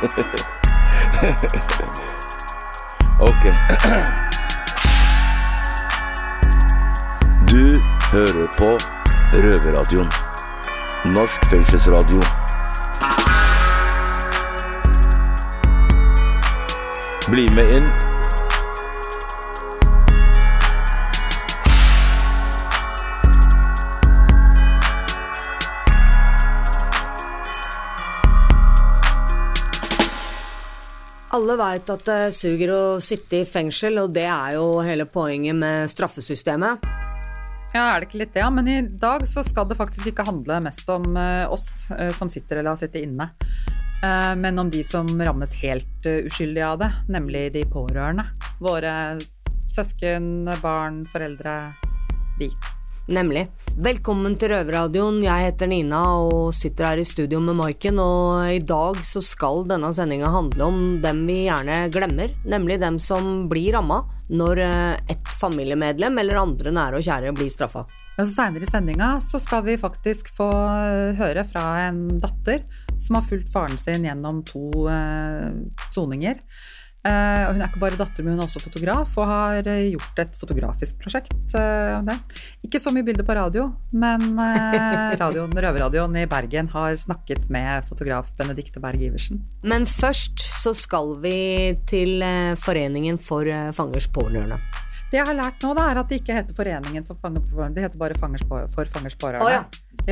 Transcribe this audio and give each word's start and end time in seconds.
ok. 3.20 3.44
Du 7.50 7.82
hører 8.12 8.46
på 8.58 8.78
Røverradioen. 9.32 10.10
Norsk 11.04 11.44
fengselsradio. 11.50 12.22
Bli 17.30 17.54
med 17.54 17.76
inn. 17.76 18.09
Alle 31.40 31.54
veit 31.56 31.88
at 31.88 32.02
det 32.04 32.34
suger 32.36 32.70
å 32.74 32.80
sitte 33.00 33.38
i 33.38 33.46
fengsel, 33.48 33.96
og 34.02 34.10
det 34.12 34.26
er 34.28 34.58
jo 34.58 34.82
hele 34.84 35.06
poenget 35.08 35.56
med 35.56 35.88
straffesystemet. 35.88 36.82
Ja, 37.72 37.86
er 37.86 38.02
det 38.02 38.10
ikke 38.10 38.18
litt 38.20 38.34
det? 38.34 38.42
Ja, 38.42 38.50
men 38.52 38.68
i 38.68 38.74
dag 39.00 39.24
så 39.30 39.40
skal 39.46 39.70
det 39.70 39.78
faktisk 39.78 40.10
ikke 40.10 40.26
handle 40.26 40.58
mest 40.60 40.90
om 40.92 41.16
eh, 41.16 41.46
oss 41.48 41.86
eh, 41.96 42.10
som 42.12 42.28
sitter 42.28 42.60
eller 42.60 42.74
har 42.74 42.80
sittet 42.82 43.06
inne, 43.06 43.30
eh, 44.04 44.34
men 44.36 44.60
om 44.60 44.68
de 44.68 44.82
som 44.84 45.08
rammes 45.08 45.54
helt 45.62 46.10
uskyldig 46.10 46.66
av 46.66 46.82
det, 46.82 46.90
nemlig 47.08 47.46
de 47.56 47.64
pårørende. 47.72 48.26
Våre 48.60 48.92
søsken, 49.70 50.50
barn, 50.60 51.06
foreldre. 51.08 51.56
De. 52.40 52.52
Nemlig. 53.10 53.48
Velkommen 53.82 54.36
til 54.38 54.52
Røverradioen. 54.52 55.16
Jeg 55.24 55.48
heter 55.48 55.66
Nina 55.66 55.98
og 56.22 56.52
sitter 56.54 56.92
her 56.92 57.00
i 57.02 57.06
studio 57.08 57.40
med 57.42 57.56
Maiken, 57.58 57.98
og 57.98 58.46
i 58.54 58.60
dag 58.62 59.00
så 59.02 59.18
skal 59.24 59.64
denne 59.66 59.90
sendinga 59.96 60.30
handle 60.30 60.68
om 60.68 60.78
dem 61.02 61.24
vi 61.26 61.40
gjerne 61.48 61.80
glemmer, 61.90 62.30
nemlig 62.46 62.78
dem 62.78 63.00
som 63.02 63.48
blir 63.50 63.74
ramma 63.74 64.04
når 64.30 64.62
eh, 64.62 65.10
et 65.10 65.32
familiemedlem 65.40 66.22
eller 66.22 66.38
andre 66.38 66.70
nære 66.76 67.00
og 67.00 67.08
kjære 67.08 67.34
blir 67.34 67.50
straffa. 67.50 67.82
Seinere 68.20 68.62
i 68.62 68.70
sendinga 68.70 69.16
så 69.24 69.42
skal 69.42 69.64
vi 69.66 69.80
faktisk 69.80 70.30
få 70.36 70.46
eh, 70.70 71.18
høre 71.18 71.42
fra 71.50 71.66
en 71.88 72.20
datter 72.22 72.62
som 72.94 73.18
har 73.18 73.26
fulgt 73.26 73.50
faren 73.50 73.80
sin 73.80 74.06
gjennom 74.06 74.44
to 74.46 74.86
eh, 74.86 75.50
soninger. 75.90 76.38
Eh, 76.38 76.79
og 77.00 77.54
hun 77.54 77.62
er 77.62 77.70
ikke 77.70 77.80
bare 77.80 77.96
datter, 77.96 78.24
men 78.24 78.34
hun 78.34 78.42
er 78.42 78.48
også 78.48 78.60
fotograf 78.60 79.14
og 79.16 79.28
har 79.30 79.68
eh, 79.70 79.86
gjort 79.94 80.20
et 80.20 80.34
fotografisk 80.36 80.98
prosjekt 81.00 81.54
eh, 81.56 81.94
om 81.96 82.08
det. 82.10 82.18
Ikke 82.66 82.80
så 82.82 82.92
mye 82.92 83.06
bilder 83.06 83.24
på 83.24 83.36
radio, 83.38 83.70
men 83.96 84.26
eh, 84.36 85.14
radioen, 85.22 85.54
Røverradioen 85.54 86.18
i 86.20 86.26
Bergen 86.30 86.68
har 86.74 86.98
snakket 87.00 87.48
med 87.52 87.88
fotograf 87.88 88.34
Benedicte 88.36 88.82
Berg 88.84 89.00
Iversen. 89.08 89.40
Men 89.64 89.88
først 89.88 90.44
så 90.60 90.74
skal 90.76 91.16
vi 91.24 91.36
til 91.88 92.20
eh, 92.26 92.52
Foreningen 92.60 93.20
for 93.22 93.48
eh, 93.48 93.70
fangers 93.76 94.10
pårørende. 94.12 94.60
Det 95.10 95.18
jeg 95.18 95.26
har 95.26 95.34
lært 95.34 95.62
nå, 95.66 95.74
da, 95.74 95.88
er 95.90 95.98
at 96.04 96.08
det 96.08 96.20
ikke 96.22 96.36
heter 96.36 96.54
Foreningen 96.54 97.04
for 97.06 97.18
fangers 97.22 97.46
pårørende, 97.50 97.74
det 97.74 97.82
heter 97.88 97.98
bare 97.98 98.14
fangers 98.20 98.44
på, 98.46 98.60
For 98.74 98.84
fangers 98.86 99.16
pårørende. 99.18 99.46
Å 99.46 99.50
ja. 99.50 99.64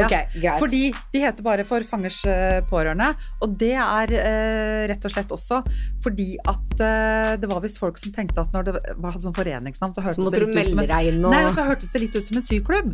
Ok, 0.05 0.13
greit. 0.35 0.59
Fordi 0.61 0.81
de 1.15 1.21
heter 1.23 1.43
bare 1.47 1.65
For 1.65 1.81
fangers 1.87 2.19
eh, 2.29 2.59
pårørende, 2.69 3.09
og 3.43 3.55
det 3.59 3.73
er 3.81 4.13
eh, 4.19 4.83
rett 4.91 5.07
og 5.09 5.15
slett 5.15 5.33
også 5.35 5.63
fordi 6.03 6.27
at 6.51 6.83
eh, 6.85 7.33
det 7.41 7.49
var 7.51 7.63
visst 7.65 7.81
folk 7.81 7.97
som 7.99 8.13
tenkte 8.15 8.43
at 8.45 8.53
når 8.55 8.67
det 8.69 8.75
var 9.01 9.17
sånn 9.17 9.35
foreningsnavn, 9.35 9.95
så 9.97 10.05
hørtes 10.05 10.29
så 10.29 10.35
det 10.35 10.43
litt 10.45 10.59
ut 10.61 10.71
som 10.75 10.83
en 10.85 11.25
og- 11.25 11.33
Nei, 11.33 11.43
så 11.57 11.65
hørtes 11.67 11.91
det 11.95 12.03
litt 12.05 12.19
ut 12.19 12.27
som 12.29 12.37
en 12.39 12.47
syklubb. 12.47 12.93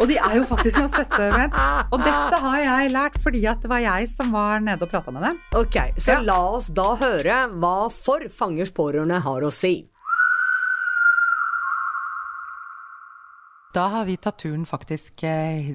og 0.00 0.08
de 0.08 0.16
er 0.18 0.36
jo 0.40 0.46
faktisk 0.48 0.80
en 0.82 0.90
støttevenn. 0.90 1.52
Og 1.92 1.98
dette 2.02 2.40
har 2.46 2.58
jeg 2.64 2.92
lært 2.96 3.20
fordi 3.22 3.44
at 3.50 3.60
det 3.62 3.70
var 3.70 3.84
jeg 3.84 4.08
som 4.14 4.32
var 4.34 4.60
nede 4.64 4.82
og 4.86 4.90
prata 4.90 5.12
med 5.14 5.22
dem. 5.28 5.38
Ok, 5.58 5.78
så 5.98 6.16
Ja. 6.16 6.20
la 6.32 6.40
oss 6.56 6.68
da 6.74 6.94
høre 6.96 7.44
hva 7.60 7.76
For 7.92 8.24
fangers 8.32 8.72
pårørende 8.72 9.20
har 9.22 9.42
å 9.42 9.52
si. 9.52 9.88
Da 13.72 13.86
har 13.88 14.04
vi 14.04 14.18
tatt 14.20 14.42
turen 14.42 14.66
faktisk 14.68 15.22
eh, 15.24 15.70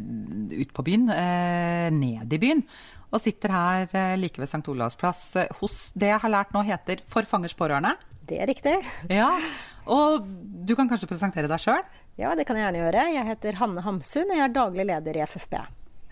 ut 0.53 0.73
på 0.73 0.83
byen, 0.85 1.07
eh, 1.09 1.87
ned 1.93 2.33
i 2.33 2.39
byen, 2.41 2.61
og 3.09 3.21
sitter 3.23 3.49
her 3.53 3.87
eh, 3.89 4.17
like 4.19 4.37
ved 4.37 4.49
St. 4.51 4.61
Olavs 4.69 4.97
plass 4.99 5.23
hos 5.61 5.87
det 5.97 6.11
jeg 6.11 6.21
har 6.21 6.33
lært 6.33 6.53
nå 6.53 6.61
heter 6.67 7.01
For 7.09 7.25
fangers 7.25 7.55
pårørende. 7.57 7.95
Det 8.27 8.37
er 8.43 8.51
riktig. 8.51 8.75
Ja, 9.19 9.31
og 9.87 10.27
du 10.67 10.75
kan 10.75 10.89
kanskje 10.91 11.07
presentere 11.09 11.49
deg 11.49 11.63
sjøl? 11.63 11.81
Ja, 12.19 12.35
det 12.35 12.45
kan 12.49 12.57
jeg 12.59 12.67
gjerne 12.67 12.83
gjøre. 12.83 13.07
Jeg 13.15 13.27
heter 13.31 13.57
Hanne 13.61 13.81
Hamsun, 13.85 14.27
og 14.29 14.35
jeg 14.35 14.45
er 14.45 14.53
daglig 14.53 14.85
leder 14.89 15.17
i 15.17 15.23
FFB. 15.25 15.55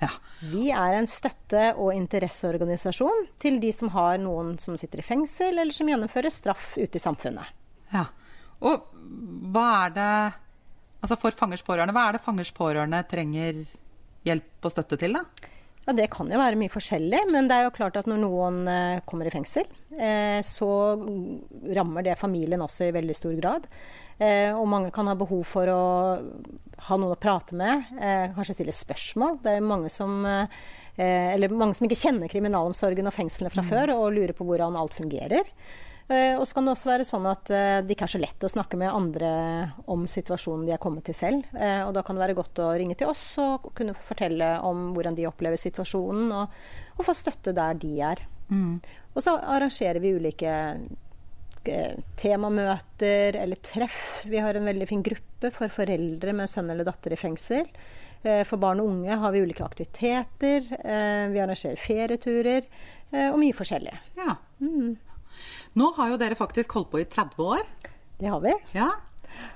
Ja. 0.01 0.09
Vi 0.51 0.69
er 0.75 0.95
en 0.97 1.07
støtte- 1.09 1.73
og 1.75 1.93
interesseorganisasjon 1.95 3.27
til 3.41 3.59
de 3.61 3.71
som 3.75 3.91
har 3.93 4.17
noen 4.21 4.55
som 4.61 4.77
sitter 4.79 5.01
i 5.03 5.05
fengsel, 5.05 5.57
eller 5.61 5.75
som 5.75 5.89
gjennomfører 5.91 6.33
straff 6.33 6.73
ute 6.79 6.97
i 6.97 7.03
samfunnet. 7.03 7.53
ja. 7.93 8.07
Og 8.65 8.85
hva 9.51 9.63
er 9.85 9.89
det 9.91 10.11
Altså 11.05 11.19
for 11.21 11.35
fangers 11.37 11.61
pårørende, 11.61 11.93
hva 11.93 12.07
er 12.09 12.15
det 12.17 12.23
fangers 12.25 12.49
pårørende 12.55 13.03
trenger 13.05 13.59
hjelp 14.25 14.65
og 14.65 14.73
støtte 14.73 14.97
til, 14.97 15.13
da? 15.13 15.51
Ja, 15.85 15.93
Det 15.93 16.07
kan 16.09 16.31
jo 16.33 16.39
være 16.41 16.57
mye 16.57 16.73
forskjellig, 16.73 17.19
men 17.29 17.45
det 17.45 17.59
er 17.59 17.67
jo 17.67 17.75
klart 17.75 17.99
at 17.99 18.07
når 18.09 18.23
noen 18.23 18.63
eh, 18.65 19.03
kommer 19.05 19.29
i 19.29 19.33
fengsel, 19.33 19.67
eh, 19.93 20.39
så 20.41 20.69
rammer 21.77 22.07
det 22.07 22.17
familien 22.17 22.63
også 22.65 22.87
i 22.87 22.95
veldig 22.95 23.17
stor 23.17 23.35
grad. 23.37 23.67
Eh, 24.17 24.49
og 24.49 24.65
mange 24.71 24.89
kan 24.95 25.05
ha 25.11 25.13
behov 25.19 25.45
for 25.45 25.69
å 25.69 25.83
ha 26.87 26.97
noen 26.97 27.13
å 27.13 27.21
prate 27.21 27.53
med, 27.53 27.85
kanskje 28.33 28.57
stille 28.57 28.73
spørsmål. 28.73 29.37
Det 29.45 29.53
er 29.55 29.63
mange 29.63 29.93
som 29.93 30.25
eller 30.95 31.51
mange 31.51 31.75
som 31.75 31.85
ikke 31.85 31.97
kjenner 31.99 32.31
kriminalomsorgen 32.31 33.09
og 33.09 33.13
fengslene 33.13 33.51
fra 33.51 33.63
før, 33.67 33.91
og 33.97 34.13
lurer 34.15 34.31
på 34.35 34.45
hvordan 34.47 34.77
alt 34.79 34.95
fungerer. 34.95 35.43
Eh, 36.07 36.37
og 36.37 36.45
så 36.45 36.53
kan 36.59 36.67
det 36.67 36.73
også 36.75 36.89
være 36.91 37.05
sånn 37.07 37.23
at 37.25 37.49
eh, 37.49 37.79
det 37.81 37.95
ikke 37.95 38.05
er 38.05 38.13
så 38.13 38.21
lett 38.21 38.45
å 38.45 38.51
snakke 38.51 38.77
med 38.77 38.93
andre 38.93 39.29
om 39.89 40.03
situasjonen 40.09 40.67
de 40.67 40.75
er 40.75 40.81
kommet 40.81 41.07
til 41.07 41.17
selv. 41.17 41.47
Eh, 41.57 41.81
og 41.81 41.95
da 41.97 42.03
kan 42.05 42.17
det 42.17 42.21
være 42.27 42.35
godt 42.37 42.61
å 42.61 42.73
ringe 42.77 42.97
til 42.99 43.09
oss 43.09 43.23
og 43.41 43.71
kunne 43.77 43.95
fortelle 43.97 44.51
om 44.65 44.91
hvordan 44.93 45.17
de 45.17 45.25
opplever 45.25 45.57
situasjonen, 45.57 46.29
og, 46.29 46.59
og 46.99 47.07
få 47.07 47.15
støtte 47.17 47.55
der 47.57 47.81
de 47.81 47.95
er. 48.11 48.21
Og 49.15 49.23
så 49.25 49.33
arrangerer 49.39 49.97
vi 50.03 50.13
ulike 50.13 50.53
temamøter 52.21 53.39
eller 53.41 53.57
treff. 53.65 54.19
Vi 54.29 54.37
har 54.37 54.53
en 54.53 54.67
veldig 54.69 54.85
fin 54.85 55.01
gruppe 55.01 55.49
for 55.55 55.73
foreldre 55.73 56.35
med 56.37 56.51
sønn 56.51 56.69
eller 56.69 56.85
datter 56.85 57.15
i 57.15 57.17
fengsel. 57.17 57.65
For 58.21 58.61
barn 58.61 58.83
og 58.83 58.91
unge 58.91 59.17
har 59.21 59.33
vi 59.33 59.41
ulike 59.41 59.65
aktiviteter. 59.65 60.69
Vi 60.69 61.41
arrangerer 61.41 61.81
ferieturer 61.81 62.69
og 63.31 63.39
mye 63.41 63.57
forskjellig. 63.57 63.97
Ja. 64.19 64.37
Nå 65.75 65.91
har 65.97 66.13
jo 66.13 66.21
dere 66.21 66.37
faktisk 66.39 66.77
holdt 66.77 66.91
på 66.93 67.01
i 67.01 67.09
30 67.09 67.43
år. 67.43 67.65
Det 68.19 68.31
har 68.31 68.39
vi. 68.43 68.53
Ja. 68.75 68.91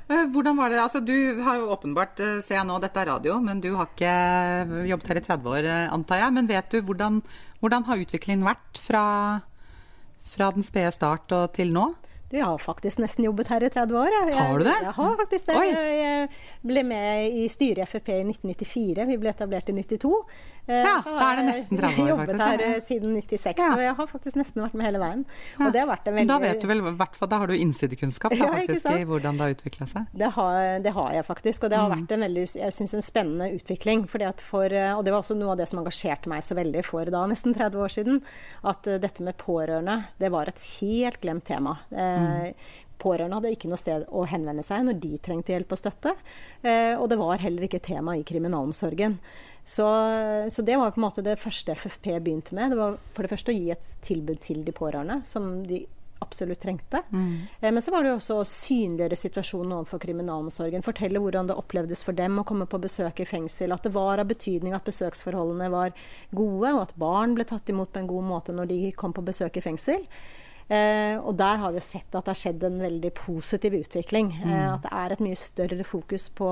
Eh, 0.10 0.26
Hvordan 0.34 0.58
var 0.58 0.70
det? 0.70 0.82
Altså, 0.82 1.00
du 1.06 1.42
har 1.44 1.60
jo 1.60 1.70
åpenbart, 1.76 2.20
eh, 2.20 2.42
ser 2.44 2.60
jeg 2.60 2.68
nå, 2.68 2.80
dette 2.82 3.00
er 3.00 3.12
radio, 3.14 3.40
men 3.40 3.62
du 3.62 3.72
har 3.76 3.88
ikke 3.88 4.88
jobbet 4.90 5.08
her 5.08 5.22
i 5.22 5.26
30 5.28 5.50
år, 5.54 5.64
eh, 5.70 5.94
antar 5.94 6.20
jeg. 6.24 6.34
Men 6.34 6.48
vet 6.50 6.70
du 6.70 6.82
hvordan, 6.82 7.22
hvordan 7.62 7.86
har 7.86 8.04
utviklingen 8.04 8.44
vært 8.44 8.82
fra, 8.84 9.42
fra 10.36 10.52
den 10.52 10.64
spede 10.64 10.92
start 10.92 11.32
og 11.32 11.54
til 11.54 11.72
nå? 11.74 11.94
Du, 12.30 12.36
jeg 12.38 12.46
har 12.46 12.60
faktisk 12.62 13.00
nesten 13.02 13.26
jobbet 13.26 13.48
her 13.50 13.64
i 13.66 13.70
30 13.74 13.96
år. 13.98 14.10
Jeg, 14.14 14.36
Har 14.38 14.60
du 14.60 14.64
det? 14.68 14.76
Jeg 14.84 14.94
har 14.94 15.16
faktisk 15.18 15.48
det. 15.48 15.56
Oi. 15.58 15.70
Jeg 15.74 16.28
ble 16.62 16.84
med 16.86 17.40
i 17.42 17.48
styret 17.50 17.82
i 17.82 17.88
FrP 17.90 18.12
i 18.20 18.26
1994. 18.28 19.08
Vi 19.10 19.18
ble 19.18 19.32
etablert 19.32 19.72
i 19.72 19.74
92. 19.74 20.12
Eh, 20.70 20.84
Ja, 20.86 20.96
da 21.04 21.12
har 21.18 21.34
er 21.34 21.40
det 21.42 21.46
nesten 21.50 21.78
30 21.80 22.04
år, 22.04 22.10
jobbet 22.14 22.30
Jeg 22.30 22.40
her 22.40 22.52
jobbet 22.54 22.68
her 22.70 22.80
siden 22.86 23.16
96, 23.18 23.58
Ja. 23.58 23.70
så 23.74 23.80
jeg 23.82 23.96
har 23.98 24.08
faktisk 24.08 24.36
nesten 24.38 24.62
vært 24.64 24.74
med 24.78 24.86
hele 24.86 25.00
veien. 25.02 25.26
Ja. 25.58 25.66
Og 25.66 25.74
det 25.74 25.82
har 25.82 25.88
vært 25.90 26.08
en 26.08 26.14
veldig 26.20 26.28
Da 26.30 26.38
vet 26.40 26.62
du 26.62 26.68
vel, 26.68 26.78
i 26.78 26.92
hvert 27.00 27.16
fall, 27.16 27.28
da 27.30 27.38
har 27.40 27.48
du 27.48 27.54
innsidekunnskap 27.58 28.32
da, 28.38 28.46
faktisk, 28.54 28.86
i 28.94 29.04
hvordan 29.10 29.38
det 29.38 29.42
har 29.48 29.56
utvikla 29.58 29.88
seg. 29.90 30.06
Det 30.14 30.32
har, 30.38 30.80
det 30.86 30.94
har 30.94 31.12
jeg 31.14 31.26
faktisk, 31.26 31.64
og 31.64 31.70
det 31.72 31.78
Mm. 31.80 31.84
har 31.90 31.96
vært 31.98 32.12
en 32.12 32.20
veldig 32.22 32.46
jeg 32.56 32.74
synes, 32.74 32.94
en 32.94 33.02
spennende 33.02 33.50
utvikling. 33.60 34.08
For, 34.10 34.64
eh, 34.72 34.94
og 34.98 35.04
det 35.06 35.12
var 35.14 35.22
også 35.24 35.36
noe 35.38 35.52
av 35.52 35.58
det 35.58 35.68
som 35.68 35.80
engasjerte 35.84 36.28
meg 36.28 36.42
så 36.44 36.56
veldig 36.56 36.84
for 36.86 37.06
da 37.06 37.26
nesten 37.26 37.54
30 37.56 37.76
år 37.82 37.90
siden. 37.90 38.22
At 38.64 38.86
eh, 38.88 38.98
dette 39.00 39.22
med 39.22 39.38
pårørende, 39.38 40.06
det 40.20 40.30
var 40.32 40.48
et 40.48 40.60
helt 40.82 41.20
glemt 41.22 41.44
tema. 41.46 41.80
Eh, 41.92 42.54
Pårørende 43.00 43.40
hadde 43.40 43.54
ikke 43.56 43.70
noe 43.72 43.80
sted 43.80 44.08
å 44.12 44.26
henvende 44.30 44.66
seg 44.66 44.84
når 44.88 44.98
de 45.04 45.14
trengte 45.24 45.56
hjelp 45.56 45.76
og 45.76 45.82
støtte. 45.82 46.16
Eh, 46.64 46.96
og 46.96 47.08
det 47.12 47.20
var 47.22 47.44
heller 47.44 47.68
ikke 47.68 47.84
tema 47.84 48.18
i 48.20 48.26
kriminalomsorgen. 48.28 49.20
Så, 49.70 49.86
så 50.50 50.66
det 50.66 50.80
var 50.82 50.92
på 50.92 50.98
en 50.98 51.06
måte 51.06 51.22
det 51.22 51.38
første 51.38 51.76
FFP 51.78 52.16
begynte 52.26 52.56
med. 52.58 52.74
Det 52.74 52.80
var 52.80 52.98
for 53.14 53.26
det 53.26 53.32
første 53.36 53.54
å 53.54 53.58
gi 53.58 53.70
et 53.72 53.90
tilbud 54.06 54.42
til 54.42 54.64
de 54.66 54.74
pårørende, 54.74 55.20
som 55.30 55.60
de 55.68 55.84
absolutt 56.20 56.60
trengte. 56.60 57.02
Mm. 57.10 57.38
Men 57.60 57.82
så 57.82 57.92
var 57.92 58.04
det 58.04 58.12
jo 58.12 58.18
også 58.18 58.40
å 58.42 58.48
synliggjøre 58.48 59.18
situasjonen 59.20 59.76
overfor 59.78 60.02
kriminalomsorgen. 60.04 60.84
Fortelle 60.86 61.22
hvordan 61.22 61.50
det 61.50 61.58
opplevdes 61.60 62.04
for 62.06 62.18
dem 62.18 62.42
å 62.42 62.46
komme 62.48 62.68
på 62.70 62.82
besøk 62.82 63.22
i 63.24 63.28
fengsel. 63.30 63.74
At 63.76 63.88
det 63.88 63.94
var 63.96 64.22
av 64.22 64.30
betydning 64.30 64.76
at 64.76 64.88
besøksforholdene 64.88 65.70
var 65.74 65.96
gode, 66.36 66.74
og 66.74 66.84
at 66.84 66.98
barn 67.00 67.38
ble 67.38 67.48
tatt 67.48 67.72
imot 67.72 67.94
på 67.94 68.04
en 68.04 68.12
god 68.12 68.30
måte 68.30 68.56
når 68.56 68.72
de 68.74 68.82
kom 69.00 69.16
på 69.16 69.26
besøk 69.26 69.60
i 69.60 69.66
fengsel. 69.66 70.06
Eh, 70.70 71.18
og 71.18 71.34
der 71.34 71.58
har 71.64 71.74
vi 71.74 71.80
jo 71.82 71.86
sett 71.86 72.14
at 72.14 72.28
det 72.28 72.34
har 72.36 72.38
skjedd 72.38 72.64
en 72.68 72.78
veldig 72.84 73.10
positiv 73.18 73.74
utvikling. 73.80 74.30
Eh, 74.38 74.68
at 74.70 74.86
det 74.86 74.94
er 74.94 75.16
et 75.16 75.24
mye 75.26 75.40
større 75.40 75.88
fokus 75.88 76.30
på, 76.38 76.52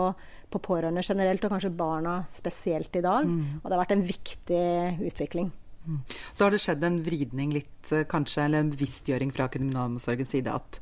på 0.50 0.62
pårørende 0.66 1.06
generelt, 1.06 1.46
og 1.46 1.54
kanskje 1.54 1.74
barna 1.78 2.20
spesielt 2.32 2.98
i 2.98 3.06
dag. 3.06 3.30
Og 3.62 3.68
det 3.68 3.76
har 3.76 3.84
vært 3.86 3.96
en 3.98 4.08
viktig 4.08 4.66
utvikling. 5.12 5.54
Så 6.34 6.46
har 6.46 6.52
det 6.52 6.62
skjedd 6.62 6.84
en 6.84 7.02
vridning 7.06 7.54
litt, 7.56 7.92
eh, 7.94 8.08
kanskje, 8.10 8.46
eller 8.46 8.66
en 8.66 8.72
bevisstgjøring 8.74 9.32
fra 9.36 9.48
kriminalomsorgens 9.54 10.34
side 10.36 10.54
at, 10.54 10.82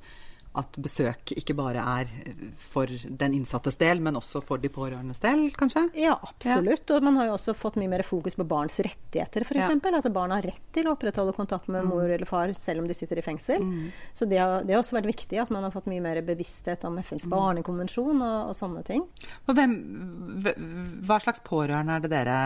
at 0.60 0.78
besøk 0.82 1.34
ikke 1.36 1.56
bare 1.58 1.84
er 2.00 2.12
for 2.60 2.90
den 2.90 3.36
innsattes 3.38 3.78
del, 3.80 4.02
men 4.04 4.18
også 4.20 4.42
for 4.46 4.62
de 4.62 4.72
pårørendes 4.72 5.22
del, 5.24 5.48
kanskje? 5.58 5.88
Ja, 6.00 6.16
absolutt. 6.16 6.88
Ja. 6.90 6.98
Og 6.98 7.06
man 7.08 7.20
har 7.20 7.30
jo 7.30 7.36
også 7.36 7.56
fått 7.58 7.80
mye 7.82 7.92
mer 7.92 8.06
fokus 8.08 8.38
på 8.40 8.48
barns 8.48 8.80
rettigheter, 8.84 9.46
f.eks. 9.46 9.68
Ja. 9.68 9.94
Altså 9.96 10.12
barn 10.16 10.34
har 10.36 10.46
rett 10.46 10.64
til 10.76 10.90
å 10.90 10.96
opprettholde 10.96 11.36
kontakt 11.38 11.70
med 11.72 11.86
mm. 11.86 11.92
mor 11.92 12.08
eller 12.08 12.30
far 12.30 12.54
selv 12.58 12.84
om 12.84 12.90
de 12.90 12.98
sitter 12.98 13.22
i 13.22 13.26
fengsel. 13.26 13.64
Mm. 13.64 13.88
Så 14.16 14.28
det 14.32 14.42
har, 14.42 14.66
det 14.66 14.76
har, 14.76 14.84
også 14.84 14.98
vært 14.98 15.12
viktig 15.12 15.40
at 15.44 15.54
man 15.54 15.68
har 15.68 15.74
fått 15.76 15.90
mye 15.92 16.04
mer 16.04 16.22
bevissthet 16.26 16.88
om 16.88 17.00
FNs 17.04 17.30
mm. 17.30 17.34
barnekonvensjon 17.36 18.20
og, 18.20 18.38
og, 18.52 18.58
sånne 18.58 18.84
ting. 18.88 19.06
Hvem, 19.50 19.80
hva 21.08 21.22
slags 21.24 21.44
pårørende 21.46 21.98
er 21.98 22.06
det 22.06 22.14
dere 22.14 22.38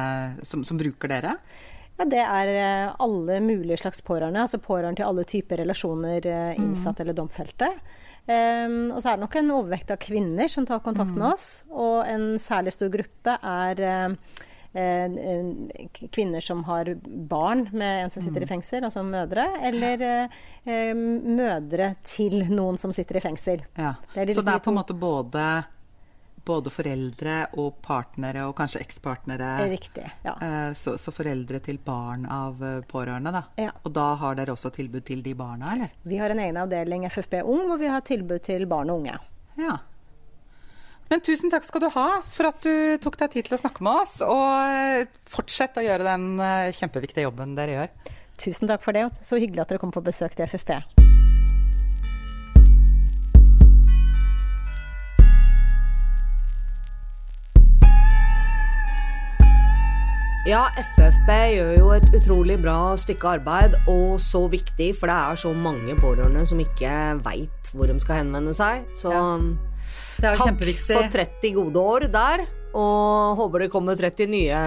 som, 0.48 0.66
som 0.68 0.80
bruker 0.80 1.12
dere? 1.12 1.38
Ja, 2.00 2.06
Det 2.08 2.22
er 2.24 2.50
eh, 2.56 2.92
alle 3.04 3.40
mulige 3.44 3.78
slags 3.82 4.02
pårørende. 4.02 4.46
Altså 4.46 4.62
pårørende 4.64 5.02
til 5.02 5.10
alle 5.10 5.26
typer 5.28 5.60
relasjoner, 5.60 6.26
eh, 6.26 6.54
mm. 6.56 6.64
innsatt 6.64 7.00
mm. 7.00 7.04
eller 7.04 7.18
domfelte. 7.18 7.74
Um, 8.30 8.92
og 8.94 9.00
så 9.02 9.10
er 9.10 9.18
det 9.18 9.24
nok 9.24 9.36
en 9.40 9.56
overvekt 9.56 9.90
av 9.90 9.98
kvinner 10.04 10.52
som 10.52 10.68
tar 10.70 10.84
kontakt 10.86 11.12
mm. 11.12 11.18
med 11.18 11.32
oss. 11.32 11.48
Og 11.74 12.04
en 12.08 12.36
særlig 12.40 12.76
stor 12.76 12.92
gruppe 12.94 13.34
er 13.36 13.82
uh, 13.90 14.14
kvinner 16.14 16.46
som 16.46 16.62
har 16.68 16.92
barn 17.02 17.66
med 17.74 18.04
en 18.04 18.14
som 18.14 18.22
sitter 18.22 18.44
mm. 18.44 18.46
i 18.46 18.52
fengsel, 18.52 18.86
altså 18.86 19.04
mødre. 19.08 19.48
Eller 19.66 20.06
uh, 20.06 21.02
mødre 21.26 21.96
til 22.06 22.46
noen 22.54 22.78
som 22.78 22.94
sitter 22.96 23.18
i 23.18 23.26
fengsel. 23.26 23.66
Ja. 23.80 23.96
Det 24.14 24.38
så 24.38 24.46
det 24.46 24.56
er 24.56 24.64
på 24.64 24.72
en 24.72 24.80
måte 24.80 24.96
både 24.96 25.50
både 26.50 26.72
foreldre 26.74 27.36
og 27.62 27.78
partnere, 27.86 28.46
og 28.50 28.56
kanskje 28.58 28.82
ekspartnere. 28.84 29.52
Riktig, 29.70 30.06
ja. 30.26 30.36
Eh, 30.42 30.72
så, 30.78 30.96
så, 31.02 31.14
foreldre 31.14 31.62
til 31.66 31.80
barn 31.86 32.26
av 32.30 32.64
eh, 32.66 32.80
pårørende, 32.90 33.34
da. 33.36 33.44
Ja. 33.60 33.76
Og 33.86 33.94
da 33.96 34.08
har 34.22 34.40
dere 34.40 34.56
også 34.56 34.72
tilbud 34.76 35.06
til 35.10 35.22
de 35.26 35.36
barna, 35.38 35.76
eller? 35.76 35.94
Vi 36.10 36.20
har 36.22 36.34
en 36.34 36.42
egen 36.44 36.60
avdeling 36.62 37.06
FFB 37.10 37.42
Ung, 37.44 37.68
hvor 37.70 37.82
vi 37.82 37.92
har 37.92 38.06
tilbud 38.06 38.42
til 38.46 38.66
barn 38.70 38.92
og 38.94 39.04
unge. 39.04 39.18
Ja. 39.60 39.78
Men 41.10 41.24
tusen 41.26 41.50
takk 41.50 41.66
skal 41.66 41.82
du 41.82 41.90
ha 41.96 42.08
for 42.30 42.52
at 42.52 42.62
du 42.62 42.98
tok 43.02 43.18
deg 43.18 43.34
tid 43.34 43.50
til 43.50 43.58
å 43.58 43.62
snakke 43.64 43.86
med 43.86 44.04
oss, 44.04 44.20
og 44.26 44.48
eh, 44.70 45.10
fortsett 45.30 45.78
å 45.82 45.86
gjøre 45.86 46.08
den 46.10 46.32
kjempeviktige 46.78 47.28
jobben 47.28 47.58
dere 47.58 47.78
gjør. 47.78 48.16
Tusen 48.40 48.72
takk 48.72 48.86
for 48.86 48.96
det, 48.96 49.06
og 49.10 49.20
så 49.20 49.42
hyggelig 49.42 49.66
at 49.66 49.74
dere 49.74 49.84
kom 49.84 49.94
på 49.94 50.06
besøk 50.06 50.38
til 50.38 50.48
FFP. 50.48 50.78
Ja, 60.50 60.64
FFB 60.82 61.30
gjør 61.54 61.76
jo 61.76 61.90
et 61.94 62.08
utrolig 62.18 62.56
bra 62.58 62.96
stykke 62.98 63.36
arbeid, 63.36 63.76
og 63.92 64.16
så 64.24 64.48
viktig, 64.50 64.88
for 64.98 65.12
det 65.12 65.14
er 65.14 65.38
så 65.38 65.52
mange 65.54 65.94
pårørende 66.00 66.42
som 66.50 66.58
ikke 66.64 66.94
veit 67.22 67.70
hvor 67.70 67.86
de 67.86 68.00
skal 68.02 68.24
henvende 68.24 68.56
seg. 68.58 68.88
Så 68.98 69.12
ja. 69.14 70.32
takk 70.34 70.64
for 70.88 71.06
30 71.14 71.54
gode 71.54 71.84
år 71.94 72.08
der, 72.10 72.48
og 72.74 73.38
håper 73.44 73.68
det 73.68 73.70
kommer 73.76 74.00
30 74.00 74.32
nye 74.34 74.64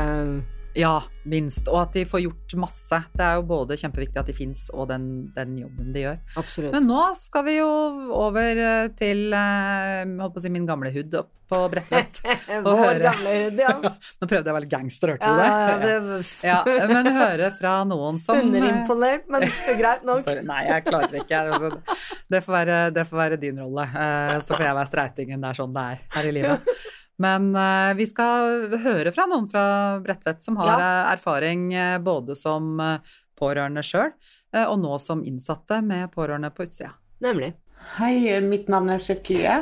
ja, 0.75 1.03
minst. 1.29 1.69
Og 1.69 1.79
at 1.83 1.93
de 1.97 2.05
får 2.09 2.25
gjort 2.25 2.55
masse. 2.61 3.03
Det 3.13 3.25
er 3.27 3.37
jo 3.39 3.45
både 3.49 3.77
kjempeviktig 3.81 4.21
at 4.23 4.31
de 4.31 4.37
fins, 4.37 4.67
og 4.73 4.89
den, 4.93 5.07
den, 5.37 5.59
jobben 5.61 5.93
de 5.95 6.07
gjør. 6.07 6.19
Absolutt. 6.41 6.73
Men 6.75 6.89
nå 6.89 7.05
skal 7.19 7.47
vi 7.49 7.59
jo 7.59 7.69
over 8.17 8.65
eh, 8.65 8.89
til 8.99 9.29
eh, 9.37 10.03
holdt 10.07 10.37
på 10.37 10.43
å 10.43 10.45
si 10.45 10.53
min 10.53 10.69
gamle 10.69 10.93
hud 10.95 11.21
opp 11.21 11.31
på 11.53 11.61
Bredtvet. 11.69 12.23
Vår 12.65 13.03
gamle 13.03 13.35
hud, 13.37 13.61
ja. 13.61 13.75
nå 14.21 14.31
prøvde 14.31 14.49
jeg 14.49 14.55
å 14.55 14.57
være 14.57 14.71
gangster, 14.73 15.13
hørte 15.15 15.29
du 15.29 15.43
ja, 15.43 15.77
det? 15.83 16.23
Ja, 16.47 16.57
ja, 16.81 16.89
men 16.89 17.13
høre 17.13 17.53
fra 17.59 17.75
noen 17.89 18.21
som 18.23 18.41
Underimponert, 18.41 19.29
men 19.33 19.45
greit 19.79 20.09
nok. 20.09 20.25
Sorry, 20.25 20.47
nei, 20.49 20.65
jeg 20.71 20.89
klarer 20.89 21.21
ikke. 21.21 21.45
Altså, 21.53 22.01
det 22.33 22.43
får 22.47 22.59
være, 22.61 22.81
det 22.97 23.07
får 23.11 23.23
være 23.27 23.41
din 23.45 23.61
rolle. 23.61 23.87
Eh, 23.93 24.35
så 24.41 24.57
får 24.57 24.71
jeg 24.71 24.81
være 24.81 24.93
streitingen. 24.95 25.45
Det 25.45 25.53
er 25.53 25.63
sånn 25.63 25.77
det 25.77 25.87
er 25.93 26.05
her 26.17 26.33
i 26.33 26.37
livet. 26.41 26.75
Men 27.23 27.53
uh, 27.57 27.95
vi 27.99 28.07
skal 28.11 28.73
høre 28.83 29.13
fra 29.15 29.29
noen 29.31 29.49
fra 29.51 29.65
Bredtvet 30.03 30.43
som 30.43 30.59
har 30.61 30.73
ja. 30.73 30.79
Eh, 30.79 31.13
erfaring 31.15 31.69
uh, 31.75 31.99
både 32.03 32.37
som 32.39 32.81
pårørende 33.39 33.83
sjøl, 33.83 34.13
og 34.69 34.77
nå 34.79 34.99
som 35.03 35.25
innsatte 35.27 35.81
med 35.83 36.13
pårørende 36.15 36.53
på 36.55 36.63
utsida. 36.69 36.93
Nemlig. 37.25 37.49
Hei, 37.97 38.37
mitt 38.45 38.69
navn 38.71 38.93
er 38.95 39.01
Shefkie, 39.03 39.57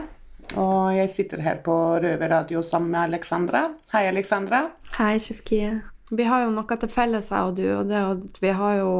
og 0.60 0.90
jeg 0.92 1.08
sitter 1.14 1.40
her 1.40 1.62
på 1.64 1.76
Røverradio 2.02 2.60
sammen 2.66 2.92
med 2.92 3.06
Alexandra. 3.06 3.62
Hei, 3.94 4.02
Alexandra. 4.10 4.66
Hei, 4.98 5.14
Shefkie. 5.22 5.78
Vi 6.12 6.26
har 6.28 6.44
jo 6.44 6.52
noe 6.52 6.78
til 6.82 6.92
felles, 6.92 7.30
jeg 7.32 7.48
og 7.48 7.56
du, 7.56 7.64
og 7.78 7.88
det 7.88 8.02
at 8.02 8.42
vi 8.42 8.52
har 8.60 8.76
jo 8.82 8.92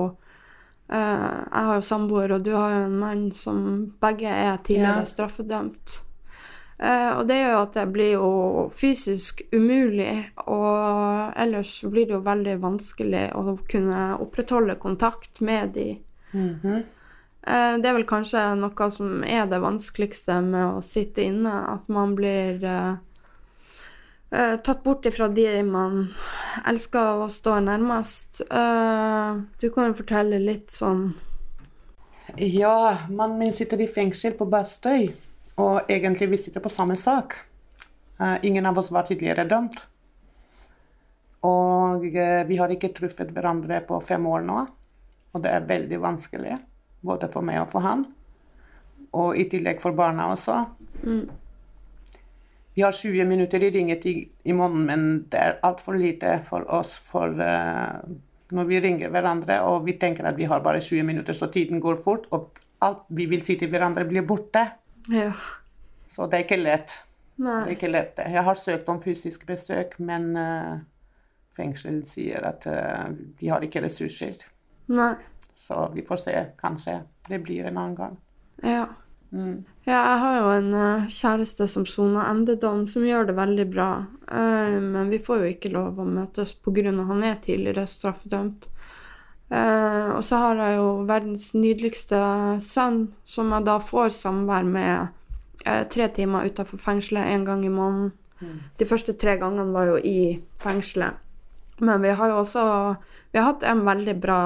Jeg 0.90 1.66
har 1.66 1.74
jo 1.76 1.84
samboer, 1.84 2.32
og 2.38 2.46
du 2.46 2.54
har 2.56 2.72
jo 2.72 2.86
en 2.86 2.96
mann 3.02 3.26
som 3.36 3.60
begge 4.00 4.32
er 4.32 4.56
tidligere 4.64 5.04
ja. 5.04 5.10
straffedømt. 5.12 6.00
Uh, 6.80 7.18
og 7.18 7.26
det 7.28 7.36
gjør 7.36 7.50
jo 7.52 7.60
at 7.60 7.74
det 7.76 7.82
blir 7.92 8.10
jo 8.14 8.28
fysisk 8.72 9.42
umulig, 9.52 10.14
og 10.48 11.34
ellers 11.36 11.74
blir 11.84 12.08
det 12.08 12.14
jo 12.14 12.22
veldig 12.24 12.54
vanskelig 12.62 13.26
å 13.36 13.58
kunne 13.68 14.04
opprettholde 14.24 14.78
kontakt 14.80 15.42
med 15.44 15.74
de. 15.76 15.98
Mm 16.32 16.54
-hmm. 16.62 16.80
uh, 17.48 17.74
det 17.82 17.88
er 17.88 17.92
vel 17.92 18.06
kanskje 18.06 18.54
noe 18.56 18.90
som 18.90 19.24
er 19.24 19.46
det 19.46 19.60
vanskeligste 19.60 20.40
med 20.40 20.66
å 20.78 20.80
sitte 20.80 21.22
inne, 21.22 21.52
at 21.52 21.88
man 21.88 22.14
blir 22.14 22.64
uh, 22.64 22.96
tatt 24.64 24.82
bort 24.82 25.06
ifra 25.06 25.28
de 25.28 25.62
man 25.62 26.14
elsker 26.64 27.24
å 27.24 27.28
stå 27.28 27.60
nærmest. 27.60 28.40
du 29.60 29.70
kan 29.70 29.86
jo 29.86 29.94
fortelle 29.94 30.38
litt 30.38 30.70
sånn 30.70 31.12
Ja, 32.36 32.98
mannen 33.10 33.38
min 33.38 33.52
sitter 33.52 33.80
i 33.80 33.86
fengsel 33.86 34.32
på 34.32 34.46
Bastøy. 34.46 35.10
Og 35.60 35.90
egentlig 35.92 36.30
vi 36.32 36.40
sitter 36.40 36.62
på 36.64 36.72
samme 36.72 36.96
sak. 36.96 37.36
Uh, 38.20 38.36
ingen 38.46 38.66
av 38.66 38.78
oss 38.80 38.90
var 38.92 39.08
tidligere 39.08 39.46
dømt. 39.48 39.76
Og 41.46 42.04
uh, 42.04 42.42
vi 42.48 42.58
har 42.60 42.72
ikke 42.72 42.92
truffet 42.96 43.32
hverandre 43.34 43.82
på 43.88 44.00
fem 44.04 44.26
år 44.28 44.46
nå. 44.46 44.64
Og 45.30 45.44
det 45.44 45.52
er 45.52 45.68
veldig 45.68 46.00
vanskelig, 46.02 46.56
både 47.06 47.28
for 47.32 47.46
meg 47.46 47.60
og 47.62 47.70
for 47.70 47.86
han. 47.86 48.06
Og 49.20 49.38
i 49.38 49.46
tillegg 49.50 49.82
for 49.82 49.96
barna 49.96 50.30
også. 50.32 50.56
Mm. 51.04 51.28
Vi 52.74 52.82
har 52.86 52.94
20 52.94 53.26
minutter 53.28 53.62
i 53.62 53.70
ringetid 53.74 54.48
i 54.48 54.56
måneden, 54.56 54.86
men 54.86 55.06
det 55.30 55.38
er 55.40 55.58
altfor 55.66 55.98
lite 55.98 56.38
for 56.48 56.66
oss 56.72 56.94
for 57.04 57.34
uh, 57.36 58.00
når 58.54 58.66
vi 58.66 58.80
ringer 58.82 59.12
hverandre 59.12 59.60
og 59.66 59.84
vi 59.86 59.96
tenker 60.00 60.26
at 60.26 60.38
vi 60.38 60.48
har 60.50 60.62
bare 60.64 60.82
20 60.82 61.06
minutter, 61.06 61.36
så 61.36 61.50
tiden 61.52 61.80
går 61.82 62.00
fort, 62.04 62.26
og 62.34 62.58
alt 62.82 63.04
vi 63.14 63.26
vil 63.30 63.42
si 63.46 63.56
til 63.60 63.70
hverandre, 63.70 64.06
blir 64.08 64.26
borte. 64.26 64.64
Ja. 65.10 65.32
Så 66.08 66.26
det 66.26 66.38
er 66.38 66.46
ikke 66.46 66.60
lett. 66.60 66.94
Nei. 67.40 67.58
Det 67.64 67.72
er 67.72 67.76
ikke 67.76 67.90
lett. 67.90 68.20
Jeg 68.20 68.44
har 68.46 68.58
søkt 68.58 68.88
om 68.92 69.00
fysisk 69.02 69.46
besøk, 69.48 69.96
men 70.02 70.32
uh, 70.36 70.80
fengsel 71.56 72.02
sier 72.08 72.44
at 72.46 72.66
uh, 72.68 73.06
de 73.40 73.50
har 73.50 73.64
ikke 73.64 73.82
ressurser. 73.84 74.42
Nei. 74.92 75.14
Så 75.56 75.86
vi 75.94 76.04
får 76.06 76.22
se. 76.24 76.34
Kanskje 76.60 77.00
det 77.28 77.40
blir 77.46 77.68
en 77.68 77.78
annen 77.78 77.96
gang. 77.96 78.18
Ja. 78.64 78.88
Mm. 79.30 79.62
ja 79.86 79.94
jeg 79.94 80.18
har 80.24 80.36
jo 80.36 80.48
en 80.56 80.72
uh, 80.74 81.10
kjæreste 81.10 81.68
som 81.70 81.86
soner 81.88 82.28
endedom, 82.28 82.86
som 82.90 83.06
gjør 83.06 83.30
det 83.30 83.38
veldig 83.38 83.68
bra. 83.70 83.90
men 84.30 85.08
vi 85.10 85.18
får 85.18 85.40
jo 85.42 85.48
ikke 85.50 85.72
lov 85.74 85.98
å 85.98 86.04
møtes 86.06 86.52
pga. 86.54 86.92
han 86.92 87.22
er 87.24 87.40
tidligere 87.42 87.86
straffedømt. 87.86 88.68
Uh, 89.50 90.14
og 90.14 90.22
så 90.22 90.38
har 90.38 90.60
jeg 90.62 90.76
jo 90.78 90.90
verdens 91.08 91.48
nydeligste 91.56 92.20
sønn, 92.62 93.08
som 93.26 93.50
jeg 93.50 93.66
da 93.66 93.80
får 93.82 94.12
samvær 94.14 94.68
med 94.68 95.08
uh, 95.66 95.82
tre 95.90 96.06
timer 96.14 96.46
utenfor 96.46 96.78
fengselet 96.78 97.32
en 97.32 97.48
gang 97.48 97.64
i 97.66 97.72
måneden. 97.72 98.12
Mm. 98.40 98.60
De 98.78 98.86
første 98.88 99.16
tre 99.18 99.34
gangene 99.40 99.74
var 99.74 99.90
jo 99.90 99.98
i 99.98 100.38
fengselet. 100.62 101.18
Men 101.80 102.04
vi 102.04 102.12
har 102.12 102.30
jo 102.30 102.42
også 102.42 102.62
vi 103.32 103.38
har 103.38 103.52
hatt 103.52 103.64
en 103.66 103.84
veldig 103.86 104.16
bra, 104.20 104.40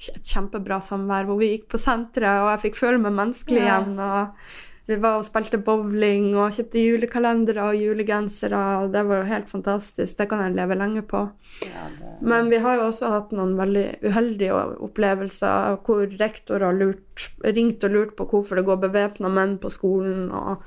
et 0.00 0.26
kjempebra 0.26 0.80
samvær 0.82 1.28
hvor 1.28 1.38
vi 1.40 1.52
gikk 1.52 1.68
på 1.72 1.80
senteret, 1.80 2.40
og 2.40 2.50
jeg 2.54 2.62
fikk 2.66 2.80
føle 2.80 3.00
meg 3.02 3.16
menneskelig 3.16 3.60
yeah. 3.60 3.80
igjen. 3.80 3.98
og 4.00 4.69
vi 4.90 4.98
var 4.98 5.20
og 5.20 5.26
spilte 5.26 5.60
bowling 5.62 6.32
og 6.34 6.54
kjøpte 6.56 6.82
julekalendere 6.82 7.68
og 7.70 7.78
julegensere. 7.78 8.60
og 8.82 8.92
Det 8.94 9.04
var 9.06 9.22
jo 9.22 9.30
helt 9.30 9.50
fantastisk. 9.50 10.16
Det 10.18 10.28
kan 10.30 10.42
jeg 10.44 10.56
leve 10.58 10.78
lenge 10.78 11.02
på. 11.06 11.24
Ja, 11.66 11.86
det... 11.98 12.12
Men 12.20 12.50
vi 12.50 12.58
har 12.62 12.78
jo 12.78 12.88
også 12.88 13.12
hatt 13.14 13.34
noen 13.36 13.56
veldig 13.58 13.86
uheldige 14.02 14.60
opplevelser 14.82 15.78
hvor 15.86 16.06
rektor 16.20 16.66
har 16.66 16.76
lurt, 16.76 17.28
ringt 17.46 17.86
og 17.86 17.94
lurt 17.94 18.16
på 18.18 18.26
hvorfor 18.32 18.58
det 18.58 18.66
går 18.66 18.82
bevæpna 18.88 19.30
menn 19.32 19.58
på 19.62 19.70
skolen. 19.72 20.30
og 20.34 20.64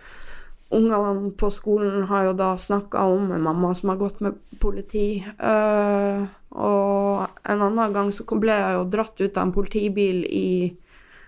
Ungene 0.74 1.30
på 1.38 1.52
skolen 1.54 2.08
har 2.10 2.30
jo 2.32 2.38
da 2.38 2.54
snakka 2.58 3.04
om 3.14 3.28
en 3.32 3.44
mamma 3.44 3.74
som 3.78 3.92
har 3.92 4.00
gått 4.00 4.24
med 4.26 4.40
politi. 4.64 5.20
Uh, 5.38 6.26
og 6.50 7.28
en 7.44 7.62
annen 7.68 7.94
gang 7.94 8.10
så 8.16 8.26
ble 8.40 8.56
jeg 8.56 8.80
jo 8.80 8.88
dratt 8.96 9.22
ut 9.22 9.38
av 9.38 9.44
en 9.44 9.54
politibil 9.54 10.24
i 10.26 10.48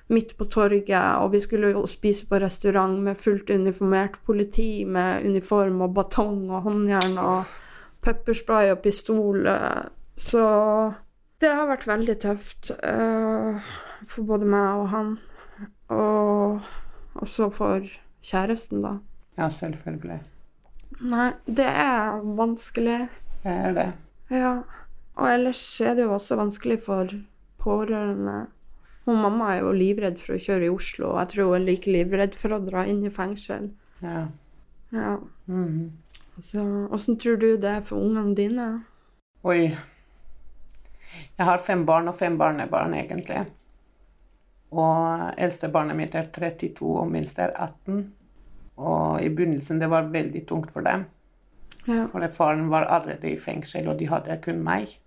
midt 0.07 0.35
på 0.37 0.45
torget, 0.45 1.17
og 1.17 1.31
vi 1.33 1.41
skulle 1.41 1.71
jo 1.73 1.85
spise 1.89 2.27
på 2.29 2.39
restaurant 2.41 2.99
med 3.03 3.17
fullt 3.17 3.49
uniformert 3.49 4.19
politi 4.25 4.85
med 4.85 5.25
uniform 5.25 5.81
og 5.81 5.95
batong 5.95 6.43
og 6.51 6.67
håndjern 6.67 7.17
og 7.17 7.55
pepperspray 8.05 8.69
og 8.73 8.83
pistol. 8.85 9.47
Så 10.15 10.45
det 11.41 11.45
Det 11.45 11.51
har 11.53 11.67
vært 11.67 11.87
veldig 11.87 12.13
tøft 12.23 12.71
uh, 12.71 13.59
for 14.07 14.23
både 14.23 14.47
meg 14.49 14.79
og 14.79 14.87
han. 14.89 15.09
Og 15.91 16.61
også 17.21 17.49
for 17.53 17.83
kjæresten, 18.25 18.81
da. 18.81 18.95
Ja, 19.37 19.49
selvfølgelig. 19.49 20.21
Nei, 21.01 21.27
det 21.45 21.67
er 21.67 22.23
vanskelig. 22.37 23.09
Det 23.43 23.51
er 23.51 23.75
det. 23.75 23.87
Ja. 24.31 24.53
Og 25.15 25.29
ellers 25.31 25.61
er 25.81 25.93
det 25.95 26.07
jo 26.07 26.15
også 26.15 26.39
vanskelig 26.39 26.79
for 26.85 27.11
pårørende. 27.61 28.45
Hun 29.05 29.21
mamma 29.21 29.51
er 29.53 29.61
jo 29.61 29.73
livredd 29.75 30.17
for 30.21 30.35
å 30.35 30.41
kjøre 30.41 30.65
i 30.65 30.73
Oslo, 30.73 31.11
og 31.13 31.19
jeg 31.21 31.33
tror 31.35 31.51
hun 31.51 31.59
er 31.59 31.67
like 31.67 31.91
livredd 31.91 32.37
for 32.39 32.55
å 32.55 32.63
dra 32.65 32.85
inn 32.89 33.03
i 33.05 33.13
fengsel. 33.13 33.69
Ja. 34.01 34.25
Ja. 34.95 35.17
Mhm. 35.45 35.91
Så 36.41 36.63
åssen 36.91 37.19
tror 37.21 37.37
du 37.39 37.57
det 37.57 37.69
er 37.69 37.83
for 37.85 38.01
ungene 38.01 38.35
dine? 38.35 38.65
Oi. 39.43 39.69
Jeg 41.37 41.47
har 41.47 41.61
fem 41.63 41.85
barn 41.85 42.09
og 42.11 42.17
fem 42.17 42.35
barnebarn, 42.37 42.93
egentlig. 42.97 43.45
Og 44.75 45.31
eldste 45.37 45.69
barnet 45.71 45.95
mitt 45.95 46.15
er 46.15 46.27
32, 46.33 46.89
og 46.99 47.11
minst 47.11 47.39
er 47.39 47.53
18. 47.53 48.01
Og 48.75 49.21
i 49.23 49.29
begynnelsen 49.29 49.79
det 49.79 49.89
var 49.91 50.09
veldig 50.11 50.43
tungt 50.49 50.73
for 50.73 50.83
dem. 50.83 51.05
Ja. 51.85 52.07
For 52.11 52.25
faren 52.33 52.67
var 52.73 52.89
allerede 52.89 53.31
i 53.31 53.39
fengsel, 53.39 53.87
og 53.87 53.99
de 53.99 54.09
hadde 54.09 54.39
kun 54.43 54.63
meg. 54.65 54.97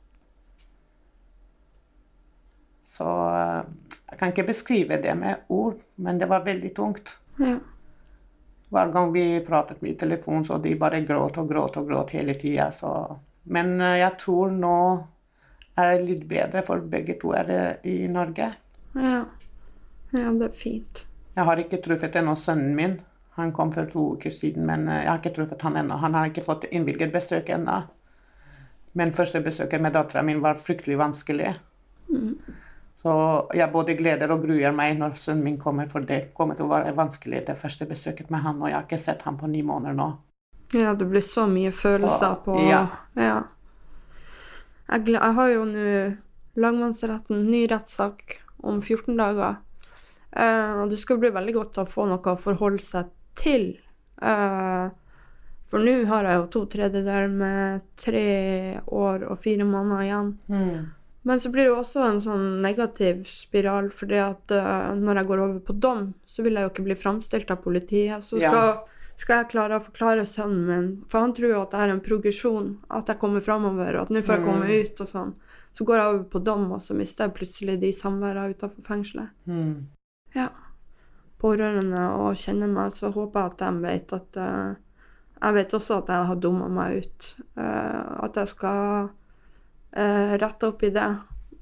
Så 2.89 3.09
eh, 3.29 3.65
jeg 4.11 4.21
kan 4.21 4.33
ikke 4.33 4.49
beskrive 4.49 5.01
det 5.03 5.15
med 5.19 5.51
ord, 5.53 5.77
men 5.97 6.21
det 6.21 6.31
var 6.31 6.47
veldig 6.47 6.73
tungt. 6.77 7.19
ja. 7.41 7.59
Hver 8.69 8.91
gang 8.93 9.13
vi 9.15 9.41
pratet 9.47 9.81
med 9.81 9.97
telefon, 9.97 10.43
så 10.45 10.59
de 10.61 10.75
bare 10.77 11.01
gråt 11.01 11.39
og 11.41 11.49
gråt 11.49 11.79
og 11.81 11.87
gråt 11.89 12.11
hele 12.13 12.35
tida. 12.37 12.69
Men 13.49 13.81
eh, 13.81 14.01
jeg 14.03 14.19
tror 14.21 14.53
nå 14.53 14.79
er 15.79 15.93
det 15.95 16.09
litt 16.09 16.25
bedre, 16.29 16.63
for 16.67 16.85
begge 16.85 17.17
to 17.21 17.33
er 17.39 17.49
det 17.49 17.63
i 17.89 18.01
Norge. 18.13 18.51
Ja. 18.99 19.23
Ja, 20.11 20.33
det 20.33 20.51
er 20.51 20.57
fint. 20.57 21.05
Jeg 21.37 21.45
har 21.45 21.61
ikke 21.61 21.81
truffet 21.85 22.17
ennå 22.17 22.35
sønnen 22.37 22.75
min. 22.77 22.99
Han 23.39 23.53
kom 23.57 23.71
for 23.73 23.87
to 23.89 24.05
uker 24.17 24.33
siden, 24.35 24.67
men 24.69 24.89
eh, 24.89 25.05
jeg 25.05 25.13
har 25.13 25.23
ikke 25.23 25.37
truffet 25.39 25.65
han 25.65 25.81
ennå. 25.81 26.01
Han 26.05 26.17
har 26.19 26.29
ikke 26.29 26.45
fått 26.45 26.69
innvilget 26.69 27.13
besøk 27.15 27.53
ennå. 27.55 27.83
Men 28.99 29.15
første 29.17 29.41
besøket 29.45 29.81
med 29.85 29.95
dattera 29.97 30.25
mi 30.27 30.35
var 30.43 30.59
fryktelig 30.61 30.99
vanskelig. 30.99 31.55
Så 32.99 33.13
jeg 33.55 33.71
både 33.71 33.95
gleder 33.95 34.33
og 34.35 34.43
gruer 34.43 34.73
meg 34.75 34.97
når 34.99 35.15
sønnen 35.21 35.45
min 35.47 35.59
kommer, 35.61 35.87
for 35.91 36.03
det 36.07 36.33
kommer 36.35 36.59
til 36.59 36.67
å 36.67 36.73
være 36.73 36.97
vanskelig 36.99 37.45
det 37.47 37.55
første 37.61 37.87
besøket 37.87 38.33
med 38.35 38.43
han, 38.43 38.59
og 38.59 38.71
jeg 38.71 38.75
har 38.75 38.89
ikke 38.89 38.99
sett 38.99 39.23
ham 39.23 39.39
på 39.39 39.51
ni 39.51 39.63
måneder 39.63 39.95
nå. 39.95 40.09
Ja, 40.75 40.97
det 40.99 41.07
blir 41.09 41.23
så 41.25 41.47
mye 41.49 41.71
følelser 41.73 42.35
på 42.45 42.59
ja. 42.67 42.83
ja. 43.17 43.39
Jeg, 44.91 45.07
jeg 45.15 45.37
har 45.39 45.53
jo 45.53 45.63
nå 45.69 45.87
lagmannsretten, 46.59 47.47
ny 47.53 47.63
rettssak 47.71 48.41
om 48.67 48.83
14 48.83 49.15
dager. 49.17 49.61
Uh, 50.35 50.83
og 50.83 50.91
det 50.91 50.99
skal 51.01 51.21
bli 51.23 51.31
veldig 51.33 51.55
godt 51.55 51.79
å 51.81 51.87
få 51.89 52.09
noe 52.11 52.35
å 52.35 52.41
forholde 52.41 52.83
seg 52.85 53.15
til. 53.39 53.71
Uh, 54.19 54.91
for 55.71 55.85
nå 55.85 56.01
har 56.11 56.27
jeg 56.27 56.41
jo 56.41 56.47
to 56.53 56.65
tredjedeler 56.75 57.31
med 57.31 57.87
tre 58.01 58.29
år 58.85 59.29
og 59.29 59.41
fire 59.45 59.67
måneder 59.69 60.05
igjen. 60.07 60.31
Men 61.29 61.41
så 61.41 61.51
blir 61.53 61.67
det 61.67 61.73
jo 61.75 61.81
også 61.83 62.05
en 62.07 62.21
sånn 62.25 62.45
negativ 62.65 63.19
spiral, 63.29 63.91
fordi 63.93 64.17
at 64.23 64.53
uh, 64.55 64.95
når 64.97 65.21
jeg 65.21 65.29
går 65.29 65.43
over 65.45 65.59
på 65.67 65.75
dom, 65.77 66.07
så 66.25 66.45
vil 66.47 66.57
jeg 66.57 66.65
jo 66.65 66.71
ikke 66.71 66.85
bli 66.87 66.97
framstilt 66.97 67.51
av 67.53 67.59
politiet. 67.67 68.25
Så 68.25 68.39
Ja. 68.41 68.49
skal, 68.49 68.71
skal 69.21 69.43
jeg 69.43 69.51
klare 69.51 69.77
å 69.77 69.85
forklare 69.85 70.25
sønnen 70.25 70.63
min, 70.71 70.87
for 71.13 71.27
han 71.27 71.35
tror 71.37 71.53
jo 71.53 71.61
at 71.61 71.75
det 71.75 71.83
er 71.85 71.93
en 71.93 72.01
progresjon, 72.01 72.71
at 72.89 73.13
jeg 73.13 73.21
kommer 73.21 73.45
framover, 73.45 73.99
og 73.99 74.07
at 74.07 74.15
nå 74.15 74.23
får 74.25 74.39
jeg 74.39 74.47
komme 74.47 74.71
ut 74.73 75.05
og 75.05 75.13
sånn. 75.13 75.35
Så 75.77 75.85
går 75.85 76.01
jeg 76.01 76.15
over 76.15 76.25
på 76.33 76.43
dom, 76.49 76.65
og 76.73 76.81
så 76.81 76.97
mister 76.97 77.29
jeg 77.29 77.37
plutselig 77.37 77.77
de 77.85 77.93
samværene 77.93 78.57
utenfor 78.57 78.89
fengselet. 78.89 79.29
Mm. 79.45 79.87
Ja. 80.35 80.49
Pårørende 81.39 82.09
og 82.17 82.41
kjenner 82.41 82.73
meg, 82.73 82.97
så 82.97 83.13
håper 83.13 83.45
jeg 83.45 83.53
at 83.53 83.61
de 83.67 83.85
vet 83.85 84.17
at 84.17 84.41
uh, 84.41 84.75
Jeg 85.39 85.55
vet 85.55 85.75
også 85.77 86.01
at 86.01 86.09
jeg 86.11 86.27
har 86.33 86.41
dumma 86.43 86.67
meg 86.73 87.05
ut. 87.05 87.35
Uh, 87.55 88.25
at 88.25 88.41
jeg 88.41 88.49
skal 88.57 89.11
eh, 89.97 90.35
retta 90.41 90.69
opp 90.73 90.83
i 90.83 90.91
det. 90.95 91.09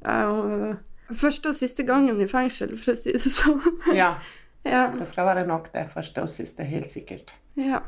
Eh, 0.06 0.74
første 1.14 1.52
og 1.52 1.58
siste 1.58 1.86
gangen 1.86 2.20
i 2.20 2.28
fengsel, 2.30 2.74
for 2.78 2.94
å 2.94 2.98
si 2.98 3.14
det 3.16 3.22
sånn. 3.32 3.62
Ja, 3.96 4.14
ja. 4.66 4.86
det 4.94 5.08
skal 5.10 5.28
være 5.30 5.46
nok 5.48 5.70
det 5.74 5.88
første 5.92 6.26
og 6.26 6.32
siste, 6.32 6.66
helt 6.66 6.90
sikkert. 6.94 7.34
ja. 7.54 7.82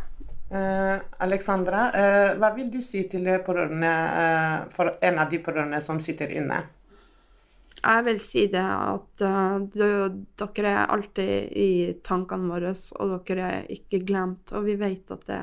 Eh, 0.48 0.94
Alexandra, 1.20 1.90
eh, 1.92 2.30
hva 2.40 2.48
vil 2.56 2.70
du 2.72 2.78
si 2.80 3.02
til 3.12 3.26
pårørende, 3.44 3.90
eh, 3.92 4.68
for 4.72 4.94
en 5.04 5.18
av 5.20 5.28
de 5.28 5.42
pårørende 5.44 5.80
som 5.84 6.00
sitter 6.00 6.32
inne? 6.32 6.62
Jeg 7.78 8.04
vil 8.06 8.18
si 8.18 8.46
det 8.50 8.64
at 8.64 9.22
uh, 9.22 9.58
du- 9.60 10.24
dere 10.40 10.70
er 10.72 10.88
alltid 10.90 11.52
i 11.52 11.68
tankene 12.02 12.48
våre, 12.50 12.72
og 12.98 13.26
dere 13.28 13.50
er 13.60 13.68
ikke 13.70 14.00
glemt. 14.08 14.50
Og 14.52 14.64
vi 14.66 14.74
vet 14.80 15.12
at 15.14 15.26
det, 15.28 15.38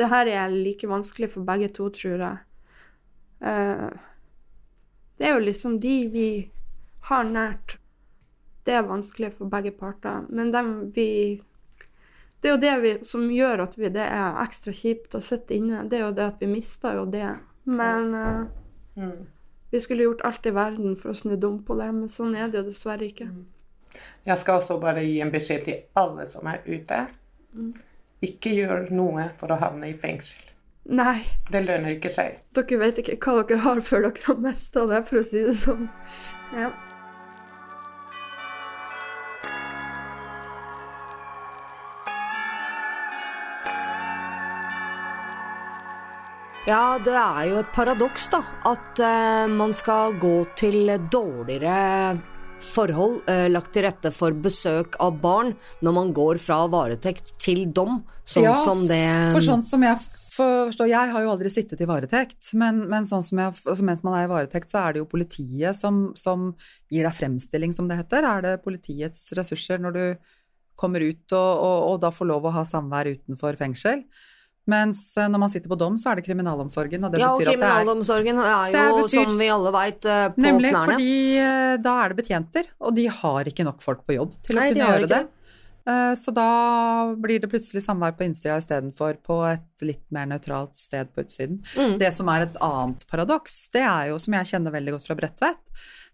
det 0.00 0.08
her 0.10 0.26
er 0.26 0.48
like 0.50 0.88
vanskelig 0.90 1.30
for 1.30 1.46
begge 1.46 1.68
to, 1.76 1.90
tror 1.94 2.18
jeg. 2.18 2.38
Eh, 3.40 3.88
det 5.16 5.26
er 5.28 5.34
jo 5.34 5.46
liksom 5.46 5.78
de 5.80 5.96
vi 6.12 6.28
har 7.08 7.24
nært. 7.24 7.78
Det 8.64 8.74
er 8.74 8.86
vanskelig 8.88 9.34
for 9.38 9.50
begge 9.52 9.74
parter. 9.76 10.24
Men 10.28 10.50
dem 10.50 10.90
vi 10.94 11.42
Det 12.40 12.50
er 12.50 12.52
jo 12.52 12.60
det 12.60 12.72
vi, 12.80 12.90
som 13.08 13.22
gjør 13.32 13.62
at 13.64 13.78
vi, 13.78 13.88
det 13.88 14.04
er 14.04 14.42
ekstra 14.42 14.72
kjipt 14.76 15.14
å 15.16 15.20
sitte 15.24 15.54
inne. 15.56 15.86
Det 15.88 15.96
er 15.96 16.02
jo 16.02 16.16
det 16.16 16.26
at 16.28 16.42
vi 16.42 16.48
mister 16.50 16.98
jo 16.98 17.06
det. 17.08 17.30
Men 17.64 18.14
eh, 18.14 19.06
vi 19.70 19.80
skulle 19.80 20.04
gjort 20.04 20.20
alt 20.28 20.46
i 20.46 20.52
verden 20.52 20.92
for 21.00 21.14
å 21.14 21.16
snu 21.16 21.38
om 21.46 21.62
på 21.64 21.74
det, 21.78 21.88
men 21.96 22.10
sånn 22.12 22.36
er 22.36 22.52
det 22.52 22.60
jo 22.60 22.66
dessverre 22.68 23.08
ikke. 23.08 23.30
Jeg 24.28 24.38
skal 24.42 24.60
også 24.60 24.76
bare 24.82 25.06
gi 25.06 25.16
en 25.24 25.32
beskjed 25.32 25.64
til 25.64 25.80
alle 25.98 26.26
som 26.28 26.46
er 26.52 26.60
ute. 26.66 27.00
Ikke 28.28 28.52
gjør 28.52 28.90
noe 28.92 29.30
for 29.40 29.52
å 29.52 29.58
havne 29.64 29.88
i 29.88 29.96
fengsel. 29.96 30.53
Nei, 30.84 31.24
Det 31.50 31.62
lønner 31.64 31.94
ikke 31.96 32.10
seg. 32.12 32.40
dere 32.52 32.78
vet 32.78 32.98
ikke 33.00 33.16
hva 33.24 33.42
dere 33.48 33.62
har 33.64 33.80
før 33.80 34.02
dere 34.10 34.26
har 34.26 34.36
mista 34.36 34.84
det, 34.86 35.00
for 35.08 35.22
å 35.22 35.24
si 35.24 35.40
det 35.46 35.54
sånn. 35.56 35.88
Ja. 36.52 36.70
Ja, 46.66 46.98
det 47.04 47.12
er 47.12 47.48
jo 47.50 47.58
et 47.60 47.72
paradoks, 47.76 48.30
da. 48.32 48.40
At 48.70 49.00
eh, 49.04 49.46
man 49.52 49.74
skal 49.76 50.14
gå 50.20 50.36
til 50.56 50.88
dårligere 51.12 52.16
forhold 52.64 53.26
eh, 53.28 53.46
lagt 53.52 53.74
til 53.76 53.84
rette 53.84 54.08
for 54.14 54.32
besøk 54.32 54.96
av 55.04 55.18
barn 55.20 55.52
når 55.84 55.96
man 55.98 56.12
går 56.16 56.40
fra 56.40 56.62
varetekt 56.72 57.34
til 57.42 57.66
dom, 57.76 57.98
sånn 58.24 58.46
Ja, 58.46 58.54
som 58.56 58.86
det 58.88 59.02
For 59.34 59.44
sånn 59.44 59.64
som 59.66 59.84
jeg 59.84 60.00
forstår 60.36 60.88
Jeg 60.90 61.10
har 61.14 61.22
jo 61.24 61.30
aldri 61.32 61.50
sittet 61.52 61.80
i 61.80 61.88
varetekt, 61.88 62.52
men, 62.60 62.82
men 62.90 63.06
sånn 63.08 63.22
som 63.26 63.40
jeg, 63.42 63.54
altså 63.64 63.86
mens 63.86 64.02
man 64.06 64.16
er 64.18 64.26
i 64.28 64.30
varetekt, 64.32 64.70
så 64.72 64.82
er 64.84 64.92
det 64.96 65.02
jo 65.04 65.08
politiet 65.10 65.76
som, 65.78 66.12
som 66.18 66.50
gir 66.92 67.06
deg 67.06 67.14
fremstilling, 67.16 67.72
som 67.76 67.88
det 67.90 67.98
heter. 68.02 68.26
Er 68.28 68.44
det 68.46 68.54
politiets 68.64 69.26
ressurser 69.38 69.82
når 69.82 69.96
du 69.98 70.04
kommer 70.76 71.00
ut 71.06 71.30
og, 71.38 71.50
og, 71.64 71.76
og 71.94 71.98
da 72.02 72.10
får 72.10 72.26
lov 72.32 72.46
å 72.50 72.54
ha 72.56 72.64
samvær 72.66 73.12
utenfor 73.14 73.58
fengsel? 73.60 74.04
Mens 74.66 75.00
eh, 75.20 75.26
når 75.28 75.40
man 75.42 75.50
sitter 75.52 75.68
på 75.68 75.76
dom, 75.76 75.98
så 76.00 76.08
er 76.14 76.16
det 76.18 76.24
kriminalomsorgen, 76.24 77.02
og 77.04 77.12
det 77.12 77.20
Ja, 77.20 77.34
og 77.34 77.42
kriminalomsorgen 77.44 78.38
at 78.40 78.46
det 78.46 78.52
er 78.54 78.64
er 78.64 78.72
Det 78.72 78.84
jo, 78.88 79.02
betyr- 79.04 79.28
som 79.28 79.38
vi 79.42 79.48
alle 79.52 79.72
veit, 79.74 80.00
på 80.00 80.40
Nemlig, 80.40 80.70
knærne. 80.72 80.94
fordi 80.94 81.16
eh, 81.44 81.76
da 81.84 81.96
er 82.00 82.14
det 82.14 82.18
betjenter, 82.22 82.70
og 82.80 82.94
de 82.96 83.04
har 83.20 83.50
ikke 83.50 83.66
nok 83.68 83.82
folk 83.84 84.06
på 84.08 84.16
jobb 84.16 84.32
til 84.46 84.56
Nei, 84.56 84.70
å 84.70 84.72
kunne 84.72 84.86
gjøre 84.88 85.04
ikke 85.04 85.12
det. 85.12 85.24
Eh, 85.88 86.14
Så 86.16 86.32
da 86.34 87.14
blir 87.20 87.40
det 87.40 87.50
plutselig 87.52 87.84
samvær 87.84 88.16
på 88.16 88.24
innsida 88.26 88.56
istedenfor 88.60 89.18
på 89.24 89.40
et 89.50 89.84
litt 89.84 90.04
mer 90.14 90.26
nøytralt 90.30 90.76
sted 90.78 91.10
på 91.12 91.24
utsiden. 91.26 91.60
Mm. 91.76 91.98
Det 92.00 92.12
som 92.14 92.30
er 92.32 92.46
et 92.46 92.56
annet 92.64 93.04
paradoks, 93.10 93.68
det 93.74 93.84
er 93.84 94.12
jo, 94.12 94.18
som 94.22 94.38
jeg 94.38 94.54
kjenner 94.54 94.74
veldig 94.74 94.96
godt 94.96 95.06
fra 95.10 95.18
Bredtvet, 95.18 95.60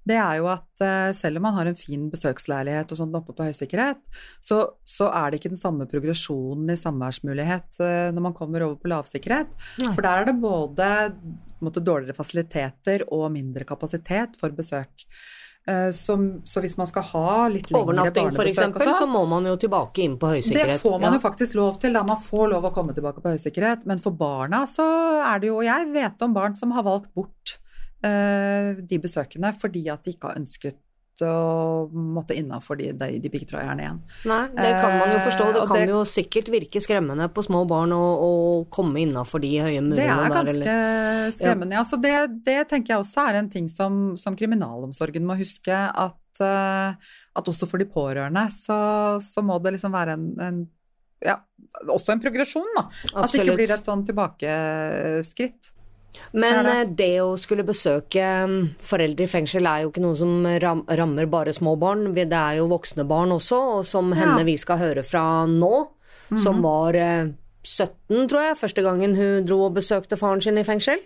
det 0.08 0.16
er 0.16 0.38
jo 0.40 0.46
at 0.48 0.82
eh, 0.82 1.10
selv 1.16 1.38
om 1.38 1.44
man 1.44 1.56
har 1.58 1.68
en 1.68 1.76
fin 1.76 2.06
besøksleilighet 2.10 2.92
og 2.92 2.98
sånt 2.98 3.16
oppe 3.18 3.34
på 3.36 3.44
høysikkerhet, 3.46 4.00
så, 4.40 4.62
så 4.88 5.10
er 5.12 5.30
det 5.30 5.40
ikke 5.40 5.52
den 5.52 5.60
samme 5.60 5.86
progresjonen 5.90 6.72
i 6.72 6.78
samværsmulighet 6.80 7.82
eh, 7.84 8.08
når 8.16 8.26
man 8.30 8.36
kommer 8.36 8.64
over 8.66 8.80
på 8.80 8.90
lavsikkerhet. 8.90 9.52
Nei. 9.82 9.92
For 9.92 10.06
der 10.06 10.22
er 10.22 10.30
det 10.30 10.38
både 10.40 10.88
måte, 11.60 11.84
dårligere 11.84 12.16
fasiliteter 12.16 13.04
og 13.12 13.28
mindre 13.34 13.68
kapasitet 13.68 14.40
for 14.40 14.56
besøk. 14.56 15.04
Eh, 15.70 15.90
som, 15.94 16.22
så 16.44 16.62
hvis 16.64 16.74
man 16.80 16.88
skal 16.88 17.04
ha 17.12 17.32
litt 17.52 17.68
lengre 17.70 17.84
Overnatting 17.92 18.30
og 18.32 18.42
eksempel, 18.48 18.82
så 18.88 18.94
sånn, 19.04 19.12
må 19.12 19.22
man 19.30 19.46
jo 19.46 19.54
tilbake 19.60 20.02
inn 20.02 20.16
på 20.18 20.32
høysikkerhet. 20.32 20.72
det 20.72 20.82
får 20.82 20.96
man 20.98 21.12
Ja. 21.12 21.18
jo 21.18 21.22
faktisk 21.22 21.54
lov 21.58 21.78
til, 21.82 21.92
da 21.94 22.02
man 22.02 22.18
får 22.18 22.48
lov 22.54 22.64
å 22.66 22.72
komme 22.74 22.94
tilbake 22.96 23.22
på 23.22 23.34
høysikkerhet. 23.36 23.86
Men 23.86 24.02
for 24.02 24.10
barna 24.10 24.64
så 24.66 24.86
er 25.22 25.38
det 25.42 25.52
jo 25.52 25.60
jeg 25.62 25.92
vet 25.92 26.22
om 26.26 26.34
barn 26.34 26.56
som 26.56 26.72
har 26.72 26.82
valgt 26.82 27.12
bort 27.14 27.58
eh, 28.02 28.74
de 28.80 28.98
besøkene 28.98 29.52
fordi 29.54 29.88
at 29.92 30.02
de 30.02 30.14
ikke 30.16 30.32
har 30.32 30.40
ønsket 30.40 30.78
å 31.26 31.88
måtte 31.92 32.36
innafor 32.38 32.76
de, 32.80 32.92
de, 32.96 33.18
de 33.20 33.30
piggtrådgjerdene 33.32 33.82
igjen. 33.84 33.98
Nei, 34.30 34.40
det 34.56 34.70
kan 34.80 34.94
man 34.98 35.12
jo 35.14 35.18
forstå. 35.26 35.48
Det 35.52 35.60
Eh, 35.60 35.66
kan 35.66 35.76
det- 35.76 35.88
jo 35.92 36.00
sikkert 36.08 36.48
virke 36.52 36.80
skremmende 36.80 37.28
på 37.32 37.44
små 37.46 37.66
barn 37.68 37.90
å, 37.92 38.00
å 38.28 38.30
komme 38.70 39.00
innafor 39.02 39.40
de 39.40 39.50
høye 39.58 39.80
murene 39.82 39.96
der. 39.96 40.06
Det 40.06 40.08
er 40.10 40.28
der, 40.28 40.34
ganske 40.38 40.66
eller- 40.68 41.30
skremmende, 41.36 41.72
ja. 41.78 41.82
Så 41.84 42.00
det, 42.00 42.44
det 42.44 42.58
tenker 42.68 42.94
jeg 42.94 43.04
også 43.04 43.28
er 43.28 43.34
en 43.42 43.48
ting 43.48 43.68
som, 43.68 44.16
som 44.16 44.36
kriminalomsorgen 44.36 45.24
må 45.26 45.36
huske, 45.38 45.72
at, 45.74 46.40
eh, 46.40 46.94
at 47.36 47.44
også 47.44 47.66
for 47.68 47.78
de 47.78 47.84
pårørende 47.86 48.46
så, 48.50 49.16
så 49.20 49.42
må 49.42 49.60
det 49.62 49.74
liksom 49.76 49.92
være 49.92 50.12
en, 50.18 50.28
en 50.40 50.60
ja, 51.20 51.34
også 51.86 52.12
en 52.14 52.20
progresjon, 52.22 52.64
da. 52.76 52.86
At 53.14 53.30
det 53.32 53.42
ikke 53.44 53.56
blir 53.58 53.70
et 53.74 53.84
sånn 53.84 54.06
tilbakeskritt. 54.08 55.72
Men 56.32 56.64
Det. 56.64 56.72
er 56.72 56.80
eh, 56.80 56.94
det 56.98 57.14
å 57.22 57.36
skulle 57.38 57.66
besøke 57.66 58.24
mm, 58.46 58.58
foreldre 58.82 59.26
i 59.26 59.30
fengsel 59.30 59.66
er 59.66 59.84
jo 59.84 59.92
ikke 59.92 60.04
noe 60.04 60.18
som 60.18 60.46
rammer 60.46 61.30
bare 61.30 61.54
små 61.54 61.76
barn. 61.78 62.08
Det 62.14 62.26
er 62.30 62.58
jo 62.60 62.70
voksne 62.70 63.06
barn 63.08 63.34
også, 63.34 63.60
og 63.78 63.86
som 63.86 64.12
henne 64.16 64.44
vi 64.48 64.56
skal 64.60 64.78
høre 64.78 65.04
fra 65.06 65.46
nå, 65.46 65.74
som 66.38 66.62
var 66.62 66.98
eh, 66.98 67.30
17, 67.60 68.28
tror 68.30 68.40
jeg, 68.40 68.56
første 68.56 68.82
gangen 68.84 69.14
hun 69.18 69.44
dro 69.44 69.58
og 69.66 69.74
besøkte 69.76 70.16
faren 70.16 70.40
sin 70.40 70.56
i 70.56 70.64
fengsel. 70.64 71.02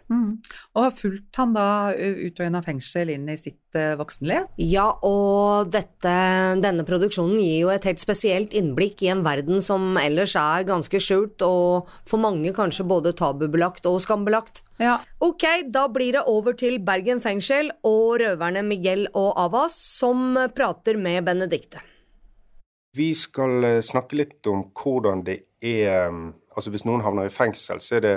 Og 0.74 0.84
har 0.84 0.92
fulgt 0.94 1.38
han 1.40 1.54
da 1.56 1.66
ut 1.94 2.38
og 2.38 2.44
inn 2.46 2.58
av 2.58 2.66
fengsel 2.66 3.10
inn 3.10 3.26
i 3.32 3.36
sitt 3.40 3.78
eh, 3.78 3.96
voksenliv. 3.98 4.46
Ja, 4.62 4.86
og 5.02 5.72
dette, 5.74 6.14
denne 6.62 6.86
produksjonen 6.86 7.40
gir 7.42 7.64
jo 7.64 7.72
et 7.74 7.86
helt 7.88 8.02
spesielt 8.02 8.54
innblikk 8.54 9.02
i 9.02 9.10
en 9.10 9.24
verden 9.26 9.64
som 9.64 9.98
ellers 9.98 10.36
er 10.38 10.66
ganske 10.68 11.00
skjult, 11.02 11.42
og 11.42 11.90
for 12.06 12.22
mange 12.22 12.54
kanskje 12.54 12.86
både 12.86 13.14
tabubelagt 13.18 13.88
og 13.90 13.98
skambelagt. 14.04 14.62
Ja. 14.78 15.00
Ok, 15.22 15.46
da 15.74 15.88
blir 15.90 16.18
det 16.18 16.26
over 16.30 16.54
til 16.58 16.78
Bergen 16.86 17.22
fengsel 17.24 17.72
og 17.86 18.20
røverne 18.22 18.62
Miguel 18.66 19.08
og 19.12 19.34
Avas 19.42 19.74
som 19.74 20.38
prater 20.54 20.98
med 21.00 21.26
Benedicte. 21.26 21.82
Vi 22.94 23.10
skal 23.18 23.64
eh, 23.66 23.80
snakke 23.82 24.22
litt 24.22 24.46
om 24.50 24.68
hvordan 24.70 25.24
det 25.26 25.40
er 25.64 26.10
mm, 26.14 26.26
Altså 26.54 26.72
hvis 26.72 26.86
noen 26.88 27.04
havner 27.04 27.28
i 27.28 27.34
fengsel, 27.34 27.82
så 27.82 27.98
er 27.98 28.04
det, 28.04 28.14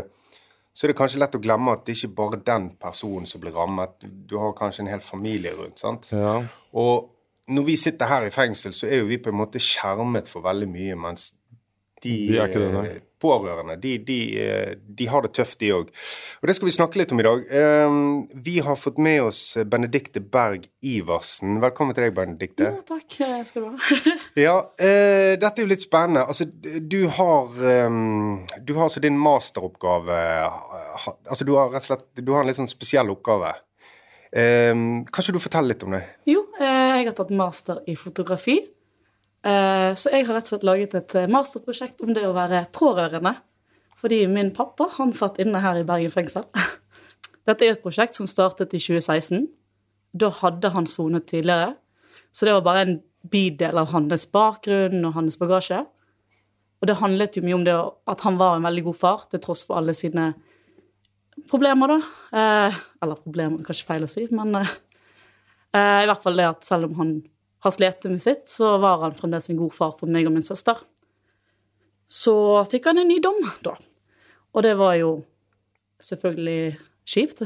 så 0.74 0.86
er 0.86 0.94
det 0.94 0.98
kanskje 1.00 1.22
lett 1.22 1.38
å 1.38 1.42
glemme 1.42 1.74
at 1.74 1.86
det 1.88 1.98
ikke 1.98 2.14
bare 2.20 2.40
er 2.40 2.48
den 2.52 2.70
personen 2.82 3.30
som 3.30 3.42
blir 3.44 3.56
rammet. 3.58 3.98
Du, 4.02 4.08
du 4.34 4.38
har 4.42 4.56
kanskje 4.58 4.86
en 4.86 4.92
hel 4.94 5.04
familie 5.06 5.56
rundt. 5.58 5.82
sant? 5.82 6.10
Ja. 6.14 6.40
Og 6.78 7.14
når 7.48 7.68
vi 7.70 7.78
sitter 7.80 8.10
her 8.12 8.28
i 8.28 8.34
fengsel, 8.34 8.74
så 8.76 8.90
er 8.90 9.02
jo 9.02 9.10
vi 9.10 9.20
på 9.24 9.32
en 9.32 9.40
måte 9.40 9.62
skjermet 9.64 10.28
for 10.30 10.46
veldig 10.46 10.68
mye, 10.70 10.98
mens 11.00 11.32
de, 12.04 12.14
De 12.30 12.38
er 12.38 12.48
ikke 12.52 12.60
det, 12.62 12.72
nei. 12.74 12.86
eh, 12.92 13.04
pårørende, 13.18 13.76
de, 13.82 13.96
de, 14.06 14.18
eh, 14.38 14.74
de 15.00 15.06
har 15.10 15.24
det 15.26 15.32
tøft, 15.34 15.58
de 15.64 15.72
òg. 15.74 15.88
Og 16.42 16.48
det 16.50 16.54
skal 16.56 16.68
vi 16.70 16.74
snakke 16.76 17.00
litt 17.02 17.12
om 17.16 17.20
i 17.20 17.26
dag. 17.26 17.42
Eh, 17.50 17.96
Vi 18.48 18.60
har 18.62 18.78
fått 18.78 19.00
med 19.02 19.24
oss 19.26 19.40
Benedikte 19.66 20.22
Berg 20.22 20.68
Iversen. 20.86 21.58
Velkommen 21.64 21.98
til 21.98 22.06
deg, 22.06 22.14
Benedikte. 22.20 22.70
Jo, 22.76 22.84
takk 22.86 23.18
skal 23.50 23.66
du 23.66 23.70
ha. 23.74 24.16
Ja, 24.38 24.56
eh, 24.78 25.34
dette 25.42 25.58
er 25.58 25.66
jo 25.66 25.72
litt 25.74 25.82
spennende. 25.88 26.28
Altså, 26.30 26.46
du 26.46 27.00
har 27.18 27.58
ehm, 27.74 28.46
Du 28.62 28.76
har 28.78 28.86
altså 28.92 29.02
din 29.02 29.18
masteroppgave 29.18 30.18
Altså, 31.26 31.44
du 31.48 31.56
har 31.58 31.72
rett 31.74 31.82
og 31.86 31.90
slett 31.90 32.06
Du 32.22 32.32
har 32.36 32.44
en 32.44 32.48
litt 32.52 32.60
sånn 32.62 32.70
spesiell 32.70 33.10
oppgave. 33.14 33.56
Kanskje 34.38 35.10
kan 35.10 35.24
ikke 35.24 35.34
du 35.38 35.40
fortelle 35.42 35.72
litt 35.72 35.84
om 35.88 35.94
det? 35.96 36.02
Jo, 36.30 36.42
eh, 36.60 36.98
jeg 37.00 37.06
har 37.08 37.16
tatt 37.16 37.30
master 37.34 37.80
i 37.88 37.96
fotografi. 37.98 38.58
Eh, 39.48 39.94
så 39.96 40.12
jeg 40.12 40.26
har 40.28 40.36
rett 40.36 40.48
og 40.50 40.52
slett 40.52 40.66
laget 40.68 40.96
et 40.98 41.14
eh, 41.16 41.30
masterprosjekt 41.32 42.02
om 42.04 42.12
det 42.16 42.26
å 42.28 42.36
være 42.36 42.66
pårørende. 42.76 43.38
Fordi 43.98 44.26
min 44.30 44.52
pappa 44.56 44.90
han 44.98 45.14
satt 45.16 45.40
inne 45.42 45.62
her 45.64 45.80
i 45.80 45.86
Bergen 45.88 46.12
fengsel. 46.14 46.46
Dette 47.48 47.64
er 47.64 47.76
et 47.76 47.84
prosjekt 47.84 48.18
som 48.18 48.28
startet 48.28 48.76
i 48.76 48.82
2016. 48.82 49.46
Da 50.18 50.32
hadde 50.42 50.74
han 50.74 50.90
sonet 50.90 51.30
tidligere. 51.32 51.76
Så 52.36 52.48
det 52.48 52.58
var 52.58 52.66
bare 52.66 52.84
en 52.84 52.98
bidel 53.28 53.80
av 53.80 53.94
hans 53.94 54.28
bakgrunn 54.32 55.06
og 55.08 55.16
hans 55.16 55.40
bagasje. 55.40 55.80
Og 56.78 56.90
det 56.90 57.00
handlet 57.00 57.40
jo 57.40 57.46
mye 57.46 57.58
om 57.58 57.64
det 57.66 57.78
at 58.12 58.26
han 58.28 58.38
var 58.38 58.58
en 58.58 58.68
veldig 58.68 58.84
god 58.90 59.00
far, 59.00 59.24
til 59.32 59.42
tross 59.42 59.64
for 59.66 59.80
alle 59.80 59.96
sine 59.98 60.28
problemer, 61.50 61.96
da. 61.96 61.98
Eh, 62.38 62.78
eller 63.02 63.24
problemer, 63.24 63.64
kanskje 63.66 63.88
feil 63.88 64.06
å 64.06 64.12
si, 64.12 64.28
men 64.34 64.60
i 65.78 66.08
hvert 66.10 66.24
fall 66.24 66.38
det 66.40 66.46
at 66.48 66.66
selv 66.66 66.88
om 66.88 66.96
han 66.98 67.10
har 67.68 67.76
slitt 67.76 68.08
med 68.10 68.22
sitt, 68.24 68.48
så 68.50 68.76
var 68.82 69.04
han 69.04 69.16
fremdeles 69.18 69.50
en 69.52 69.60
god 69.60 69.76
far 69.76 69.94
for 70.00 70.12
meg 70.12 70.28
og 70.30 70.36
min 70.36 70.46
søster. 70.46 70.80
Så 72.08 72.34
fikk 72.72 72.88
han 72.88 73.02
en 73.02 73.10
ny 73.10 73.20
dom, 73.24 73.40
da. 73.66 73.76
Og 74.56 74.64
det 74.64 74.74
var 74.80 74.96
jo 75.00 75.12
selvfølgelig 76.04 76.78
kjipt. 77.08 77.44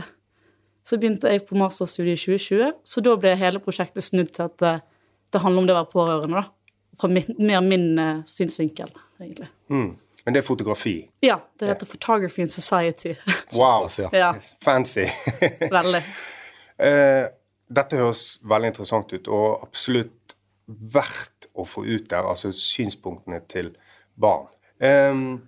Så 0.85 0.97
begynte 1.01 1.29
jeg 1.29 1.45
på 1.47 1.57
masterstudiet 1.59 2.19
i 2.19 2.37
2020, 2.37 2.77
så 2.83 3.03
da 3.05 3.17
ble 3.19 3.33
hele 3.37 3.61
prosjektet 3.63 4.05
snudd 4.05 4.31
til 4.35 4.47
at 4.47 4.57
det, 4.61 4.75
det 5.33 5.41
handler 5.43 5.63
om 5.63 5.69
det 5.69 5.75
å 5.75 5.81
være 5.81 5.93
pårørende, 5.93 6.41
da. 6.41 6.87
Fra 7.01 7.09
min, 7.09 7.35
mer 7.41 7.61
min 7.65 7.91
uh, 7.97 8.23
synsvinkel, 8.29 8.89
egentlig. 9.21 9.49
Mm. 9.73 9.93
Men 10.25 10.35
det 10.35 10.41
er 10.43 10.45
fotografi. 10.45 10.95
Ja, 11.25 11.39
det 11.59 11.71
heter 11.71 11.89
Photography 11.89 12.43
in 12.43 12.49
Society. 12.49 13.15
Wow. 13.57 13.87
Ja. 14.13 14.35
Fancy. 14.61 15.07
veldig. 15.77 16.03
Eh, 16.77 17.25
dette 17.71 17.99
høres 17.99 18.39
veldig 18.47 18.71
interessant 18.73 19.13
ut, 19.15 19.27
og 19.31 19.63
absolutt 19.65 20.35
verdt 20.67 21.47
å 21.59 21.65
få 21.67 21.83
ut 21.87 22.07
der, 22.11 22.27
altså 22.31 22.51
synspunktene 22.55 23.41
til 23.51 23.73
barn. 24.19 24.47
Um, 24.81 25.41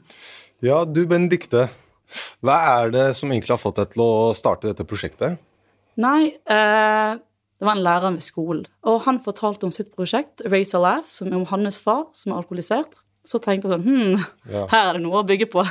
ja, 0.63 0.83
du 0.85 1.03
Benedikte. 1.09 1.67
Hva 2.43 2.57
er 2.83 2.91
det 2.93 3.05
som 3.17 3.31
egentlig 3.33 3.55
har 3.55 3.61
fått 3.61 3.79
deg 3.79 3.93
til 3.95 4.03
å 4.05 4.33
starte 4.37 4.69
dette 4.69 4.85
prosjektet? 4.87 5.39
Nei, 6.03 6.33
eh, 6.49 7.13
det 7.17 7.65
var 7.67 7.77
en 7.77 7.83
lærer 7.85 8.13
ved 8.17 8.25
skolen, 8.25 8.65
og 8.89 9.01
han 9.07 9.19
fortalte 9.23 9.65
om 9.67 9.71
sitt 9.73 9.91
prosjekt, 9.95 10.43
Raise 10.51 10.75
a 10.77 10.81
Laugh, 10.83 11.09
som 11.13 11.29
er 11.31 11.37
om 11.39 11.45
hans 11.49 11.79
far, 11.81 12.07
som 12.17 12.31
er 12.33 12.41
alkoholisert. 12.41 12.99
Så 13.25 13.39
tenkte 13.39 13.69
jeg 13.69 13.77
sånn 13.77 13.85
Hm, 13.87 14.25
Ja. 14.51 14.65
her 14.67 14.89
er 14.89 14.93
det 14.97 15.03
noe 15.05 15.21
å 15.23 15.27
bygge 15.27 15.47
på. 15.49 15.63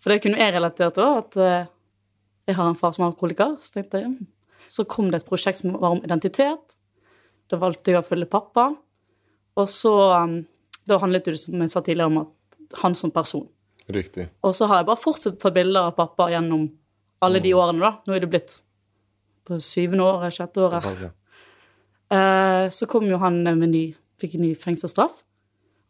For 0.00 0.10
det 0.10 0.22
kunne 0.24 0.38
jeg 0.40 0.54
relatert 0.54 0.94
til 0.96 1.04
òg, 1.04 1.18
at 1.18 1.36
eh, 1.36 1.66
jeg 2.48 2.56
har 2.56 2.68
en 2.70 2.78
far 2.78 2.92
som 2.94 3.04
er 3.04 3.12
alkoholiker. 3.12 3.58
Så 3.60 3.74
tenkte 3.76 4.00
jeg, 4.00 4.06
hm. 4.10 4.26
Så 4.72 4.86
kom 4.88 5.10
det 5.12 5.20
et 5.20 5.28
prosjekt 5.28 5.60
som 5.60 5.74
var 5.76 5.96
om 5.96 6.02
identitet. 6.04 6.78
Da 7.52 7.58
valgte 7.60 7.92
jeg 7.92 8.00
å 8.00 8.06
følge 8.06 8.30
pappa. 8.32 8.70
Og 9.60 9.68
så 9.68 9.92
um, 10.24 10.38
Da 10.88 10.96
handlet 10.98 11.28
det, 11.28 11.36
som 11.38 11.60
jeg 11.60 11.70
sa 11.70 11.82
tidligere, 11.84 12.08
om 12.10 12.22
at 12.24 12.78
han 12.80 12.96
som 12.98 13.12
person. 13.14 13.44
Riktig. 13.92 14.30
Og 14.42 14.54
så 14.56 14.66
har 14.70 14.80
jeg 14.80 14.88
bare 14.88 15.02
fortsatt 15.02 15.36
å 15.36 15.42
ta 15.42 15.52
bilder 15.54 15.90
av 15.90 15.96
pappa 15.98 16.30
gjennom 16.32 16.64
alle 17.22 17.42
de 17.44 17.52
årene, 17.54 17.82
da. 17.82 17.92
Nå 18.06 18.16
er 18.16 18.24
det 18.24 18.30
blitt 18.32 18.56
på 19.46 19.58
syvende 19.62 20.06
året, 20.06 20.34
sjette 20.34 20.64
året. 20.64 20.88
Ja. 21.02 21.10
Eh, 22.16 22.66
så 22.74 22.88
kom 22.90 23.06
jo 23.10 23.20
han 23.22 23.42
med 23.44 23.68
ny, 23.70 23.84
fikk 24.18 24.36
en 24.38 24.44
ny 24.46 24.52
fengselsstraff. 24.58 25.14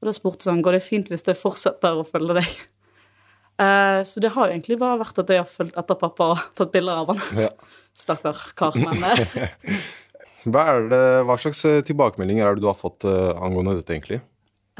Og 0.02 0.08
da 0.08 0.14
spurte 0.16 0.50
han 0.50 0.62
går 0.64 0.76
det 0.76 0.84
fint 0.84 1.08
hvis 1.12 1.24
jeg 1.28 1.38
fortsetter 1.38 2.00
å 2.00 2.06
følge 2.06 2.40
deg. 2.40 2.52
Eh, 3.60 4.02
så 4.08 4.20
det 4.20 4.32
har 4.34 4.48
jo 4.48 4.54
egentlig 4.54 4.78
bare 4.80 5.00
vært 5.02 5.20
at 5.22 5.30
jeg 5.30 5.42
har 5.42 5.50
fulgt 5.50 5.76
etter 5.78 5.98
pappa 5.98 6.30
og 6.34 6.44
tatt 6.58 6.72
bilder 6.74 7.02
av 7.02 7.12
han. 7.12 7.22
Ja. 7.46 7.50
Stakkar 8.02 8.38
kar. 8.58 8.78
Men 8.80 9.04
eh, 9.12 9.82
Hva, 10.52 10.64
det, 10.90 11.02
hva 11.28 11.36
slags 11.38 11.60
eh, 11.68 11.82
tilbakemeldinger 11.86 12.48
er 12.48 12.56
det 12.56 12.64
du 12.64 12.70
har 12.70 12.78
fått 12.78 13.06
angående 13.06 13.78
dette, 13.78 13.94
egentlig? 13.94 14.22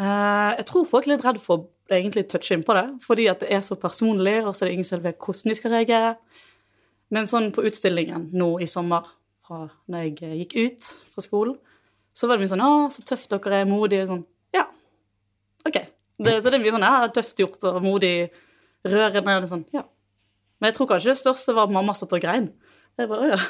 jeg 0.03 0.65
tror 0.67 0.87
folk 0.89 1.05
er 1.05 1.13
litt 1.13 1.25
redd 1.27 1.37
for 1.39 1.61
å 1.61 1.95
egentlig 1.95 2.25
touche 2.33 2.57
inn 2.57 2.65
på 2.67 2.75
det, 2.75 2.87
fordi 3.05 3.27
at 3.31 3.43
det 3.45 3.51
er 3.55 3.61
så 3.63 3.77
personlig, 3.79 4.39
og 4.41 4.57
så 4.57 4.65
er 4.65 4.71
det 4.71 4.79
ingen 4.79 4.89
som 4.89 5.03
vet 5.05 5.19
hvordan 5.21 5.53
de 5.53 5.57
skal 5.59 5.75
reagere. 5.77 6.15
Men 7.13 7.29
sånn 7.31 7.51
på 7.55 7.63
utstillingen 7.69 8.25
nå 8.35 8.49
i 8.65 8.67
sommer, 8.73 9.05
fra 9.47 9.67
når 9.93 10.07
jeg 10.09 10.39
gikk 10.41 10.57
ut 10.57 10.89
fra 11.13 11.23
skolen, 11.23 11.59
så 12.17 12.27
var 12.27 12.37
det 12.37 12.45
mye 12.45 12.53
sånn 12.55 12.65
'Å, 12.65 12.73
så 12.91 13.05
tøft 13.07 13.31
dere 13.31 13.61
er, 13.61 13.69
modige.' 13.69 14.09
Sånn, 14.09 14.25
ja, 14.57 14.65
OK. 15.69 15.79
Det, 16.23 16.35
så 16.41 16.51
det 16.51 16.59
er 16.59 16.65
mye 16.65 16.75
sånn 16.75 16.89
'Ja, 16.89 17.07
tøft 17.13 17.45
gjort 17.45 17.69
og 17.69 17.83
modig', 17.85 18.33
rørende. 18.89 19.37
Er 19.37 19.49
sånn, 19.51 19.67
ja. 19.75 19.85
Men 20.61 20.71
jeg 20.71 20.79
tror 20.79 20.93
kanskje 20.95 21.13
det 21.13 21.21
største 21.23 21.55
var 21.57 21.69
at 21.69 21.75
mamma 21.75 21.95
satt 21.97 22.15
og 22.15 22.23
grein. 22.23 22.53
Jeg 22.99 23.11
bare, 23.11 23.33
ja. 23.35 23.41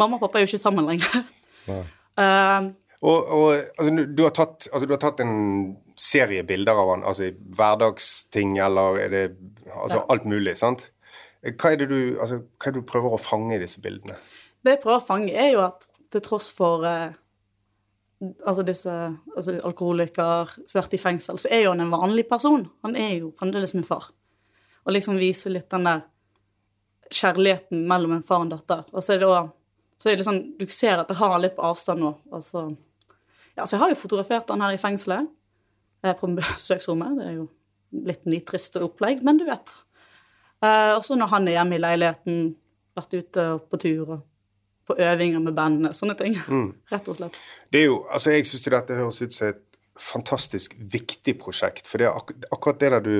Mamma 0.00 0.18
og 0.18 0.24
pappa 0.24 0.40
er 0.40 0.46
jo 0.46 0.50
ikke 0.52 0.62
sammen 0.62 0.88
lenger. 0.90 1.26
Eh, 2.14 2.66
og 3.04 3.30
og 3.34 3.46
altså, 3.78 3.90
du, 3.90 4.02
du, 4.14 4.22
har 4.22 4.32
tatt, 4.36 4.68
altså, 4.72 4.86
du 4.86 4.92
har 4.94 5.00
tatt 5.02 5.20
en 5.24 5.32
serie 5.98 6.44
bilder 6.46 6.78
av 6.78 6.90
han, 6.92 7.02
altså 7.06 7.30
hverdagsting, 7.56 8.58
eller 8.62 9.00
er 9.02 9.08
det 9.12 9.22
altså, 9.72 9.98
Ja. 9.98 10.04
alt 10.14 10.24
mulig, 10.30 10.56
sant? 10.60 10.90
Hva 11.44 11.72
er, 11.72 11.76
det 11.82 11.88
du, 11.90 12.16
altså, 12.20 12.38
hva 12.44 12.70
er 12.70 12.76
det 12.76 12.80
du 12.84 12.88
prøver 12.88 13.16
å 13.16 13.20
fange 13.20 13.56
i 13.56 13.60
disse 13.60 13.82
bildene? 13.84 14.16
Det 14.64 14.76
jeg 14.76 14.82
prøver 14.84 15.02
å 15.02 15.06
fange, 15.06 15.34
er 15.34 15.50
jo 15.52 15.64
at 15.66 15.88
til 16.14 16.22
tross 16.24 16.48
for 16.54 16.86
eh, 16.88 17.12
altså 18.46 18.64
disse 18.64 18.92
altså 19.36 19.58
alkoholiker 19.66 20.54
som 20.64 20.78
har 20.78 20.86
vært 20.86 20.96
i 20.96 21.02
fengsel, 21.02 21.40
så 21.42 21.50
er 21.52 21.66
jo 21.66 21.74
han 21.74 21.84
en 21.84 21.92
vanlig 21.92 22.28
person. 22.30 22.64
Han 22.86 22.96
er 22.96 23.18
jo 23.18 23.34
fremdeles 23.38 23.74
min 23.76 23.84
far. 23.84 24.08
Og 24.84 24.92
liksom 24.92 25.18
vise 25.20 25.52
litt 25.52 25.70
den 25.72 25.88
der 25.88 26.02
kjærligheten 27.14 27.84
mellom 27.88 28.16
en 28.16 28.26
far 28.26 28.42
og 28.42 28.48
en 28.48 28.54
datter. 28.54 28.82
Og 28.92 29.04
så 29.04 29.14
er 29.14 29.22
det 29.22 29.28
også, 29.28 29.52
så 29.98 30.08
er 30.08 30.16
det 30.16 30.22
liksom, 30.22 30.40
Du 30.58 30.66
ser 30.68 30.98
at 30.98 31.08
det 31.08 31.18
har 31.20 31.38
litt 31.40 31.56
på 31.56 31.64
avstand 31.64 32.02
nå. 32.04 32.12
Altså, 32.32 32.66
ja, 33.54 33.64
så 33.66 33.76
jeg 33.76 33.84
har 33.84 33.94
jo 33.94 34.00
fotografert 34.02 34.50
han 34.50 34.64
her 34.64 34.74
i 34.74 34.80
fengselet, 34.80 35.28
eh, 36.04 36.14
på 36.18 36.30
besøksrommet. 36.36 37.18
Det 37.18 37.26
er 37.28 37.36
jo 37.38 37.48
litt 38.04 38.24
nitrist 38.26 38.76
opplegg, 38.76 39.22
men 39.24 39.38
du 39.38 39.46
vet. 39.46 39.72
Eh, 40.64 40.92
og 40.96 41.04
så 41.04 41.16
når 41.18 41.32
han 41.32 41.48
er 41.48 41.58
hjemme 41.58 41.78
i 41.78 41.82
leiligheten, 41.82 42.54
vært 42.94 43.14
ute 43.14 43.44
på 43.70 43.80
tur 43.82 44.16
og 44.16 44.22
på 44.84 44.96
øvinger 45.00 45.40
med 45.40 45.54
bandene. 45.56 45.94
Sånne 45.96 46.16
ting. 46.18 46.36
Rett 46.92 47.08
og 47.08 47.16
slett. 47.18 47.38
Det 47.72 47.84
er 47.84 47.88
jo, 47.88 48.02
altså 48.12 48.34
Jeg 48.34 48.48
syns 48.48 48.66
dette 48.68 48.98
høres 48.98 49.22
ut 49.22 49.34
som 49.34 49.54
et 49.54 49.62
fantastisk 50.00 50.74
viktig 50.78 51.36
prosjekt. 51.40 51.88
For 51.88 52.02
det 52.02 52.10
er 52.10 52.18
ak 52.18 52.34
akkurat 52.52 52.80
det 52.82 52.90
der 52.92 53.04
du 53.04 53.16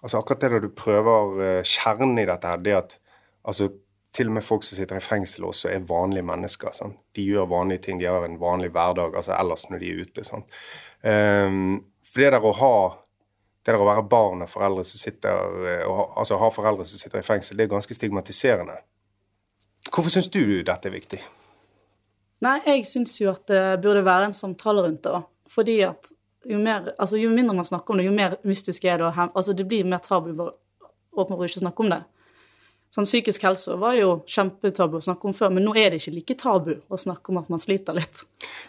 altså 0.00 0.18
akkurat 0.18 0.44
det 0.44 0.50
da 0.54 0.60
du 0.62 0.70
prøver 0.76 1.42
eh, 1.44 1.68
Kjernen 1.68 2.18
i 2.22 2.28
dette 2.28 2.48
her, 2.48 2.62
det 2.64 2.76
at 2.78 2.98
altså 3.44 3.70
til 4.12 4.28
og 4.28 4.36
med 4.36 4.44
folk 4.44 4.64
som 4.64 4.76
sitter 4.76 4.98
i 4.98 5.04
fengsel 5.04 5.46
også, 5.48 5.70
er 5.72 5.86
vanlige 5.88 6.26
mennesker. 6.28 6.74
Sant? 6.76 6.98
De 7.16 7.24
gjør 7.24 7.48
vanlige 7.48 7.86
ting, 7.86 8.00
de 8.00 8.10
har 8.10 8.24
en 8.26 8.40
vanlig 8.40 8.68
hverdag 8.74 9.16
altså 9.16 9.32
ellers 9.38 9.64
når 9.70 9.80
de 9.80 9.88
er 9.88 10.02
ute. 10.04 10.24
Sant? 10.28 10.58
Um, 11.02 11.78
for 12.04 12.20
det 12.20 12.34
der 12.34 12.44
å 12.44 12.52
ha 12.58 12.74
det 13.62 13.70
der 13.70 13.80
å 13.80 13.86
være 13.86 14.02
barn 14.10 14.42
av 14.42 14.50
foreldre 14.50 14.82
som 14.84 14.98
sitter, 14.98 15.36
eh, 15.70 15.84
og 15.86 16.16
altså 16.18 16.38
ha 16.40 16.48
foreldre 16.50 16.84
som 16.88 16.98
sitter 16.98 17.20
i 17.20 17.26
fengsel, 17.26 17.56
det 17.56 17.68
er 17.68 17.76
ganske 17.76 17.94
stigmatiserende. 17.94 18.74
Hvorfor 19.86 20.10
syns 20.10 20.30
du 20.34 20.42
dette 20.66 20.90
er 20.90 20.94
viktig? 20.94 21.20
Nei, 22.42 22.56
jeg 22.66 22.88
syns 22.90 23.14
jo 23.20 23.30
at 23.30 23.46
det 23.46 23.62
burde 23.84 24.02
være 24.02 24.28
en 24.30 24.34
samtale 24.34 24.82
rundt 24.82 25.06
det. 25.06 25.22
Fordi 25.52 25.76
at 25.86 26.10
jo, 26.48 26.58
mer, 26.58 26.92
altså 26.98 27.20
jo 27.20 27.30
mindre 27.30 27.56
man 27.56 27.68
snakker 27.68 27.94
om 27.94 28.00
det, 28.00 28.08
jo 28.08 28.16
mer 28.16 28.38
mystisk 28.48 28.84
er 28.84 28.98
det. 28.98 29.10
Og, 29.10 29.30
Altså 29.34 29.54
det 29.56 29.68
blir 29.68 29.88
mer 29.88 30.02
tabu 30.04 30.32
å 30.34 30.50
åpne 31.12 31.38
å 31.38 31.46
ikke 31.46 31.62
snakke 31.62 31.84
om 31.84 31.92
det. 31.92 32.02
Sånn 32.92 33.06
Psykisk 33.08 33.46
helse 33.46 33.72
var 33.80 33.94
jo 33.96 34.18
kjempetabu 34.28 34.98
å 34.98 35.00
snakke 35.00 35.24
om 35.24 35.32
før, 35.32 35.48
men 35.56 35.64
nå 35.64 35.72
er 35.80 35.94
det 35.94 36.02
ikke 36.02 36.12
like 36.12 36.34
tabu 36.36 36.74
å 36.92 36.98
snakke 37.00 37.32
om 37.32 37.38
at 37.40 37.46
man 37.48 37.62
sliter 37.62 37.96
litt. 37.96 38.20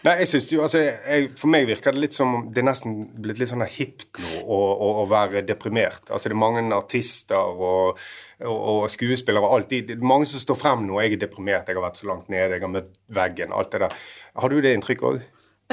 Nei, 0.06 0.14
jeg 0.22 0.30
synes 0.30 0.46
jo, 0.48 0.62
altså, 0.64 0.80
jeg, 0.80 1.26
For 1.36 1.52
meg 1.52 1.66
virker 1.68 1.92
det 1.92 2.00
litt 2.06 2.16
som 2.16 2.32
om 2.38 2.46
det 2.48 2.62
er 2.62 2.66
nesten 2.70 2.94
blitt 3.20 3.42
litt 3.42 3.50
sånn 3.50 3.66
hipt 3.68 4.06
nå 4.16 4.40
å, 4.40 4.56
å, 4.56 4.88
å 5.02 5.04
være 5.12 5.44
deprimert. 5.44 6.08
Altså 6.08 6.32
Det 6.32 6.38
er 6.38 6.40
mange 6.40 6.64
artister 6.72 7.36
og, 7.36 8.00
og, 8.40 8.56
og 8.56 8.88
skuespillere 8.94 9.44
og 9.44 9.58
alt. 9.58 9.76
Det 9.76 9.98
er 9.98 10.08
mange 10.14 10.30
som 10.30 10.40
står 10.40 10.56
frem 10.62 10.88
nå. 10.88 10.96
'Jeg 11.02 11.18
er 11.18 11.24
deprimert, 11.26 11.68
jeg 11.68 11.76
har 11.76 11.84
vært 11.84 12.00
så 12.00 12.08
langt 12.08 12.32
nede, 12.32 12.56
jeg 12.56 12.64
har 12.64 12.72
møtt 12.80 12.96
veggen'. 13.12 13.52
Alt 13.52 13.76
det 13.76 13.84
der. 13.84 14.00
Har 14.40 14.48
du 14.48 14.56
det 14.64 14.72
inntrykket 14.72 15.10
òg? 15.10 15.20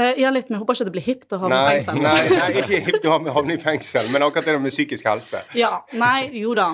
Eh, 0.01 0.19
ja, 0.21 0.29
litt, 0.33 0.49
men 0.49 0.57
jeg 0.57 0.61
håper 0.63 0.77
ikke 0.77 0.87
det 0.87 0.93
blir 0.95 1.05
hipt 1.05 1.33
å 1.35 1.39
havne 1.41 1.57
i 1.61 1.73
fengsel. 1.75 1.99
nei, 2.05 2.21
nei, 2.29 2.47
ikke 2.61 2.79
hipt 2.87 3.07
å 3.09 3.15
havne- 3.15 3.55
i 3.55 3.57
fengsel, 3.61 4.07
men 4.13 4.25
akkurat 4.25 4.47
det 4.49 4.55
med 4.63 4.73
psykisk 4.73 5.09
helse. 5.09 5.43
Ja, 5.57 5.71
nei, 5.93 6.29
jo 6.41 6.55
da. 6.57 6.69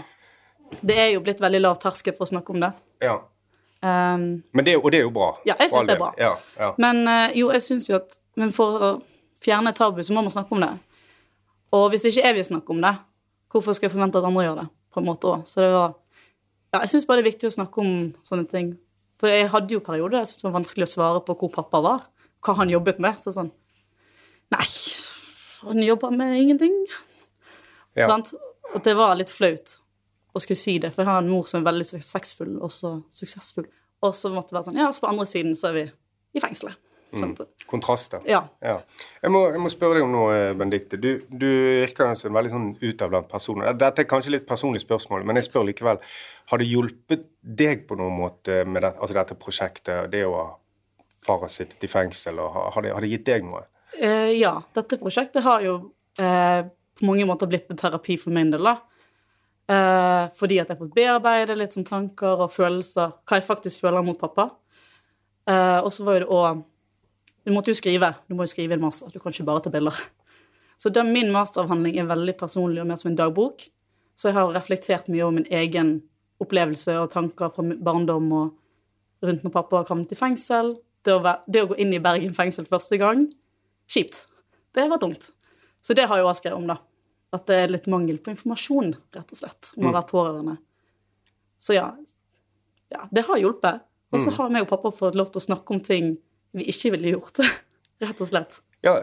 Det 0.83 0.97
er 0.99 1.09
jo 1.15 1.23
blitt 1.25 1.41
veldig 1.43 1.61
lav 1.63 1.79
terskel 1.83 2.15
for 2.15 2.27
å 2.27 2.31
snakke 2.31 2.55
om 2.55 2.63
det. 2.63 2.71
Ja. 3.01 3.17
Um, 3.81 4.43
Men 4.53 4.65
det, 4.65 4.75
og 4.77 4.89
det 4.91 4.99
er 5.01 5.05
jo 5.05 5.11
bra. 5.13 5.29
Ja, 5.45 5.55
jeg 5.59 5.69
syns 5.71 5.85
det 5.89 5.95
er 5.97 6.01
bra. 6.01 6.13
Ja, 6.17 6.31
ja. 6.57 6.71
Men 6.81 7.03
eh, 7.07 7.35
jo, 7.37 7.51
jeg 7.53 7.61
syns 7.61 7.89
jo 7.89 7.99
at 7.99 8.17
Men 8.37 8.51
for 8.53 8.81
å 8.81 8.89
fjerne 9.41 9.73
tabu, 9.73 10.01
så 10.05 10.13
må 10.13 10.21
man 10.21 10.33
snakke 10.33 10.53
om 10.53 10.61
det. 10.61 10.71
Og 11.73 11.89
hvis 11.91 12.05
ikke 12.05 12.23
jeg 12.25 12.35
vil 12.37 12.45
snakke 12.45 12.69
om 12.73 12.81
det, 12.81 12.91
hvorfor 13.53 13.73
skal 13.73 13.87
jeg 13.89 13.95
forvente 13.95 14.19
at 14.21 14.27
andre 14.29 14.43
gjør 14.45 14.59
det? 14.61 14.67
på 14.97 15.01
en 15.03 15.07
måte 15.11 15.29
også. 15.29 15.45
Så 15.45 15.61
det 15.61 15.71
var 15.73 15.95
Ja, 16.73 16.79
jeg 16.83 16.89
syns 16.91 17.05
bare 17.07 17.21
det 17.21 17.25
er 17.25 17.31
viktig 17.31 17.47
å 17.47 17.55
snakke 17.55 17.79
om 17.79 17.91
sånne 18.27 18.47
ting. 18.51 18.73
For 19.21 19.31
jeg 19.31 19.47
hadde 19.53 19.71
jo 19.71 19.79
perioder 19.79 20.19
jeg 20.19 20.27
syntes 20.29 20.41
det 20.41 20.47
var 20.49 20.55
vanskelig 20.59 20.85
å 20.87 20.91
svare 20.91 21.21
på 21.25 21.35
hvor 21.39 21.51
pappa 21.53 21.79
var. 21.85 22.01
Hva 22.45 22.57
han 22.61 22.71
jobbet 22.71 23.01
med. 23.03 23.21
Så 23.23 23.33
sånn 23.35 23.51
Nei, 24.53 24.63
han 25.67 25.83
jobber 25.83 26.13
med 26.15 26.37
ingenting. 26.39 26.75
Ja. 27.97 28.07
Sant? 28.07 28.31
Og 28.73 28.83
det 28.85 28.93
var 28.95 29.17
litt 29.19 29.31
flaut 29.33 29.79
å 30.37 30.39
skulle 30.39 30.59
si 30.59 30.77
det, 30.79 30.93
for 30.93 31.03
jeg 31.03 31.09
har 31.09 31.23
en 31.23 31.31
mor 31.31 31.47
som 31.49 31.61
er 31.61 31.67
veldig 31.67 31.87
suksessfull, 31.89 32.57
og 32.63 32.71
så 32.71 32.97
suksessfull. 33.15 33.67
Og 34.05 34.13
så 34.15 34.29
måtte 34.31 34.53
det 34.53 34.59
være 34.59 34.69
sånn 34.69 34.79
Ja, 34.79 34.91
så 34.93 35.03
på 35.03 35.09
andre 35.09 35.25
siden 35.29 35.55
så 35.57 35.71
er 35.71 35.79
vi 35.79 35.85
i 36.37 36.43
fengselet. 36.43 36.77
Mm. 37.15 37.33
Kontraster. 37.71 38.19
Ja. 38.27 38.41
Ja. 38.59 38.81
Jeg, 39.23 39.31
må, 39.31 39.45
jeg 39.53 39.61
må 39.63 39.71
spørre 39.71 39.97
deg 39.97 40.05
om 40.05 40.11
noe, 40.11 40.35
Benedicte. 40.59 40.99
Du, 40.99 41.23
du 41.31 41.47
virker 41.47 42.11
som 42.19 42.29
en 42.29 42.37
veldig 42.37 42.51
sånn 42.51 42.67
utadvendt 42.81 43.29
person. 43.31 43.63
Dette 43.79 44.03
er 44.03 44.09
kanskje 44.11 44.33
litt 44.35 44.47
personlig 44.49 44.83
spørsmål, 44.83 45.23
men 45.27 45.39
jeg 45.39 45.47
spør 45.47 45.69
likevel. 45.69 46.01
Har 46.51 46.61
det 46.61 46.67
hjulpet 46.67 47.23
deg 47.41 47.87
på 47.87 47.97
noen 47.99 48.19
måte 48.19 48.59
med 48.67 48.83
det, 48.83 48.93
altså 48.99 49.17
dette 49.17 49.39
prosjektet, 49.39 50.11
det 50.11 50.25
å 50.27 50.43
far 51.27 51.43
har 51.43 51.51
sittet 51.51 51.83
i 51.83 51.91
fengsel, 51.91 52.39
og 52.41 52.53
har, 52.55 52.71
har, 52.75 52.85
det, 52.85 52.95
har 52.95 53.05
det 53.05 53.11
gitt 53.11 53.27
deg 53.27 53.45
noe? 53.47 53.65
Eh, 53.97 54.33
ja, 54.37 54.55
dette 54.77 54.99
prosjektet 55.01 55.45
har 55.45 55.63
jo 55.65 55.77
eh, 56.19 56.61
på 56.97 57.07
mange 57.07 57.27
måter 57.29 57.49
blitt 57.49 57.69
en 57.71 57.79
terapi 57.79 58.17
for 58.21 58.35
min 58.35 58.53
del, 58.53 58.67
da. 58.67 58.77
Eh, 59.67 60.23
fordi 60.39 60.61
at 60.61 60.69
jeg 60.69 60.77
har 60.77 60.79
fått 60.79 60.95
bearbeide 60.95 61.57
litt 61.59 61.75
sånn 61.75 61.87
tanker 61.87 62.45
og 62.45 62.53
følelser, 62.55 63.17
hva 63.27 63.39
jeg 63.39 63.47
faktisk 63.47 63.83
føler 63.83 64.05
mot 64.05 64.19
pappa. 64.19 64.49
Eh, 65.47 65.79
og 65.81 65.91
så 65.93 66.05
var 66.07 66.17
jo 66.17 66.23
det 66.23 66.33
òg 66.35 66.65
Du 67.47 67.53
måtte 67.55 67.71
jo 67.71 67.79
skrive. 67.79 68.09
Du 68.27 68.35
må 68.35 68.43
jo 68.43 68.51
skrive 68.51 68.75
en 68.75 68.81
master. 68.83 69.07
Du 69.07 69.21
kan 69.23 69.31
ikke 69.31 69.45
bare 69.47 69.61
ta 69.63 69.71
bilder. 69.71 69.95
Så 70.75 70.89
den, 70.91 71.13
min 71.13 71.31
masteravhandling 71.31 71.95
er 71.95 72.09
veldig 72.09 72.33
personlig 72.35 72.81
og 72.81 72.89
mer 72.89 72.99
som 72.99 73.13
en 73.13 73.15
dagbok. 73.15 73.63
Så 74.19 74.27
jeg 74.27 74.35
har 74.35 74.51
reflektert 74.51 75.07
mye 75.07 75.23
over 75.23 75.37
min 75.37 75.47
egen 75.55 75.93
opplevelse 76.43 76.97
og 76.99 77.07
tanker 77.13 77.53
fra 77.55 77.63
barndom 77.63 78.27
og 78.35 79.23
rundt 79.23 79.45
når 79.45 79.53
pappa 79.55 79.85
kom 79.87 80.03
til 80.03 80.19
fengsel. 80.19 80.75
Det 81.07 81.15
å, 81.15 81.23
være, 81.23 81.43
det 81.47 81.63
å 81.63 81.69
gå 81.69 81.77
inn 81.79 81.93
i 81.95 82.03
Bergen 82.03 82.33
fengsel 82.35 82.67
første 82.67 82.99
gang 82.99 83.23
kjipt. 83.87 84.25
Det 84.75 84.87
var 84.91 84.99
tungt. 84.99 85.29
Så 85.81 85.95
det 85.95 86.07
har 86.09 86.19
jeg 86.19 86.27
også 86.27 86.41
skrevet 86.41 86.59
om, 86.59 86.67
da. 86.67 86.81
At 87.35 87.47
det 87.47 87.59
er 87.63 87.71
litt 87.71 87.87
mangel 87.91 88.19
på 88.23 88.33
informasjon, 88.33 88.93
rett 89.15 89.31
og 89.31 89.39
slett, 89.39 89.71
om 89.77 89.87
å 89.87 89.93
være 89.95 90.09
pårørende. 90.09 90.57
Så 91.63 91.77
ja, 91.77 91.87
ja 92.91 93.07
det 93.11 93.23
har 93.27 93.39
hjulpet. 93.39 93.85
Og 94.11 94.23
så 94.23 94.31
har 94.37 94.51
meg 94.51 94.63
og 94.63 94.71
pappa 94.71 94.91
fått 94.95 95.17
lov 95.19 95.31
til 95.31 95.41
å 95.41 95.47
snakke 95.49 95.75
om 95.75 95.81
ting 95.83 96.13
vi 96.55 96.67
ikke 96.71 96.93
ville 96.93 97.15
gjort, 97.15 97.41
rett 98.03 98.23
og 98.23 98.29
slett. 98.29 98.61
Ja, 98.85 98.93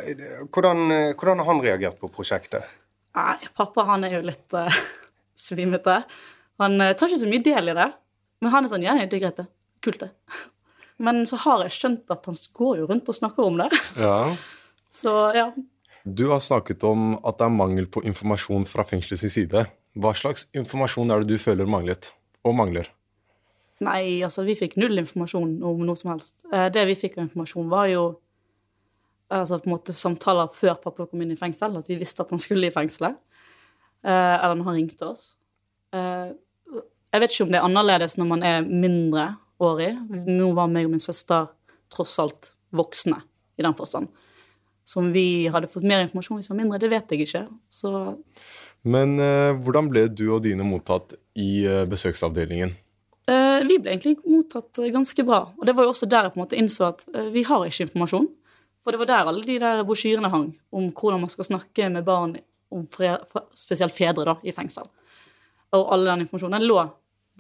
hvordan, 0.54 0.86
hvordan 1.18 1.42
har 1.42 1.50
han 1.50 1.64
reagert 1.64 1.98
på 2.00 2.08
prosjektet? 2.12 2.64
Nei, 3.14 3.36
pappa 3.56 3.84
han 3.88 4.06
er 4.06 4.18
jo 4.18 4.24
litt 4.26 4.56
uh, 4.56 4.80
svimete. 5.46 6.02
Han 6.62 6.80
uh, 6.80 6.92
tar 6.92 7.10
ikke 7.10 7.24
så 7.24 7.30
mye 7.30 7.44
del 7.44 7.72
i 7.72 7.76
det. 7.76 7.90
Men 8.42 8.52
han 8.52 8.66
er 8.66 8.72
sånn 8.72 8.84
Ja, 8.84 8.96
det 8.98 9.08
er 9.08 9.24
greit, 9.26 9.40
det. 9.40 9.48
Kult, 9.84 10.04
det. 10.04 10.12
Men 10.98 11.24
så 11.26 11.36
har 11.42 11.64
jeg 11.64 11.74
skjønt 11.74 12.10
at 12.14 12.26
han 12.26 12.36
går 12.54 12.76
jo 12.78 12.86
rundt 12.90 13.08
og 13.10 13.16
snakker 13.16 13.46
om 13.48 13.56
det. 13.58 13.70
Ja. 13.98 14.34
Så 14.94 15.10
ja. 15.34 15.48
Du 16.06 16.28
har 16.30 16.38
snakket 16.44 16.84
om 16.86 17.16
at 17.26 17.38
det 17.40 17.46
er 17.48 17.54
mangel 17.56 17.86
på 17.90 18.04
informasjon 18.06 18.62
fra 18.70 18.84
fengselets 18.86 19.24
side. 19.34 19.64
Hva 19.98 20.12
slags 20.14 20.44
informasjon 20.54 21.10
er 21.10 21.24
det 21.24 21.34
du 21.34 21.40
føler 21.42 21.66
manglet, 21.66 22.12
og 22.46 22.54
mangler? 22.54 22.86
Nei, 23.82 24.20
altså, 24.22 24.44
vi 24.46 24.54
fikk 24.54 24.76
null 24.78 25.00
informasjon 25.02 25.56
om 25.66 25.82
noe 25.82 25.98
som 25.98 26.12
helst. 26.12 26.44
Eh, 26.52 26.68
Det 26.70 26.84
vi 26.86 26.94
fikk 26.94 27.18
av 27.18 27.24
informasjon, 27.24 27.66
var 27.72 27.88
jo 27.90 28.04
altså, 29.34 29.58
på 29.58 29.66
en 29.66 29.74
måte 29.74 29.96
samtaler 29.98 30.52
før 30.54 30.76
pappa 30.84 31.08
kom 31.10 31.22
inn 31.26 31.34
i 31.34 31.40
fengsel, 31.40 31.74
at 31.80 31.90
vi 31.90 31.98
visste 31.98 32.22
at 32.22 32.30
han 32.30 32.38
skulle 32.42 32.68
i 32.70 32.74
fengselet. 32.74 33.18
Eh, 34.04 34.36
Eller 34.44 34.54
når 34.60 34.70
han 34.70 34.78
ringte 34.78 35.10
oss. 35.10 35.32
Eh, 35.92 36.30
Jeg 37.14 37.20
vet 37.22 37.30
ikke 37.34 37.44
om 37.46 37.52
det 37.52 37.58
er 37.60 37.66
annerledes 37.66 38.16
når 38.18 38.26
man 38.30 38.42
er 38.42 38.62
mindreårig. 39.60 40.26
Nå 40.26 40.52
var 40.54 40.68
meg 40.68 40.86
og 40.86 40.92
min 40.92 41.00
søster 41.00 41.48
tross 41.92 42.18
alt 42.18 42.54
voksne 42.74 43.22
i 43.56 43.62
den 43.62 43.74
forstand. 43.74 44.08
Så 44.84 45.00
om 45.00 45.12
vi 45.12 45.48
hadde 45.48 45.68
fått 45.68 45.84
mer 45.84 46.02
informasjon 46.02 46.38
hvis 46.38 46.50
vi 46.50 46.54
var 46.54 46.62
mindre, 46.62 46.78
det 46.78 46.90
vet 46.90 47.10
jeg 47.10 47.24
ikke. 47.24 47.46
Så 47.70 48.18
Men 48.82 49.18
eh, 49.18 49.54
hvordan 49.56 49.88
ble 49.88 50.08
du 50.08 50.26
og 50.34 50.42
dine 50.44 50.64
mottatt 50.64 51.14
i 51.34 51.64
eh, 51.64 51.86
besøksavdelingen? 51.88 52.74
Eh, 53.26 53.60
vi 53.64 53.78
ble 53.78 53.94
egentlig 53.94 54.18
mottatt 54.28 54.78
eh, 54.78 54.92
ganske 54.92 55.24
bra. 55.24 55.54
Og 55.56 55.64
det 55.66 55.74
var 55.74 55.84
jo 55.84 55.94
også 55.94 56.06
der 56.06 56.26
jeg 56.26 56.34
på 56.34 56.40
en 56.40 56.44
måte 56.44 56.58
innså 56.58 56.90
at 56.90 57.06
eh, 57.14 57.30
vi 57.32 57.46
har 57.48 57.64
ikke 57.64 57.86
informasjon. 57.86 58.28
For 58.84 58.92
det 58.92 59.00
var 59.00 59.08
der 59.08 59.30
alle 59.30 59.46
de 59.46 59.56
der 59.62 59.80
brosjyrene 59.88 60.28
hang, 60.28 60.50
om 60.68 60.90
hvordan 60.92 61.22
man 61.22 61.32
skal 61.32 61.48
snakke 61.48 61.88
med 61.88 62.04
barn, 62.04 62.36
om 62.74 62.84
spesielt 63.56 63.94
fedre, 63.96 64.26
da, 64.26 64.34
i 64.44 64.52
fengsel. 64.52 64.90
Og 65.72 65.88
all 65.94 66.04
den 66.04 66.26
informasjonen 66.26 66.58
den 66.58 66.68
lå 66.68 66.82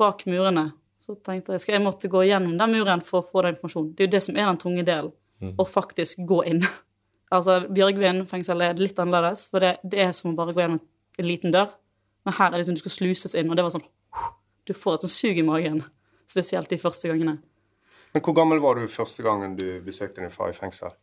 bak 0.00 0.24
murene. 0.30 0.70
Så 1.04 1.18
tenkte 1.20 1.52
jeg 1.52 1.60
skal 1.60 1.76
jeg 1.76 1.84
måtte 1.84 2.08
gå 2.08 2.22
gjennom 2.24 2.54
den 2.56 2.72
muren 2.72 3.02
for 3.04 3.20
å 3.20 3.28
få 3.28 3.42
den 3.44 3.52
informasjonen. 3.52 3.90
Det 3.92 4.04
er 4.04 4.08
jo 4.08 4.12
det 4.14 4.22
som 4.24 4.36
er 4.38 4.46
den 4.48 4.60
tunge 4.62 4.84
delen, 4.88 5.10
å 5.60 5.68
faktisk 5.68 6.24
gå 6.28 6.42
inn. 6.52 6.64
Altså, 7.34 7.54
Bjørgvin 7.72 8.20
fengsel 8.30 8.60
er 8.62 8.78
litt 8.78 8.98
annerledes, 9.00 9.48
for 9.50 9.64
det, 9.64 9.72
det 9.90 9.98
er 10.04 10.10
som 10.14 10.28
å 10.30 10.34
bare 10.38 10.52
gå 10.54 10.60
gjennom 10.60 10.76
en 11.18 11.26
liten 11.26 11.50
dør. 11.50 11.72
Men 12.22 12.36
her 12.36 12.46
er 12.46 12.52
det 12.52 12.60
liksom 12.60 12.76
du 12.76 12.82
skal 12.84 12.92
sluses 12.94 13.34
inn, 13.34 13.48
og 13.50 13.56
det 13.58 13.64
var 13.64 13.72
sånn 13.74 13.86
du 14.68 14.72
får 14.76 14.98
et 15.00 15.06
sånt 15.06 15.14
sug 15.16 15.40
i 15.40 15.42
magen. 15.42 15.80
Spesielt 16.34 16.70
de 16.70 16.78
første 16.78 17.10
gangene. 17.10 17.38
Men 18.14 18.22
hvor 18.22 18.36
gammel 18.36 18.62
var 18.62 18.78
du 18.78 18.86
første 18.92 19.24
gangen 19.26 19.56
du 19.58 19.66
besøkte 19.82 20.22
din 20.22 20.30
far 20.30 20.52
i 20.52 20.54
fengsel? 20.54 20.94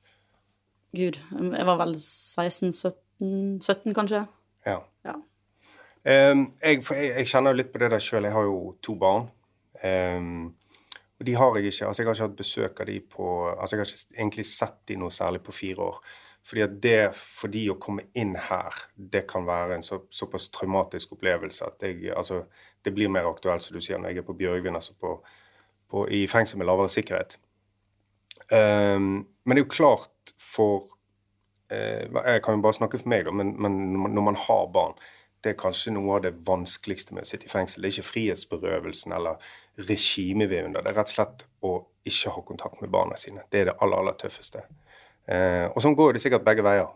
Gud, 0.96 1.20
jeg 1.20 1.68
var 1.68 1.82
vel 1.82 1.98
16-17, 1.98 3.60
17 3.60 3.98
kanskje. 3.98 4.24
Ja. 4.70 4.78
Ja. 5.04 5.18
Um, 6.06 6.48
jeg, 6.64 6.80
jeg, 6.86 7.12
jeg 7.18 7.28
kjenner 7.34 7.52
jo 7.52 7.60
litt 7.60 7.74
på 7.74 7.84
det 7.84 7.92
der 7.92 8.04
sjøl. 8.04 8.30
Jeg 8.30 8.38
har 8.38 8.48
jo 8.48 8.58
to 8.86 8.96
barn. 9.02 9.28
Ehm, 9.84 10.52
og 11.20 11.26
de 11.26 11.34
har 11.38 11.56
jeg 11.58 11.66
ikke 11.66 11.88
Altså, 11.88 12.02
jeg 12.02 12.08
har 12.08 12.16
ikke 12.16 12.28
hatt 12.28 12.38
besøk 12.38 12.80
av 12.80 12.86
de 12.90 13.00
på 13.00 13.28
Altså, 13.50 13.76
jeg 13.76 13.82
har 13.82 13.90
ikke 13.90 14.20
egentlig 14.20 14.46
sett 14.46 14.78
de 14.88 14.98
noe 14.98 15.12
særlig 15.14 15.42
på 15.46 15.52
fire 15.52 15.88
år. 15.90 16.00
Fordi 16.44 16.62
at 16.62 16.78
det 16.84 17.14
for 17.16 17.54
de 17.54 17.68
å 17.70 17.78
komme 17.82 18.08
inn 18.18 18.34
her, 18.50 18.78
det 18.96 19.28
kan 19.30 19.46
være 19.46 19.76
en 19.78 19.86
så, 19.86 20.02
såpass 20.10 20.50
traumatisk 20.50 21.14
opplevelse 21.14 21.66
at 21.66 21.86
jeg 21.86 22.14
Altså, 22.18 22.44
det 22.86 22.94
blir 22.94 23.10
mer 23.10 23.30
aktuelt, 23.30 23.62
som 23.62 23.78
du 23.78 23.82
sier, 23.82 23.98
når 23.98 24.10
jeg 24.10 24.18
er 24.18 24.26
på 24.26 24.34
Bjørgvin, 24.34 24.76
altså 24.76 24.96
på, 24.98 25.20
på, 25.90 26.08
i 26.10 26.26
fengsel 26.28 26.58
med 26.58 26.66
lavere 26.66 26.90
sikkerhet. 26.90 27.38
Um, 28.52 29.28
men 29.46 29.56
det 29.56 29.62
er 29.62 29.66
jo 29.66 29.70
klart 29.72 30.34
for 30.42 30.88
uh, 31.72 32.26
Jeg 32.26 32.42
kan 32.44 32.58
jo 32.58 32.62
bare 32.66 32.74
snakke 32.74 33.00
for 33.00 33.12
meg, 33.14 33.26
da, 33.26 33.32
men, 33.32 33.54
men 33.62 33.78
når 33.94 34.26
man 34.32 34.40
har 34.48 34.66
barn 34.74 34.98
det 35.42 35.54
er 35.54 35.58
kanskje 35.58 35.94
noe 35.96 36.18
av 36.18 36.26
det 36.26 36.34
vanskeligste 36.46 37.16
med 37.18 37.26
å 37.26 37.30
sitte 37.30 37.48
i 37.48 37.52
fengsel. 37.52 37.82
Det 37.82 37.90
er 37.90 37.96
ikke 37.98 38.12
frihetsberøvelsen 38.12 39.14
eller 39.18 39.54
regimet 39.90 40.52
vi 40.52 40.60
er 40.60 40.68
under. 40.70 40.86
Det 40.86 40.92
er 40.92 41.00
rett 41.00 41.12
og 41.12 41.16
slett 41.16 41.46
å 41.66 41.74
ikke 42.08 42.34
ha 42.36 42.44
kontakt 42.46 42.82
med 42.84 42.92
barna 42.94 43.18
sine. 43.18 43.46
Det 43.50 43.62
er 43.62 43.72
det 43.72 43.78
aller, 43.82 44.04
aller 44.04 44.18
tøffeste. 44.22 44.64
Eh, 45.26 45.66
og 45.70 45.82
sånn 45.82 45.98
går 45.98 46.16
det 46.16 46.24
sikkert 46.24 46.46
begge 46.46 46.66
veier. 46.66 46.92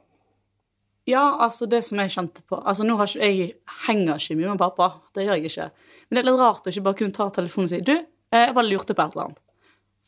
Ja, 1.09 1.23
altså 1.45 1.67
det 1.69 1.83
som 1.85 1.99
jeg 2.01 2.09
kjente 2.15 2.41
på 2.49 2.57
Altså 2.57 2.81
nå 2.81 2.95
har 2.97 3.05
ikke, 3.05 3.27
Jeg 3.27 3.49
henger 3.85 4.17
ikke 4.17 4.37
mye 4.39 4.55
med 4.55 4.61
pappa, 4.61 4.87
det 5.13 5.27
gjør 5.27 5.37
jeg 5.37 5.51
ikke. 5.51 5.67
Men 6.09 6.17
det 6.17 6.21
er 6.21 6.29
litt 6.31 6.39
rart 6.41 6.65
å 6.65 6.71
ikke 6.71 6.85
bare 6.87 6.99
kunne 7.01 7.17
ta 7.17 7.27
telefonen 7.33 7.69
og 7.69 7.73
si 7.73 7.81
Du, 7.85 7.93
eh, 7.93 8.45
jeg 8.47 8.55
bare 8.57 8.69
lurte 8.69 8.97
på 8.97 9.05
et 9.05 9.17
eller 9.17 9.27
annet. 9.27 9.41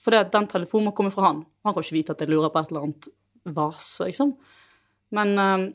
For 0.02 0.13
det, 0.13 0.23
den 0.34 0.47
telefonen 0.50 0.89
må 0.89 0.95
komme 0.97 1.13
fra 1.13 1.30
han. 1.30 1.43
Han 1.65 1.73
kan 1.73 1.86
ikke 1.86 1.97
vite 1.97 2.15
at 2.15 2.21
jeg 2.21 2.32
lurer 2.32 2.54
på 2.54 2.62
et 2.62 2.71
eller 2.71 2.88
annet 2.88 3.10
vase, 3.58 4.08
liksom. 4.10 4.34
Men 5.15 5.38
um, 5.39 5.67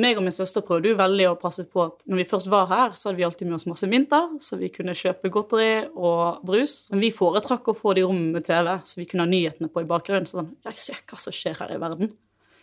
meg 0.00 0.18
og 0.18 0.24
min 0.26 0.34
søster 0.34 0.64
prøvde 0.64 0.92
jo 0.92 0.98
veldig 0.98 1.26
å 1.30 1.36
passe 1.40 1.64
på 1.68 1.84
at 1.84 2.04
når 2.08 2.20
vi 2.20 2.26
først 2.30 2.50
var 2.52 2.66
her, 2.70 2.96
så 2.98 3.08
hadde 3.08 3.20
vi 3.20 3.26
alltid 3.26 3.48
med 3.48 3.58
oss 3.58 3.68
masse 3.70 3.88
mynter, 3.90 4.30
så 4.44 4.58
vi 4.60 4.70
kunne 4.74 4.96
kjøpe 4.98 5.30
godteri 5.34 5.72
og 5.92 6.42
brus. 6.46 6.76
Men 6.92 7.04
vi 7.04 7.14
foretrakk 7.14 7.72
å 7.72 7.76
få 7.78 7.94
det 7.96 8.04
i 8.04 8.08
rommet 8.08 8.38
med 8.38 8.48
TV, 8.48 8.74
så 8.84 9.00
vi 9.00 9.06
kunne 9.10 9.26
ha 9.26 9.30
nyhetene 9.30 9.70
på 9.72 9.84
i 9.84 9.88
bakgrunnen. 9.88 10.28
Sånn, 10.28 10.52
jeg 10.68 10.80
ser 10.80 11.00
hva 11.04 11.20
som 11.20 11.34
skjer 11.34 11.58
her 11.62 11.74
i 11.74 11.80
verden. 11.82 12.12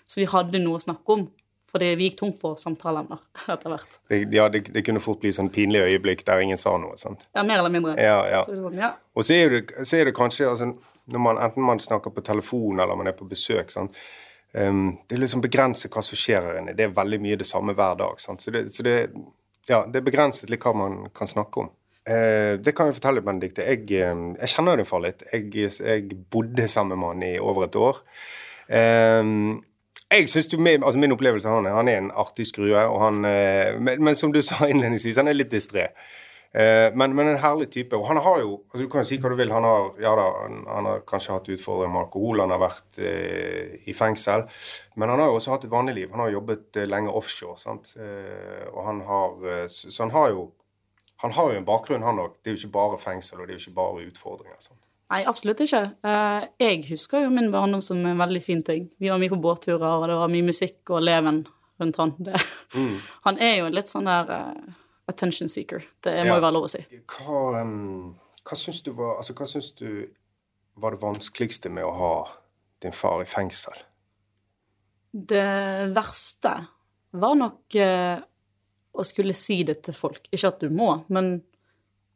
Så 0.06 0.22
vi 0.22 0.30
hadde 0.30 0.62
noe 0.62 0.80
å 0.80 0.86
snakke 0.86 1.18
om. 1.18 1.28
Fordi 1.76 1.90
vi 2.00 2.08
gikk 2.08 2.22
tom 2.22 2.32
for 2.32 2.56
samtaleemner 2.56 3.20
etter 3.52 3.72
hvert. 3.74 3.98
Det, 4.08 4.22
ja, 4.32 4.48
det, 4.52 4.62
det, 4.72 4.84
kunne 4.88 5.02
fort 5.04 5.20
bli 5.20 5.34
sånn 5.36 5.52
pinlig 5.52 5.82
øyeblikk 5.84 6.24
der 6.28 6.44
ingen 6.44 6.60
sa 6.62 6.78
noe. 6.80 6.96
sant? 7.02 7.26
Ja, 7.36 7.44
mer 7.44 7.60
eller 7.60 7.74
mindre. 7.74 7.98
Ja, 8.00 8.22
ja. 8.32 8.44
Så 8.48 8.56
sånn, 8.56 8.78
ja. 8.80 8.94
Og 9.16 9.28
så 9.28 9.36
er, 9.36 9.58
det, 9.58 9.84
så 9.84 10.00
er 10.00 10.08
det 10.08 10.16
kanskje 10.16 10.48
altså, 10.54 10.70
når 11.12 11.26
man, 11.26 11.42
Enten 11.44 11.68
man 11.68 11.82
snakker 11.84 12.16
på 12.16 12.24
telefon 12.24 12.80
eller 12.80 12.96
man 12.96 13.12
er 13.12 13.18
på 13.18 13.28
besøk 13.28 13.74
sant? 13.74 14.00
Um, 14.56 14.98
Det 15.10 15.18
liksom 15.20 15.42
begrenset 15.44 15.92
hva 15.92 16.04
som 16.06 16.20
skjer 16.20 16.46
her 16.46 16.60
inne. 16.62 16.76
Det 16.78 16.88
er 16.88 16.96
veldig 16.96 17.20
mye 17.24 17.40
det 17.40 17.48
samme 17.50 17.76
hver 17.76 17.98
dag. 18.00 18.22
Sant? 18.24 18.44
Så, 18.44 18.54
det, 18.56 18.70
så 18.76 18.86
det, 18.88 18.96
ja, 19.68 19.84
det 19.84 20.00
er 20.00 20.08
begrenset 20.08 20.52
litt 20.52 20.64
hva 20.64 20.72
man 20.78 20.98
kan 21.16 21.28
snakke 21.28 21.66
om. 21.66 21.70
Uh, 22.06 22.56
det 22.62 22.76
kan 22.78 22.88
jeg 22.88 23.00
fortelle, 23.00 23.24
Benedicte. 23.26 23.66
Jeg, 23.66 23.84
jeg 23.92 24.52
kjenner 24.54 24.80
din 24.80 24.88
far 24.88 25.04
litt. 25.04 25.26
Jeg, 25.34 25.52
jeg, 25.60 26.20
bodde 26.32 26.68
sammen 26.72 27.02
med 27.02 27.12
han 27.12 27.26
i 27.28 27.38
over 27.40 27.68
et 27.68 27.80
år. 27.80 28.04
Um, 28.70 29.64
jeg 30.14 30.30
synes 30.30 30.54
jo, 30.54 30.60
altså 30.62 31.00
min 31.02 31.12
opplevelse 31.12 31.50
av 31.50 31.58
han 31.58 31.68
er 31.68 31.76
han 31.76 31.90
er 31.90 31.98
en 32.00 32.12
artig 32.16 32.46
skrue. 32.48 32.78
og 32.78 33.02
han, 33.02 33.26
men, 33.26 34.04
men, 34.04 34.16
som 34.16 34.32
du 34.32 34.40
sa 34.46 34.70
innledningsvis, 34.70 35.18
han 35.18 35.28
er 35.28 35.36
litt 35.36 35.52
distré. 35.52 35.90
Men, 36.56 37.12
men, 37.12 37.28
en 37.28 37.40
herlig 37.42 37.66
type. 37.74 37.98
Og 37.98 38.06
han 38.08 38.20
har 38.24 38.38
jo 38.40 38.52
altså 38.72 38.86
Du 38.86 38.90
kan 38.92 39.04
jo 39.04 39.10
si 39.10 39.18
hva 39.20 39.32
du 39.32 39.36
vil. 39.36 39.52
Han 39.52 39.66
har, 39.68 39.90
ja 40.00 40.14
da, 40.16 40.28
han, 40.46 40.88
har 40.88 41.02
kanskje 41.08 41.34
hatt 41.36 41.50
utfordringer 41.52 41.92
med 41.92 42.02
alkohol, 42.06 42.44
han 42.46 42.54
har 42.54 42.62
vært 42.62 43.00
eh, 43.04 43.74
i 43.92 43.96
fengsel. 43.98 44.46
Men 44.96 45.12
han 45.12 45.20
har 45.20 45.32
jo 45.32 45.40
også 45.40 45.56
hatt 45.56 45.66
et 45.68 45.74
vanlig 45.74 45.98
liv. 45.98 46.14
Han 46.14 46.24
har 46.24 46.32
jobbet 46.32 46.80
eh, 46.80 46.88
lenge 46.88 47.12
offshore. 47.12 47.60
sant? 47.60 47.92
Eh, 48.00 48.70
og 48.72 48.86
han 48.88 49.02
har 49.10 49.68
Så, 49.68 49.92
så 49.92 50.04
han 50.04 50.16
har 50.16 50.30
jo 50.32 50.52
han 51.24 51.32
har 51.32 51.52
jo 51.52 51.58
en 51.58 51.66
bakgrunn, 51.66 52.04
han 52.04 52.20
òg. 52.20 52.34
Det 52.44 52.52
er 52.52 52.56
jo 52.56 52.60
ikke 52.66 52.76
bare 52.76 52.98
fengsel, 53.00 53.40
og 53.40 53.48
det 53.48 53.56
er 53.56 53.60
jo 53.60 53.64
ikke 53.64 53.80
bare 53.80 54.08
utfordringer. 54.08 54.58
sant? 54.60 54.82
Nei, 55.12 55.22
absolutt 55.26 55.62
ikke. 55.64 55.84
Jeg 56.60 56.82
husker 56.90 57.24
jo 57.24 57.32
min 57.34 57.52
barndom 57.54 57.82
som 57.82 58.04
en 58.06 58.20
veldig 58.20 58.42
fin 58.44 58.64
ting. 58.64 58.90
Vi 59.00 59.10
var 59.10 59.22
mye 59.22 59.32
på 59.32 59.40
båtturer, 59.42 59.86
og 59.86 60.08
det 60.12 60.18
var 60.20 60.32
mye 60.34 60.46
musikk 60.46 60.92
og 60.92 61.06
leven 61.06 61.46
rundt 61.82 62.00
han. 62.02 62.14
Det. 62.20 62.42
Mm. 62.76 62.98
Han 63.28 63.40
er 63.42 63.56
jo 63.62 63.72
litt 63.74 63.92
sånn 63.92 64.10
der 64.12 64.34
attention 65.12 65.50
seeker. 65.52 65.86
Det 66.04 66.14
må 66.24 66.34
ja. 66.34 66.38
jo 66.38 66.44
være 66.44 66.56
lov 66.56 66.68
å 66.68 66.72
si. 66.72 66.84
Hva, 67.16 67.42
um, 67.62 68.14
hva 68.46 68.60
syns 68.60 68.82
du 68.86 68.92
var 68.98 69.20
Altså, 69.20 69.36
hva 69.38 69.48
syns 69.50 69.72
du 69.78 69.90
var 70.82 70.96
det 70.96 71.04
vanskeligste 71.04 71.72
med 71.72 71.88
å 71.88 71.94
ha 71.96 72.14
din 72.84 72.96
far 72.96 73.24
i 73.24 73.30
fengsel? 73.30 73.78
Det 75.16 75.92
verste 75.96 76.56
var 77.16 77.38
nok 77.40 77.78
uh, 77.80 78.18
å 78.96 79.06
skulle 79.08 79.36
si 79.38 79.62
det 79.68 79.80
til 79.86 79.96
folk. 79.96 80.28
Ikke 80.32 80.52
at 80.52 80.64
du 80.64 80.74
må, 80.74 80.90
men 81.08 81.38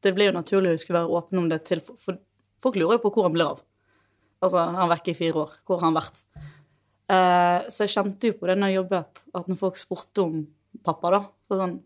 det 0.03 0.11
ble 0.15 0.29
jo 0.29 0.35
naturlig 0.35 0.75
å 0.75 0.81
skulle 0.81 1.03
være 1.03 1.19
åpen 1.21 1.43
om 1.43 1.47
det 1.51 1.63
til 1.67 1.83
for 1.85 2.19
Folk 2.59 2.75
lurer 2.75 2.97
jo 2.97 3.05
på 3.05 3.13
hvor 3.15 3.23
han 3.23 3.31
blir 3.31 3.47
av. 3.53 3.59
Altså, 4.43 4.59
han 4.59 4.75
er 4.83 4.89
vekke 4.91 5.13
i 5.13 5.15
fire 5.15 5.45
år. 5.45 5.51
Hvor 5.63 5.77
har 5.79 5.85
han 5.85 5.95
vært? 5.95 6.25
Uh, 7.07 7.63
så 7.71 7.85
jeg 7.85 7.93
kjente 7.93 8.27
jo 8.27 8.35
på 8.35 8.49
det 8.49 8.57
når 8.59 8.73
jeg 8.73 8.77
jobbet, 8.81 9.21
at 9.39 9.47
når 9.47 9.59
folk 9.61 9.79
spurte 9.79 10.25
om 10.25 10.41
pappa, 10.83 11.13
da 11.13 11.21
så 11.49 11.57
sånn 11.57 11.77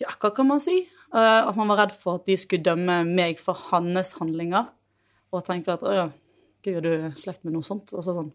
Ja, 0.00 0.12
hva 0.16 0.30
kan 0.34 0.48
man 0.48 0.62
si? 0.62 0.82
Uh, 1.12 1.48
at 1.50 1.56
man 1.58 1.68
var 1.70 1.82
redd 1.82 1.94
for 1.96 2.20
at 2.20 2.28
de 2.28 2.36
skulle 2.38 2.64
dømme 2.64 3.02
meg 3.08 3.40
for 3.42 3.58
hans 3.70 4.14
handlinger. 4.20 4.70
Og 5.30 5.44
tenke 5.46 5.74
at 5.74 5.84
å 5.86 5.94
ja, 5.94 6.06
gud, 6.64 6.78
er 6.80 6.86
du 6.86 7.20
slekt 7.20 7.44
med 7.44 7.54
noe 7.54 7.66
sånt? 7.66 7.92
Og 7.94 8.04
så 8.04 8.16
sånn 8.16 8.32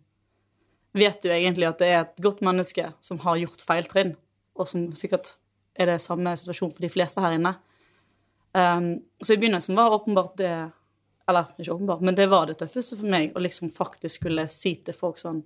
Vet 0.95 1.25
du 1.25 1.27
egentlig 1.27 1.67
at 1.67 1.81
det 1.81 1.87
er 1.91 1.97
et 2.05 2.21
godt 2.23 2.39
menneske 2.45 2.85
som 3.03 3.17
har 3.25 3.35
gjort 3.35 3.65
feiltrinn, 3.67 4.13
og 4.55 4.69
som 4.69 4.85
sikkert 4.95 5.33
er 5.75 5.89
det 5.89 5.97
samme 5.99 6.31
situasjon 6.39 6.71
for 6.71 6.85
de 6.85 6.89
fleste 6.93 7.19
her 7.19 7.35
inne? 7.35 7.51
Um, 8.55 9.01
så 9.19 9.35
i 9.35 9.41
begynnelsen 9.41 9.75
var 9.75 9.91
åpenbart 9.91 10.37
det 10.39 10.53
eller 11.27 11.49
ikke 11.57 11.73
åpenbart, 11.73 12.05
men 12.05 12.15
det 12.15 12.29
var 12.31 12.47
det 12.47 12.55
tøffeste 12.61 12.95
for 12.99 13.09
meg 13.11 13.35
å 13.35 13.43
liksom 13.43 13.73
faktisk 13.75 14.21
skulle 14.21 14.47
si 14.53 14.75
til 14.85 14.95
folk 14.95 15.19
sånn 15.19 15.41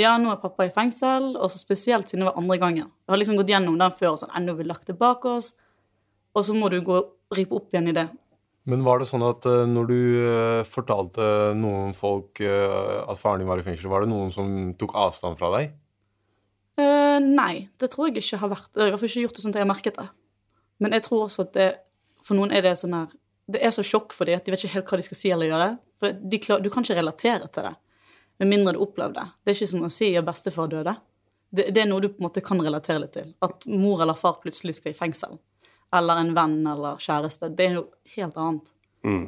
Ja, 0.00 0.16
nå 0.18 0.32
er 0.32 0.40
pappa 0.42 0.66
i 0.66 0.72
fengsel, 0.74 1.34
og 1.38 1.50
så 1.52 1.60
spesielt 1.60 2.10
siden 2.10 2.24
det 2.24 2.32
var 2.32 2.40
andre 2.40 2.58
gangen. 2.58 2.88
Jeg 3.06 3.12
har 3.12 3.20
liksom 3.20 3.38
gått 3.38 3.52
gjennom 3.52 3.76
den 3.78 3.94
før 3.94 4.14
og 4.14 4.20
sånn 4.24 4.34
Nå 4.42 4.56
vil 4.56 4.64
vi 4.64 4.72
lagt 4.72 4.90
det 4.90 4.96
bak 4.98 5.22
oss. 5.30 5.52
Og 6.34 6.42
så 6.46 6.56
må 6.56 6.70
du 6.72 6.80
gå 6.82 6.96
og 6.98 7.36
ripe 7.38 7.54
opp 7.54 7.70
igjen 7.70 7.92
i 7.92 7.94
det. 7.94 8.08
Men 8.66 8.82
var 8.82 8.98
det 8.98 9.06
sånn 9.06 9.22
at 9.22 9.46
uh, 9.46 9.62
når 9.68 9.88
du 9.90 9.98
uh, 10.24 10.66
fortalte 10.66 11.26
noen 11.58 11.92
folk 11.94 12.40
uh, 12.42 13.04
at 13.04 13.20
faren 13.20 13.42
din 13.44 13.50
var 13.50 13.60
i 13.60 13.66
fengsel, 13.66 13.90
var 13.92 14.02
det 14.02 14.10
noen 14.10 14.32
som 14.34 14.72
tok 14.80 14.96
avstand 15.06 15.40
fra 15.40 15.54
deg? 15.58 15.80
nei, 16.74 17.68
det 17.78 17.86
tror 17.92 18.08
jeg 18.08 18.18
ikke 18.18 18.38
har 18.40 18.50
vært. 18.50 18.70
Jeg 18.74 18.90
har 18.90 19.02
ikke 19.06 19.20
gjort 19.22 19.36
det 19.36 19.42
sånn 19.44 19.52
at 19.52 19.58
jeg 19.60 19.62
har 19.62 19.68
merket 19.70 19.94
det. 19.94 20.06
Men 20.82 20.96
jeg 20.96 21.04
tror 21.06 21.20
også 21.28 21.44
at 21.44 21.52
det, 21.54 21.66
for 22.26 22.34
noen 22.34 22.50
er 22.50 22.64
det 22.66 22.72
sånn 22.80 22.96
her 22.96 23.12
det 23.50 23.60
er 23.60 23.72
så 23.74 23.84
sjokk 23.84 24.14
for 24.16 24.28
dem 24.28 24.38
at 24.38 24.46
de 24.46 24.54
vet 24.54 24.62
ikke 24.62 24.74
helt 24.78 24.90
hva 24.90 24.98
de 24.98 25.06
skal 25.06 25.18
si 25.18 25.32
eller 25.34 25.50
gjøre. 25.50 25.70
For 26.00 26.38
klar, 26.46 26.62
du 26.64 26.70
kan 26.72 26.86
ikke 26.86 26.96
relatere 26.98 27.48
til 27.52 27.66
det, 27.68 27.74
med 28.38 28.50
mindre 28.50 28.74
du 28.74 28.82
opplevde 28.82 29.20
det. 29.20 29.26
Det 29.42 29.52
er 29.52 29.58
ikke 29.58 29.70
som 29.70 29.86
å 29.86 29.92
si 29.92 30.10
at 30.18 30.26
bestefar 30.26 30.70
døde. 30.70 30.96
Det, 31.54 31.68
det, 31.70 31.82
er 31.82 31.90
noe 31.90 32.02
du 32.02 32.08
på 32.10 32.18
en 32.18 32.26
måte 32.26 32.42
kan 32.44 32.62
relatere 32.62 33.04
litt 33.04 33.14
til. 33.14 33.30
At 33.44 33.66
mor 33.70 34.02
eller 34.02 34.18
far 34.18 34.40
plutselig 34.42 34.80
skal 34.80 34.94
i 34.94 34.98
fengsel. 34.98 35.38
Eller 35.94 36.22
en 36.22 36.32
venn 36.34 36.56
eller 36.66 36.98
kjæreste. 37.02 37.52
Det 37.54 37.68
er 37.68 37.76
noe 37.76 38.14
helt 38.16 38.38
annet. 38.42 38.72
Mm. 39.06 39.26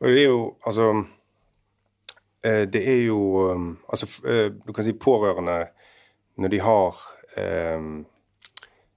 Og 0.00 0.08
det 0.08 0.22
er 0.22 0.30
jo 0.30 0.44
altså 0.64 0.84
eh, 2.46 2.62
Det 2.70 2.80
er 2.88 3.00
jo 3.02 3.18
um, 3.50 3.64
Altså, 3.90 4.06
eh, 4.22 4.46
du 4.54 4.70
kan 4.72 4.86
si 4.86 4.94
pårørende 4.96 5.58
når 6.40 6.52
de 6.54 6.60
har 6.62 7.00
um, 7.36 8.06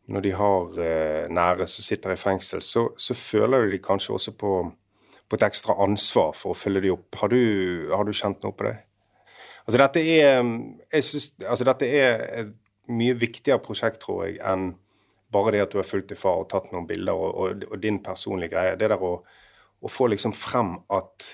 når 0.06 0.22
de 0.22 0.32
har 0.36 0.80
eh, 0.84 1.26
nære 1.32 1.68
som 1.68 1.86
sitter 1.86 2.14
i 2.14 2.20
fengsel, 2.20 2.62
så, 2.62 2.90
så, 3.00 3.16
føler 3.16 3.70
de 3.72 3.80
kanskje 3.84 4.14
også 4.14 4.34
på, 4.36 4.52
på, 5.28 5.38
et 5.38 5.46
ekstra 5.48 5.76
ansvar 5.84 6.34
for 6.36 6.52
å 6.52 6.58
følge 6.60 6.84
de 6.84 6.92
opp. 6.92 7.08
Har 7.22 7.32
du, 7.32 7.40
har 7.94 8.04
du 8.04 8.12
kjent 8.16 8.44
noe 8.44 8.56
på 8.56 8.68
det? 8.68 8.76
Altså 9.64 9.80
dette 9.80 10.04
er, 10.20 10.44
jeg 10.94 11.04
synes, 11.04 11.30
altså 11.48 11.68
dette 11.68 11.88
er 11.88 12.24
et 12.42 12.54
mye 12.92 13.16
viktigere 13.16 13.62
prosjekt, 13.64 14.02
tror 14.04 14.26
jeg, 14.26 14.40
enn 14.44 14.74
bare 15.34 15.56
det 15.56 15.64
at 15.64 15.74
du 15.74 15.80
har 15.80 15.88
fulgt 15.88 16.12
din 16.12 16.20
far 16.20 16.44
og 16.44 16.50
tatt 16.52 16.70
noen 16.74 16.88
bilder 16.88 17.18
og, 17.18 17.32
og, 17.34 17.66
og 17.72 17.80
din 17.82 18.02
personlige 18.04 18.54
greie. 18.54 18.76
Det 18.78 18.92
der 18.92 19.02
å, 19.02 19.16
å, 19.82 19.92
få 19.92 20.10
liksom 20.12 20.36
frem 20.38 20.76
at 20.94 21.30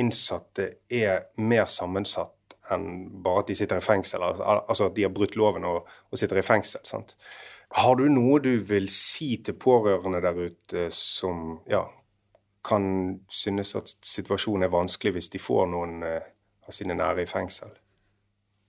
innsatte 0.00 0.68
er 0.92 1.28
mer 1.40 1.70
sammensatt 1.70 2.56
enn 2.74 2.88
bare 3.22 3.44
at 3.44 3.50
de 3.52 3.56
sitter 3.58 3.80
i 3.80 3.84
fengsel. 3.84 4.24
Altså 4.24 4.88
at 4.88 4.96
de 4.96 5.06
har 5.06 5.14
brutt 5.14 5.36
loven 5.38 5.66
og, 5.68 5.90
og 6.10 6.20
sitter 6.20 6.40
i 6.40 6.46
fengsel. 6.46 6.82
sant? 6.88 7.14
Har 7.74 7.96
du 7.98 8.06
noe 8.10 8.40
du 8.42 8.56
vil 8.66 8.88
si 8.92 9.36
til 9.44 9.56
pårørende 9.60 10.20
der 10.24 10.38
ute 10.48 10.88
som 10.94 11.60
ja, 11.70 11.84
kan 12.64 12.84
synes 13.28 13.74
at 13.78 13.94
situasjonen 14.04 14.66
er 14.66 14.72
vanskelig 14.72 15.16
hvis 15.16 15.32
de 15.34 15.40
får 15.42 15.68
noen 15.72 16.02
eh, 16.06 16.30
av 16.66 16.76
sine 16.76 16.96
nære 16.98 17.24
i 17.24 17.30
fengsel? 17.30 17.72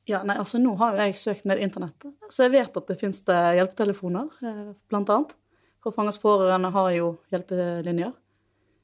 Ja, 0.05 0.21
nei, 0.23 0.36
altså 0.38 0.60
Nå 0.62 0.75
har 0.77 0.93
jo 0.93 1.05
jeg 1.08 1.17
søkt 1.17 1.47
ned 1.49 1.62
internettet, 1.65 2.13
så 2.29 2.45
jeg 2.45 2.53
vet 2.53 2.77
at 2.77 2.91
det 2.91 2.99
finnes 2.99 3.23
det 3.25 3.39
hjelpetelefoner, 3.58 4.29
eh, 4.45 4.69
blant 4.91 5.10
annet. 5.10 5.34
For 5.81 5.93
fangers 5.93 6.19
pårørende 6.21 6.71
har 6.73 6.91
jo 6.95 7.10
hjelpelinjer. 7.34 8.13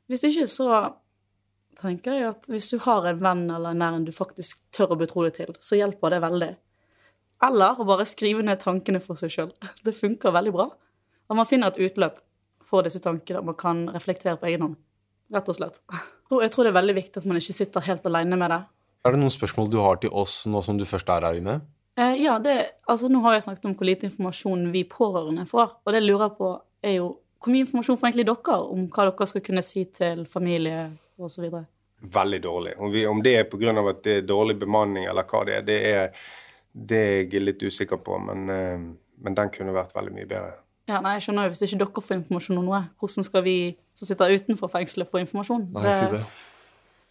Hvis 0.10 0.26
ikke 0.28 0.48
så 0.50 0.68
tenker 1.80 2.18
jeg 2.18 2.28
at 2.30 2.50
hvis 2.52 2.70
du 2.74 2.78
har 2.84 3.08
en 3.10 3.22
venn 3.22 3.46
eller 3.50 3.74
en 3.74 3.82
nær 3.82 3.98
en 3.98 4.06
du 4.06 4.12
faktisk 4.14 4.62
tør 4.76 4.96
å 4.96 5.00
betro 5.00 5.24
deg 5.26 5.38
til, 5.38 5.54
så 5.62 5.80
hjelper 5.80 6.14
det 6.14 6.22
veldig. 6.26 6.52
Eller 7.48 7.80
å 7.80 7.88
bare 7.90 8.06
skrive 8.10 8.46
ned 8.46 8.62
tankene 8.62 9.02
for 9.02 9.18
seg 9.18 9.34
sjøl. 9.34 9.54
Det 9.86 9.96
funker 9.98 10.34
veldig 10.36 10.54
bra. 10.54 10.68
Og 11.30 11.40
man 11.40 11.48
finner 11.50 11.72
et 11.72 11.82
utløp 11.82 12.20
for 12.70 12.86
disse 12.86 13.02
tankene, 13.04 13.42
og 13.42 13.50
man 13.50 13.58
kan 13.60 13.86
reflektere 13.94 14.38
på 14.40 14.50
egen 14.52 14.66
hånd. 14.66 14.78
Rett 15.32 15.50
og 15.50 15.58
slett. 15.58 15.82
Jeg 16.32 16.52
tror 16.54 16.68
det 16.68 16.72
er 16.72 16.80
veldig 16.80 16.96
viktig 16.96 17.22
at 17.22 17.28
man 17.28 17.40
ikke 17.40 17.56
sitter 17.56 17.88
helt 17.88 18.06
alene 18.08 18.38
med 18.40 18.52
det. 18.52 18.62
Er 19.02 19.16
det 19.16 19.22
noen 19.22 19.34
spørsmål 19.34 19.70
du 19.72 19.80
har 19.82 19.98
til 20.02 20.14
oss 20.14 20.44
nå 20.50 20.62
som 20.66 20.78
du 20.78 20.86
først 20.86 21.10
er 21.10 21.26
her 21.26 21.40
inne? 21.40 21.60
Eh, 22.00 22.22
ja, 22.22 22.38
det, 22.40 22.56
altså 22.90 23.10
nå 23.12 23.22
har 23.26 23.36
jeg 23.36 23.48
snakket 23.48 23.68
om 23.68 23.76
hvor 23.78 23.90
lite 23.90 24.08
informasjon 24.08 24.70
vi 24.74 24.84
pårørende 24.90 25.48
får. 25.50 25.76
Og 25.82 25.94
det 25.94 26.02
jeg 26.02 26.10
lurer 26.10 26.34
på, 26.38 26.54
er 26.86 27.00
jo 27.00 27.10
hvor 27.42 27.54
mye 27.54 27.66
informasjon 27.66 27.98
får 27.98 28.12
egentlig 28.12 28.28
dere 28.30 28.58
om 28.70 28.86
hva 28.94 29.08
dere 29.10 29.28
skal 29.32 29.44
kunne 29.46 29.64
si 29.66 29.88
til 29.98 30.26
familie 30.30 30.84
osv.? 31.18 31.48
Veldig 32.02 32.42
dårlig. 32.44 32.76
Om, 32.78 32.92
vi, 32.94 33.06
om 33.10 33.22
det 33.26 33.36
er 33.40 33.50
pga. 33.50 33.74
at 33.90 34.04
det 34.06 34.18
er 34.20 34.28
dårlig 34.30 34.60
bemanning 34.60 35.08
eller 35.10 35.26
hva 35.26 35.44
det 35.46 35.58
er, 35.58 35.66
det 35.66 35.80
er 35.90 36.12
det 36.72 37.02
jeg 37.02 37.34
er 37.36 37.44
litt 37.44 37.64
usikker 37.64 38.00
på, 38.00 38.18
men, 38.22 38.50
eh, 38.50 38.78
men 39.18 39.36
den 39.36 39.50
kunne 39.52 39.74
vært 39.76 39.96
veldig 39.96 40.14
mye 40.14 40.30
bedre. 40.30 40.54
Ja, 40.90 41.02
nei, 41.02 41.16
jeg 41.18 41.28
skjønner 41.28 41.46
jo 41.46 41.52
Hvis 41.54 41.62
ikke 41.68 41.78
dere 41.84 42.04
får 42.04 42.16
informasjon 42.18 42.58
om 42.58 42.70
noe, 42.70 42.80
hvordan 43.00 43.26
skal 43.26 43.44
vi 43.46 43.58
som 43.96 44.08
sitter 44.08 44.34
utenfor 44.34 44.72
fengselet, 44.72 45.10
få 45.12 45.22
informasjon? 45.22 45.68
Nei, 45.76 45.94
si 45.98 46.08
det. 46.14 46.24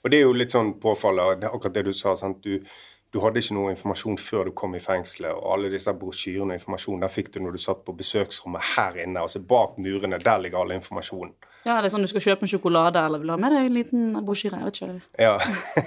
Og 0.01 0.13
det 0.13 0.21
er 0.21 0.25
jo 0.25 0.37
litt 0.37 0.55
sånn 0.55 0.75
påfallende, 0.81 1.51
akkurat 1.51 1.77
det 1.77 1.85
du 1.91 1.93
sa. 1.97 2.15
sant? 2.17 2.41
Du, 2.45 2.65
du 3.11 3.19
hadde 3.25 3.43
ikke 3.43 3.57
noe 3.57 3.75
informasjon 3.75 4.19
før 4.23 4.49
du 4.49 4.55
kom 4.57 4.77
i 4.79 4.83
fengselet. 4.83 5.35
Og 5.35 5.53
alle 5.57 5.71
disse 5.73 5.93
brosjyrene 5.99 6.55
og 6.55 6.61
informasjonen 6.61 7.05
den 7.05 7.13
fikk 7.13 7.33
du 7.35 7.41
når 7.43 7.59
du 7.59 7.63
satt 7.63 7.85
på 7.87 7.95
besøksrommet 7.99 8.75
her 8.77 9.01
inne. 9.05 9.21
altså 9.21 9.43
Bak 9.43 9.77
murene, 9.83 10.21
der 10.23 10.43
ligger 10.43 10.63
all 10.63 10.77
informasjonen. 10.77 11.35
Ja, 11.67 11.77
det 11.77 11.91
er 11.91 11.93
sånn 11.93 12.07
du 12.07 12.09
skal 12.09 12.25
kjøpe 12.25 12.47
en 12.47 12.51
sjokolade 12.55 13.03
eller 13.05 13.21
vil 13.21 13.35
ha 13.35 13.37
med 13.37 13.53
deg 13.53 13.67
en 13.67 13.75
liten 13.77 14.05
brosjyre. 14.25 14.63
Jeg 14.63 14.71
vet 14.71 14.79
ikke. 14.81 15.11
Ja. 15.21 15.35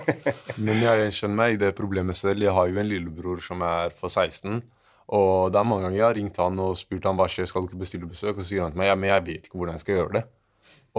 Men 0.67 0.83
jeg 0.83 1.15
skjønner 1.17 1.39
meg 1.39 1.55
i 1.55 1.61
det 1.63 1.71
problemet 1.79 2.19
selv. 2.19 2.45
Jeg 2.45 2.53
har 2.53 2.69
jo 2.69 2.77
en 2.77 2.91
lillebror 2.91 3.41
som 3.41 3.63
er 3.65 3.95
på 3.97 4.11
16. 4.11 4.61
Og 5.13 5.49
det 5.51 5.59
er 5.59 5.67
mange 5.67 5.87
ganger 5.87 5.97
jeg 5.97 6.05
har 6.05 6.19
ringt 6.19 6.37
han 6.43 6.61
og 6.61 6.77
spurt 6.79 7.07
han 7.09 7.17
hva 7.17 7.25
skjer, 7.31 7.49
skal 7.49 7.65
du 7.65 7.71
ikke 7.71 7.81
bestille 7.81 8.09
besøk? 8.09 8.37
Og 8.37 8.43
så 8.43 8.51
sier 8.51 8.67
han 8.67 8.75
til 8.75 8.83
meg 8.83 8.91
ja, 8.91 8.99
men 8.99 9.09
jeg 9.09 9.25
vet 9.31 9.49
ikke 9.49 9.59
hvordan 9.59 9.79
jeg 9.79 9.85
skal 9.85 9.99
gjøre 9.99 10.15
det. 10.19 10.23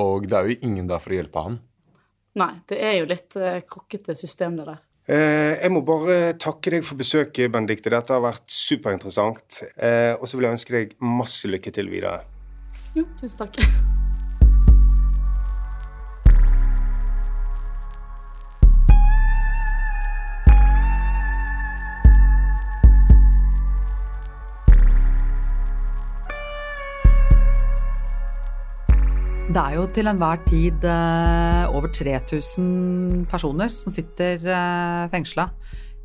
Og 0.02 0.26
det 0.26 0.40
er 0.40 0.50
jo 0.50 0.58
ingen 0.66 0.90
der 0.90 1.04
for 1.04 1.14
å 1.14 1.20
hjelpe 1.20 1.46
han. 1.46 1.60
Nei, 2.40 2.50
det 2.70 2.80
er 2.82 2.98
jo 2.98 3.06
litt 3.06 3.36
eh, 3.38 3.62
krukkete 3.68 4.16
system, 4.18 4.58
det 4.58 4.66
der. 4.72 4.82
Eh, 5.04 5.54
jeg 5.60 5.70
må 5.74 5.84
bare 5.86 6.34
takke 6.40 6.72
deg 6.74 6.86
for 6.86 6.98
besøket, 6.98 7.52
Benedicte. 7.52 7.92
Dette 7.92 8.16
har 8.16 8.24
vært 8.24 8.46
superinteressant. 8.50 9.62
Eh, 9.76 10.14
og 10.16 10.26
så 10.26 10.38
vil 10.38 10.48
jeg 10.48 10.58
ønske 10.58 10.78
deg 10.78 10.94
masse 11.04 11.50
lykke 11.50 11.74
til 11.76 11.92
videre. 11.92 12.22
Jo, 12.96 13.06
tusen 13.20 13.44
takk. 13.44 13.60
Det 29.54 29.62
er 29.62 29.76
jo 29.76 29.84
til 29.94 30.10
enhver 30.10 30.40
tid 30.48 30.84
eh, 30.90 31.64
over 31.70 31.86
3000 31.94 33.26
personer 33.30 33.70
som 33.70 33.92
sitter 33.94 34.42
eh, 34.50 35.02
fengsla 35.12 35.44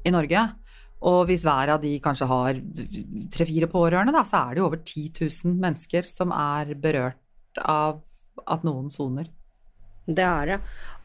i 0.06 0.12
Norge. 0.14 0.44
Og 1.10 1.24
hvis 1.26 1.42
hver 1.48 1.72
av 1.74 1.80
de 1.82 1.96
kanskje 2.04 2.28
har 2.30 2.60
tre-fire 3.34 3.70
pårørende, 3.72 4.14
da, 4.14 4.22
så 4.22 4.44
er 4.44 4.54
det 4.54 4.62
jo 4.62 4.68
over 4.68 4.84
10 4.84 5.26
000 5.48 5.58
mennesker 5.64 6.06
som 6.06 6.30
er 6.36 6.76
berørt 6.78 7.64
av 7.64 8.04
at 8.46 8.68
noen 8.68 8.94
soner. 8.94 9.32
Det 10.06 10.28
er 10.28 10.54
det. 10.54 10.60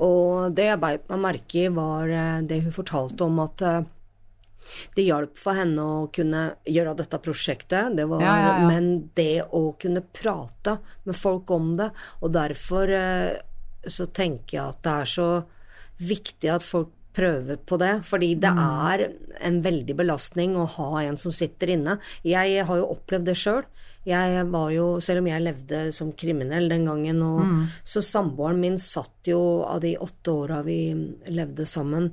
Og 0.04 0.52
det 0.52 0.68
jeg 0.68 0.82
beit 0.84 1.08
meg 1.14 1.24
merke 1.24 1.64
i, 1.64 1.72
var 1.72 2.12
eh, 2.12 2.44
det 2.44 2.60
hun 2.66 2.76
fortalte 2.76 3.24
om 3.24 3.40
at 3.46 3.64
eh, 3.64 3.80
det 4.96 5.04
hjalp 5.06 5.36
for 5.38 5.54
henne 5.54 5.78
å 5.78 6.12
kunne 6.12 6.54
gjøre 6.66 6.96
dette 6.96 7.18
prosjektet, 7.22 7.96
det 7.96 8.06
var, 8.08 8.20
Ja, 8.22 8.34
ja, 8.36 8.58
ja. 8.60 8.68
men 8.68 9.10
det 9.14 9.42
å 9.52 9.74
kunne 9.78 10.02
prate 10.12 10.78
med 11.04 11.16
folk 11.16 11.50
om 11.50 11.76
det, 11.76 11.90
og 12.22 12.32
derfor 12.32 12.88
eh, 12.90 13.36
så 13.86 14.06
tenker 14.06 14.58
jeg 14.58 14.64
at 14.68 14.82
det 14.82 14.92
er 15.00 15.04
så 15.04 15.28
viktig 16.00 16.50
at 16.54 16.62
folk 16.64 16.88
prøver 17.14 17.60
på 17.62 17.76
det, 17.78 17.92
fordi 18.02 18.32
det 18.40 18.50
Mm. 18.50 18.58
er 18.90 19.12
en 19.40 19.62
veldig 19.62 19.94
belastning 19.96 20.56
å 20.56 20.66
ha 20.66 20.98
en 21.02 21.16
som 21.16 21.30
sitter 21.30 21.68
inne. 21.76 22.00
Jeg 22.24 22.64
har 22.66 22.76
jo 22.76 22.88
opplevd 22.96 23.24
det 23.26 23.36
sjøl. 23.36 23.62
Jeg 24.04 24.50
var 24.50 24.70
jo, 24.72 24.98
selv 25.00 25.18
om 25.22 25.26
jeg 25.30 25.42
levde 25.42 25.92
som 25.94 26.10
kriminell 26.12 26.68
den 26.68 26.84
gangen, 26.84 27.22
og, 27.22 27.40
Mm. 27.46 27.66
så 27.84 28.02
samboeren 28.02 28.58
min 28.60 28.76
satt 28.76 29.22
jo 29.26 29.62
av 29.62 29.80
de 29.80 29.96
åtte 29.96 30.28
åra 30.28 30.62
vi 30.64 30.92
levde 31.28 31.64
sammen, 31.66 32.12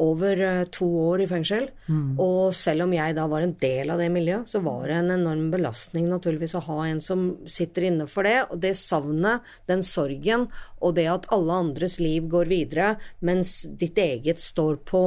over 0.00 0.40
eh, 0.42 0.64
to 0.74 0.86
år 1.06 1.22
i 1.22 1.26
fengsel. 1.30 1.68
Mm. 1.86 2.16
Og 2.20 2.54
selv 2.56 2.86
om 2.86 2.94
jeg 2.94 3.14
da 3.16 3.26
var 3.30 3.44
en 3.44 3.54
del 3.60 3.92
av 3.94 4.00
det 4.02 4.08
miljøet, 4.12 4.50
så 4.50 4.60
var 4.64 4.88
det 4.88 4.96
en 4.98 5.14
enorm 5.14 5.46
belastning 5.52 6.08
naturligvis 6.10 6.56
å 6.58 6.64
ha 6.66 6.80
en 6.88 7.02
som 7.04 7.26
sitter 7.50 7.88
inne 7.90 8.08
for 8.10 8.26
det. 8.26 8.40
Og 8.50 8.58
det 8.64 8.74
savnet, 8.80 9.46
den 9.70 9.84
sorgen, 9.86 10.48
og 10.82 10.96
det 10.98 11.06
at 11.12 11.30
alle 11.34 11.60
andres 11.66 12.00
liv 12.02 12.26
går 12.32 12.50
videre, 12.50 12.94
mens 13.24 13.62
ditt 13.70 13.98
eget 14.02 14.42
står 14.42 14.82
på 14.88 15.06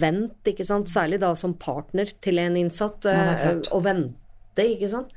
vent, 0.00 0.40
ikke 0.50 0.66
sant. 0.66 0.90
Særlig 0.90 1.20
da 1.22 1.34
som 1.38 1.54
partner 1.60 2.10
til 2.24 2.40
en 2.42 2.58
innsatt, 2.58 3.04
Ja, 3.06 3.30
er 3.36 3.60
eh, 3.60 3.80
vente, 3.84 4.68
ikke 4.74 4.90
sant. 4.90 5.12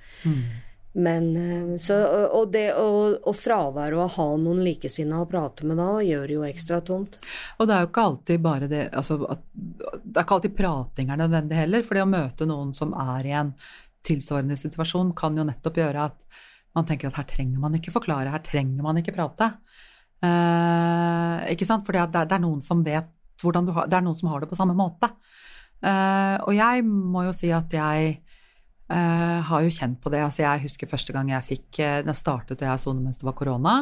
Men 0.98 1.26
eh, 1.38 1.78
så, 1.78 1.98
Og 2.34 2.52
det 2.54 2.72
å, 2.74 2.88
og 3.22 3.36
fraværet 3.38 4.00
å 4.02 4.08
ha 4.16 4.28
noen 4.42 4.64
likesinnede 4.66 5.22
å 5.22 5.30
prate 5.30 5.68
med 5.70 5.78
da, 5.78 5.90
gjør 6.02 6.34
jo 6.38 6.46
ekstra 6.48 6.80
tomt. 6.86 7.20
Og 7.58 7.70
det 7.70 7.76
er 7.76 7.84
jo 7.84 7.90
ikke 7.92 8.06
alltid 8.10 8.46
bare 8.46 8.70
det 8.72 8.84
altså, 8.98 9.20
at, 9.30 9.44
Det 9.54 10.16
er 10.16 10.24
ikke 10.26 10.40
alltid 10.40 10.56
prating 10.58 11.12
er 11.14 11.22
nødvendig 11.22 11.60
heller, 11.60 11.86
for 11.86 11.98
det 11.98 12.06
å 12.06 12.10
møte 12.10 12.50
noen 12.50 12.74
som 12.78 12.96
er 12.98 13.30
i 13.30 13.36
en 13.38 13.54
tilsvarende 14.08 14.58
situasjon, 14.58 15.12
kan 15.18 15.36
jo 15.38 15.46
nettopp 15.46 15.78
gjøre 15.82 16.08
at 16.10 16.26
man 16.78 16.86
tenker 16.88 17.10
at 17.10 17.20
her 17.20 17.28
trenger 17.28 17.62
man 17.62 17.76
ikke 17.78 17.94
forklare, 17.94 18.32
her 18.32 18.44
trenger 18.46 18.86
man 18.86 18.98
ikke 19.02 19.14
prate. 19.16 19.52
Eh, 20.26 21.48
ikke 21.54 21.68
sant? 21.68 21.86
For 21.86 21.94
det, 21.94 22.08
det 22.16 22.38
er 22.38 22.42
noen 22.42 22.64
som 22.66 22.82
vet 22.86 23.14
hvordan 23.38 23.68
du 23.68 23.76
har 23.76 23.86
Det 23.86 23.94
er 24.00 24.02
noen 24.02 24.18
som 24.18 24.32
har 24.32 24.42
det 24.42 24.50
på 24.50 24.58
samme 24.58 24.74
måte. 24.78 25.12
Eh, 25.86 26.38
og 26.42 26.56
jeg 26.58 26.86
må 26.88 27.28
jo 27.28 27.36
si 27.38 27.52
at 27.54 27.74
jeg 27.74 28.16
eh, 28.94 29.40
har 29.50 29.66
jo 29.66 29.74
kjent 29.74 30.00
på 30.04 30.12
det. 30.14 30.24
Altså 30.26 30.44
jeg 30.44 30.64
husker 30.68 30.92
første 30.92 31.16
gang 31.16 31.32
jeg 31.34 31.48
fikk 31.48 31.82
eh, 31.84 32.00
Det 32.06 32.16
startet 32.18 32.62
da 32.62 32.72
jeg 32.72 32.84
sonet 32.84 33.06
mens 33.06 33.20
det 33.20 33.28
var 33.28 33.38
korona. 33.38 33.76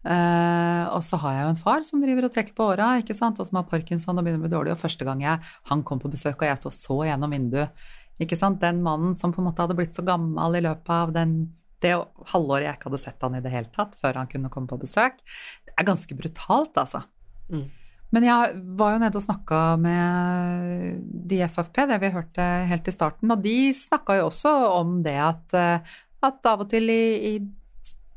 Uh, 0.00 0.88
og 0.96 1.02
så 1.04 1.18
har 1.20 1.34
jeg 1.34 1.42
jo 1.44 1.48
en 1.52 1.58
far 1.60 1.82
som 1.84 2.00
driver 2.00 2.24
og 2.24 2.32
trekker 2.32 2.54
på 2.56 2.70
åra, 2.72 2.94
og 2.96 3.10
som 3.12 3.58
har 3.58 3.66
parkinson 3.68 4.16
og 4.16 4.24
begynner 4.24 4.40
å 4.40 4.46
bli 4.46 4.52
dårlig. 4.54 4.72
Og 4.72 4.80
første 4.80 5.04
gang 5.04 5.20
jeg, 5.20 5.42
han 5.68 5.82
kom 5.84 6.00
på 6.00 6.08
besøk, 6.08 6.40
og 6.40 6.48
jeg 6.48 6.56
sto 6.56 6.70
og 6.70 6.76
så 6.76 6.96
gjennom 7.10 7.34
vinduet, 7.36 7.82
ikke 8.20 8.36
sant, 8.36 8.60
den 8.60 8.80
mannen 8.84 9.12
som 9.16 9.32
på 9.32 9.42
en 9.42 9.48
måte 9.48 9.64
hadde 9.64 9.76
blitt 9.76 9.96
så 9.96 10.04
gammel 10.04 10.56
i 10.58 10.64
løpet 10.64 10.92
av 10.92 11.12
den, 11.12 11.34
det 11.84 11.94
halvåret 12.32 12.66
jeg 12.66 12.78
ikke 12.78 12.90
hadde 12.90 13.02
sett 13.04 13.24
han 13.24 13.36
i 13.36 13.44
det 13.44 13.52
hele 13.52 13.72
tatt, 13.76 13.96
før 14.00 14.20
han 14.20 14.28
kunne 14.28 14.52
komme 14.52 14.68
på 14.72 14.80
besøk, 14.80 15.20
det 15.68 15.76
er 15.76 15.88
ganske 15.88 16.16
brutalt, 16.16 16.80
altså. 16.80 17.04
Mm. 17.52 17.68
Men 18.10 18.26
jeg 18.26 18.54
var 18.78 18.94
jo 18.94 19.00
nede 19.04 19.18
og 19.20 19.22
snakka 19.22 19.60
med 19.78 21.00
de 21.30 21.40
FFP, 21.46 21.84
det 21.86 22.00
vi 22.02 22.12
hørte 22.14 22.46
helt 22.70 22.90
i 22.90 22.94
starten, 22.94 23.30
og 23.30 23.42
de 23.44 23.70
snakka 23.76 24.18
jo 24.18 24.28
også 24.30 24.54
om 24.80 24.96
det 25.06 25.16
at, 25.22 25.54
eh, 25.54 25.96
at 26.26 26.50
av 26.50 26.64
og 26.64 26.70
til 26.72 26.90
i, 26.90 27.04
i 27.30 27.34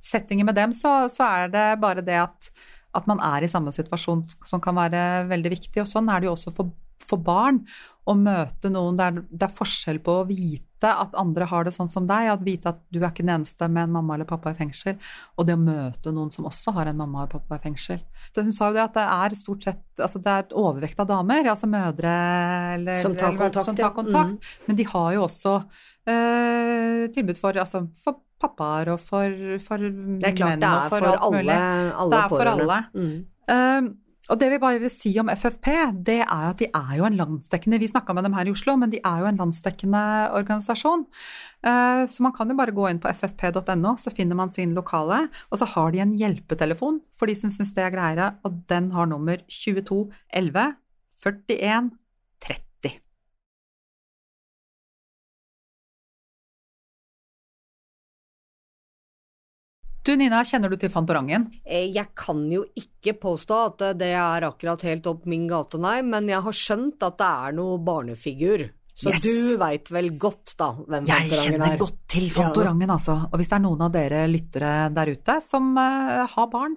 settinger 0.03 0.49
med 0.49 0.57
dem, 0.57 0.73
så, 0.75 1.05
så 1.13 1.27
er 1.29 1.53
det 1.53 1.67
bare 1.81 2.03
det 2.05 2.17
at, 2.25 2.49
at 2.97 3.05
man 3.09 3.21
er 3.23 3.45
i 3.45 3.51
samme 3.51 3.71
situasjon 3.75 4.25
som 4.43 4.61
kan 4.63 4.75
være 4.81 5.27
veldig 5.29 5.53
viktig. 5.53 5.83
Og 5.83 5.89
sånn 5.89 6.09
er 6.11 6.21
det 6.21 6.29
jo 6.31 6.35
også 6.35 6.53
for, 6.57 6.73
for 7.03 7.21
barn 7.21 7.61
å 8.09 8.17
møte 8.17 8.73
noen 8.73 8.97
der 8.99 9.21
det 9.29 9.47
er 9.47 9.57
forskjell 9.61 10.01
på 10.03 10.19
å 10.19 10.27
vite 10.27 10.72
at 10.91 11.13
andre 11.15 11.45
har 11.45 11.63
det 11.67 11.73
sånn 11.75 11.87
som 11.89 12.07
deg, 12.07 12.27
at 12.33 12.41
vite 12.43 12.69
at 12.73 12.79
du 12.91 12.99
er 13.01 13.09
ikke 13.11 13.23
den 13.25 13.35
eneste 13.39 13.69
med 13.71 13.83
en 13.87 13.91
mamma 13.95 14.15
eller 14.15 14.25
pappa 14.29 14.51
i 14.51 14.57
fengsel, 14.57 14.97
og 15.37 15.45
det 15.47 15.55
å 15.55 15.61
møte 15.61 16.11
noen 16.13 16.31
som 16.33 16.45
også 16.49 16.73
har 16.73 16.85
en 16.91 16.97
mamma 16.97 17.23
eller 17.23 17.31
pappa 17.39 17.55
i 17.55 17.63
fengsel. 17.63 17.99
Så 18.35 18.43
Hun 18.43 18.51
sa 18.51 18.67
jo 18.69 18.73
det 18.73 18.83
at 18.83 18.93
det 18.97 19.05
er 19.07 19.35
stort 19.39 19.63
sett 19.63 19.81
altså 20.03 20.19
det 20.23 20.31
er 20.33 20.39
et 20.47 20.53
overvekt 20.57 20.99
av 20.99 21.07
damer, 21.07 21.45
altså 21.53 21.67
mødre 21.69 22.13
eller, 22.75 22.99
Som 22.99 23.15
tar 23.15 23.29
eller 23.33 23.49
hva- 23.49 23.93
kontakt, 23.93 24.13
ja. 24.13 24.23
mm. 24.27 24.37
Men 24.67 24.75
de 24.75 24.83
har 24.83 25.13
jo 25.13 25.23
også 25.27 25.55
eh, 26.07 27.07
tilbud 27.13 27.37
for, 27.39 27.57
altså, 27.59 27.83
for 28.03 28.19
pappaer 28.43 28.89
og 28.93 28.99
for, 28.99 29.31
for 29.63 29.79
menn 29.79 30.63
og 30.67 30.89
for, 30.91 31.05
alt 31.07 31.21
alle, 31.23 31.37
mulig. 31.37 31.59
alle 31.95 32.09
Det 32.11 32.19
er 32.19 32.29
for 32.29 32.37
pårørende. 32.37 32.63
alle. 32.63 32.79
Mm. 32.93 33.25
Eh, 33.53 33.91
og 34.31 34.39
det 34.39 34.47
vi 34.53 34.59
bare 34.61 34.79
vil 34.79 34.91
si 34.91 35.11
om 35.19 35.27
FFP, 35.27 35.67
det 36.07 36.21
er 36.23 36.43
at 36.49 36.61
de 36.61 36.69
er 36.69 36.93
jo 36.95 37.07
en 37.07 37.17
landsdekkende 37.19 37.79
Vi 37.81 37.89
snakka 37.91 38.13
med 38.15 38.23
dem 38.23 38.35
her 38.37 38.47
i 38.47 38.53
Oslo, 38.55 38.75
men 38.79 38.93
de 38.93 39.01
er 39.03 39.19
jo 39.19 39.27
en 39.27 39.39
landsdekkende 39.41 40.03
organisasjon. 40.39 41.03
Eh, 41.65 42.03
så 42.07 42.23
man 42.23 42.35
kan 42.35 42.47
jo 42.47 42.55
bare 42.55 42.75
gå 42.75 42.87
inn 42.87 43.01
på 43.03 43.11
ffp.no, 43.11 43.97
så 43.99 44.13
finner 44.15 44.39
man 44.39 44.53
sin 44.53 44.73
lokale. 44.77 45.27
Og 45.51 45.59
så 45.59 45.67
har 45.73 45.91
de 45.91 45.99
en 45.99 46.15
hjelpetelefon 46.15 47.01
for 47.11 47.27
de 47.27 47.35
som 47.35 47.51
syns 47.51 47.75
det 47.75 47.83
er 47.83 47.91
greiere, 47.91 48.31
og 48.47 48.63
den 48.71 48.93
har 48.95 49.11
nummer 49.11 49.43
22 49.51 50.07
11 50.31 50.71
41 51.23 51.91
Du 60.03 60.11
Nina, 60.19 60.41
kjenner 60.43 60.67
du 60.73 60.75
til 60.79 60.91
Fantorangen? 60.91 61.45
Eh, 61.63 61.85
Jeg 61.95 62.09
kan 62.19 62.41
jo 62.51 62.65
ikke 62.75 63.13
påstå 63.21 63.59
at 63.69 63.83
eh, 63.87 63.93
det 64.01 64.09
er 64.19 64.43
akkurat 64.49 64.81
helt 64.83 65.07
opp 65.07 65.25
min 65.31 65.45
gate, 65.47 65.79
nei, 65.79 66.01
men 66.03 66.27
jeg 66.27 66.43
har 66.43 66.57
skjønt 66.59 67.05
at 67.07 67.19
det 67.21 67.29
er 67.47 67.55
noe 67.55 67.77
barnefigur. 67.79 68.65
Så 68.93 69.09
Yes. 69.09 69.23
du 69.23 69.55
veit 69.57 69.87
vel 69.89 70.11
godt, 70.21 70.53
da, 70.59 70.67
hvem 70.75 71.07
Jeg 71.07 71.23
Fantorangen 71.23 71.53
kjenner 71.53 71.71
er? 71.71 71.77
godt 71.79 71.95
til 72.13 72.27
Fantorangen, 72.29 72.91
altså. 72.93 73.15
Og 73.31 73.39
hvis 73.39 73.49
det 73.49 73.55
er 73.57 73.63
noen 73.63 73.81
av 73.87 73.95
dere 73.95 74.19
lyttere 74.29 74.73
der 74.93 75.13
ute 75.15 75.37
som 75.41 75.71
uh, 75.79 76.27
har 76.29 76.51
barn, 76.51 76.75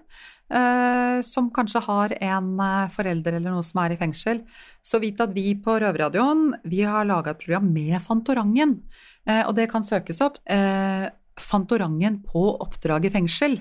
uh, 0.54 1.18
som 1.26 1.50
kanskje 1.52 1.82
har 1.84 2.14
en 2.22 2.48
uh, 2.62 2.86
forelder 2.94 3.36
eller 3.36 3.52
noe 3.52 3.66
som 3.66 3.82
er 3.84 3.92
i 3.92 3.98
fengsel, 4.00 4.40
så 4.80 5.02
vit 5.02 5.20
at 5.20 5.34
vi 5.36 5.50
på 5.60 5.76
Røverradioen 5.82 6.54
vi 6.64 6.80
har 6.88 7.04
laga 7.04 7.34
et 7.34 7.42
program 7.42 7.68
med 7.74 7.98
Fantorangen. 8.06 8.78
Og 9.26 9.56
det 9.58 9.64
kan 9.72 9.82
søkes 9.82 10.20
opp. 10.22 10.36
Eh, 10.46 11.08
Fantorangen 11.40 12.22
på 12.24 12.44
oppdrag 12.64 13.08
i 13.08 13.12
fengsel. 13.12 13.58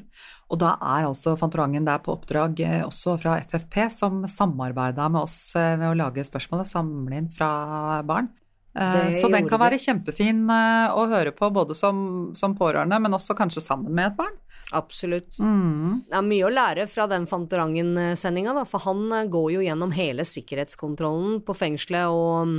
Og 0.54 0.60
da 0.62 0.76
er 0.78 1.08
altså 1.08 1.34
Fantorangen 1.40 1.88
der 1.88 2.02
på 2.06 2.14
oppdrag 2.14 2.60
eh, 2.62 2.82
også 2.86 3.18
fra 3.22 3.40
FFP, 3.42 3.86
som 3.94 4.24
samarbeida 4.30 5.10
med 5.10 5.26
oss 5.26 5.56
eh, 5.58 5.76
ved 5.80 5.90
å 5.90 6.00
lage 6.06 6.26
spørsmål 6.26 6.64
og 6.64 6.70
samle 6.70 7.22
inn 7.22 7.30
fra 7.34 8.02
barn. 8.06 8.30
Eh, 8.78 9.08
Det 9.10 9.22
Så 9.22 9.32
den 9.32 9.50
kan 9.50 9.62
være 9.62 9.82
kjempefin 9.82 10.46
eh, 10.52 10.94
å 10.94 11.08
høre 11.12 11.34
på 11.36 11.50
både 11.54 11.76
som, 11.78 12.32
som 12.36 12.56
pårørende, 12.58 13.00
men 13.02 13.18
også 13.18 13.38
kanskje 13.38 13.64
sammen 13.64 13.96
med 13.96 14.12
et 14.12 14.20
barn. 14.20 14.36
Absolutt. 14.74 15.38
Mm. 15.40 16.06
Det 16.10 16.18
er 16.18 16.26
mye 16.26 16.46
å 16.48 16.54
lære 16.54 16.88
fra 16.90 17.06
den 17.08 17.28
Fantorangen-sendinga, 17.30 18.66
for 18.70 18.86
han 18.86 19.06
eh, 19.12 19.28
går 19.32 19.52
jo 19.58 19.66
gjennom 19.66 19.94
hele 19.96 20.26
sikkerhetskontrollen 20.28 21.42
på 21.46 21.58
fengselet 21.58 22.12
og 22.12 22.50
mm, 22.50 22.58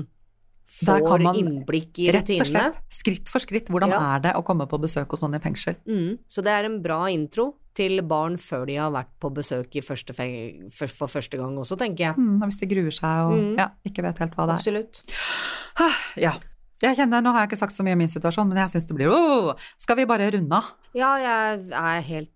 får 0.85 1.05
kan 1.07 1.23
man 1.23 1.37
innblikk 1.41 1.99
i 2.05 2.11
Rett 2.13 2.29
og 2.37 2.47
slett, 2.47 2.81
skritt 2.93 3.29
for 3.33 3.41
skritt, 3.41 3.69
hvordan 3.73 3.91
Ja. 3.95 4.01
er 4.17 4.21
det 4.21 4.33
å 4.37 4.43
komme 4.45 4.67
på 4.69 4.79
besøk 4.83 5.09
hos 5.15 5.23
noen 5.23 5.37
i 5.37 5.43
fengsel? 5.43 5.77
Mm, 5.89 6.19
så 6.29 6.43
det 6.45 6.53
er 6.53 6.65
en 6.69 6.83
bra 6.83 7.07
intro 7.09 7.55
til 7.77 8.01
barn 8.03 8.37
før 8.41 8.67
de 8.67 8.77
har 8.77 8.91
vært 8.91 9.11
på 9.21 9.29
besøk 9.37 9.75
i 9.77 9.81
første 9.85 10.15
for, 10.17 10.87
for 10.89 11.07
første 11.13 11.37
gang 11.37 11.57
også, 11.61 11.77
tenker 11.77 12.05
jeg. 12.11 12.17
Mm, 12.17 12.43
og 12.43 12.49
hvis 12.49 12.61
de 12.61 12.67
gruer 12.67 12.91
seg 12.91 13.31
og 13.31 13.37
Mm. 13.39 13.59
ja, 13.59 13.69
ikke 13.85 14.03
vet 14.03 14.19
helt 14.19 14.35
hva 14.37 14.47
det 14.47 14.55
er. 14.55 14.59
Absolutt. 14.59 15.03
Ja. 16.17 16.33
Jeg 16.83 16.97
kjenner, 16.99 17.23
Nå 17.25 17.33
har 17.33 17.41
jeg 17.47 17.51
ikke 17.51 17.59
sagt 17.59 17.73
så 17.77 17.83
mye 17.85 17.93
om 17.97 17.99
min 17.99 18.09
situasjon, 18.13 18.49
men 18.49 18.59
jeg 18.59 18.69
syns 18.75 18.87
det 18.87 18.97
blir 18.97 19.09
oh, 19.09 19.55
Skal 19.81 19.97
vi 19.97 20.05
bare 20.05 20.31
runde 20.31 20.53
av? 20.53 20.73
Ja, 20.95 21.15
jeg 21.17 21.71
er 21.73 22.01
helt 22.03 22.31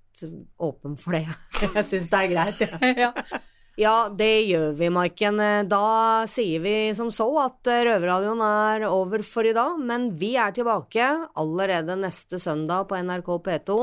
åpen 0.60 0.98
for 1.00 1.12
det. 1.12 1.26
Jeg 1.74 1.84
syns 1.88 2.10
det 2.10 2.18
er 2.18 2.28
greit, 2.28 2.58
jeg. 2.60 2.96
Ja. 2.98 3.12
Ja, 3.80 4.10
det 4.12 4.42
gjør 4.44 4.74
vi, 4.76 4.90
Maiken. 4.92 5.38
Da 5.70 6.26
sier 6.28 6.60
vi 6.60 6.72
som 6.96 7.08
så 7.14 7.24
at 7.40 7.64
Røverradioen 7.64 8.42
er 8.44 8.84
over 8.90 9.22
for 9.24 9.48
i 9.48 9.54
dag, 9.56 9.78
men 9.80 10.10
vi 10.20 10.34
er 10.36 10.52
tilbake 10.52 11.06
allerede 11.40 11.96
neste 11.96 12.36
søndag 12.42 12.90
på 12.90 12.98
NRK 13.00 13.30
P2 13.46 13.78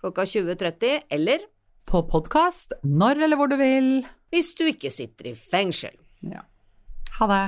klokka 0.00 0.26
20.30, 0.28 1.06
eller 1.08 1.48
På 1.88 2.02
podkast 2.08 2.76
når 2.84 3.24
eller 3.24 3.40
hvor 3.40 3.48
du 3.48 3.56
vil. 3.56 4.04
hvis 4.30 4.52
du 4.60 4.66
ikke 4.68 4.92
sitter 4.92 5.32
i 5.32 5.34
fengsel. 5.34 5.96
Ja. 6.20 6.44
Ha 7.16 7.26
det. 7.32 7.42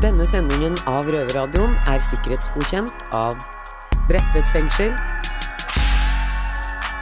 Denne 0.00 0.24
sendingen 0.26 0.80
av 0.88 1.12
Røverradioen 1.12 1.76
er 1.92 2.00
sikkerhetsgodkjent 2.08 3.04
av 3.12 3.36
Bredtvet 4.08 4.48
fengsel. 4.50 4.96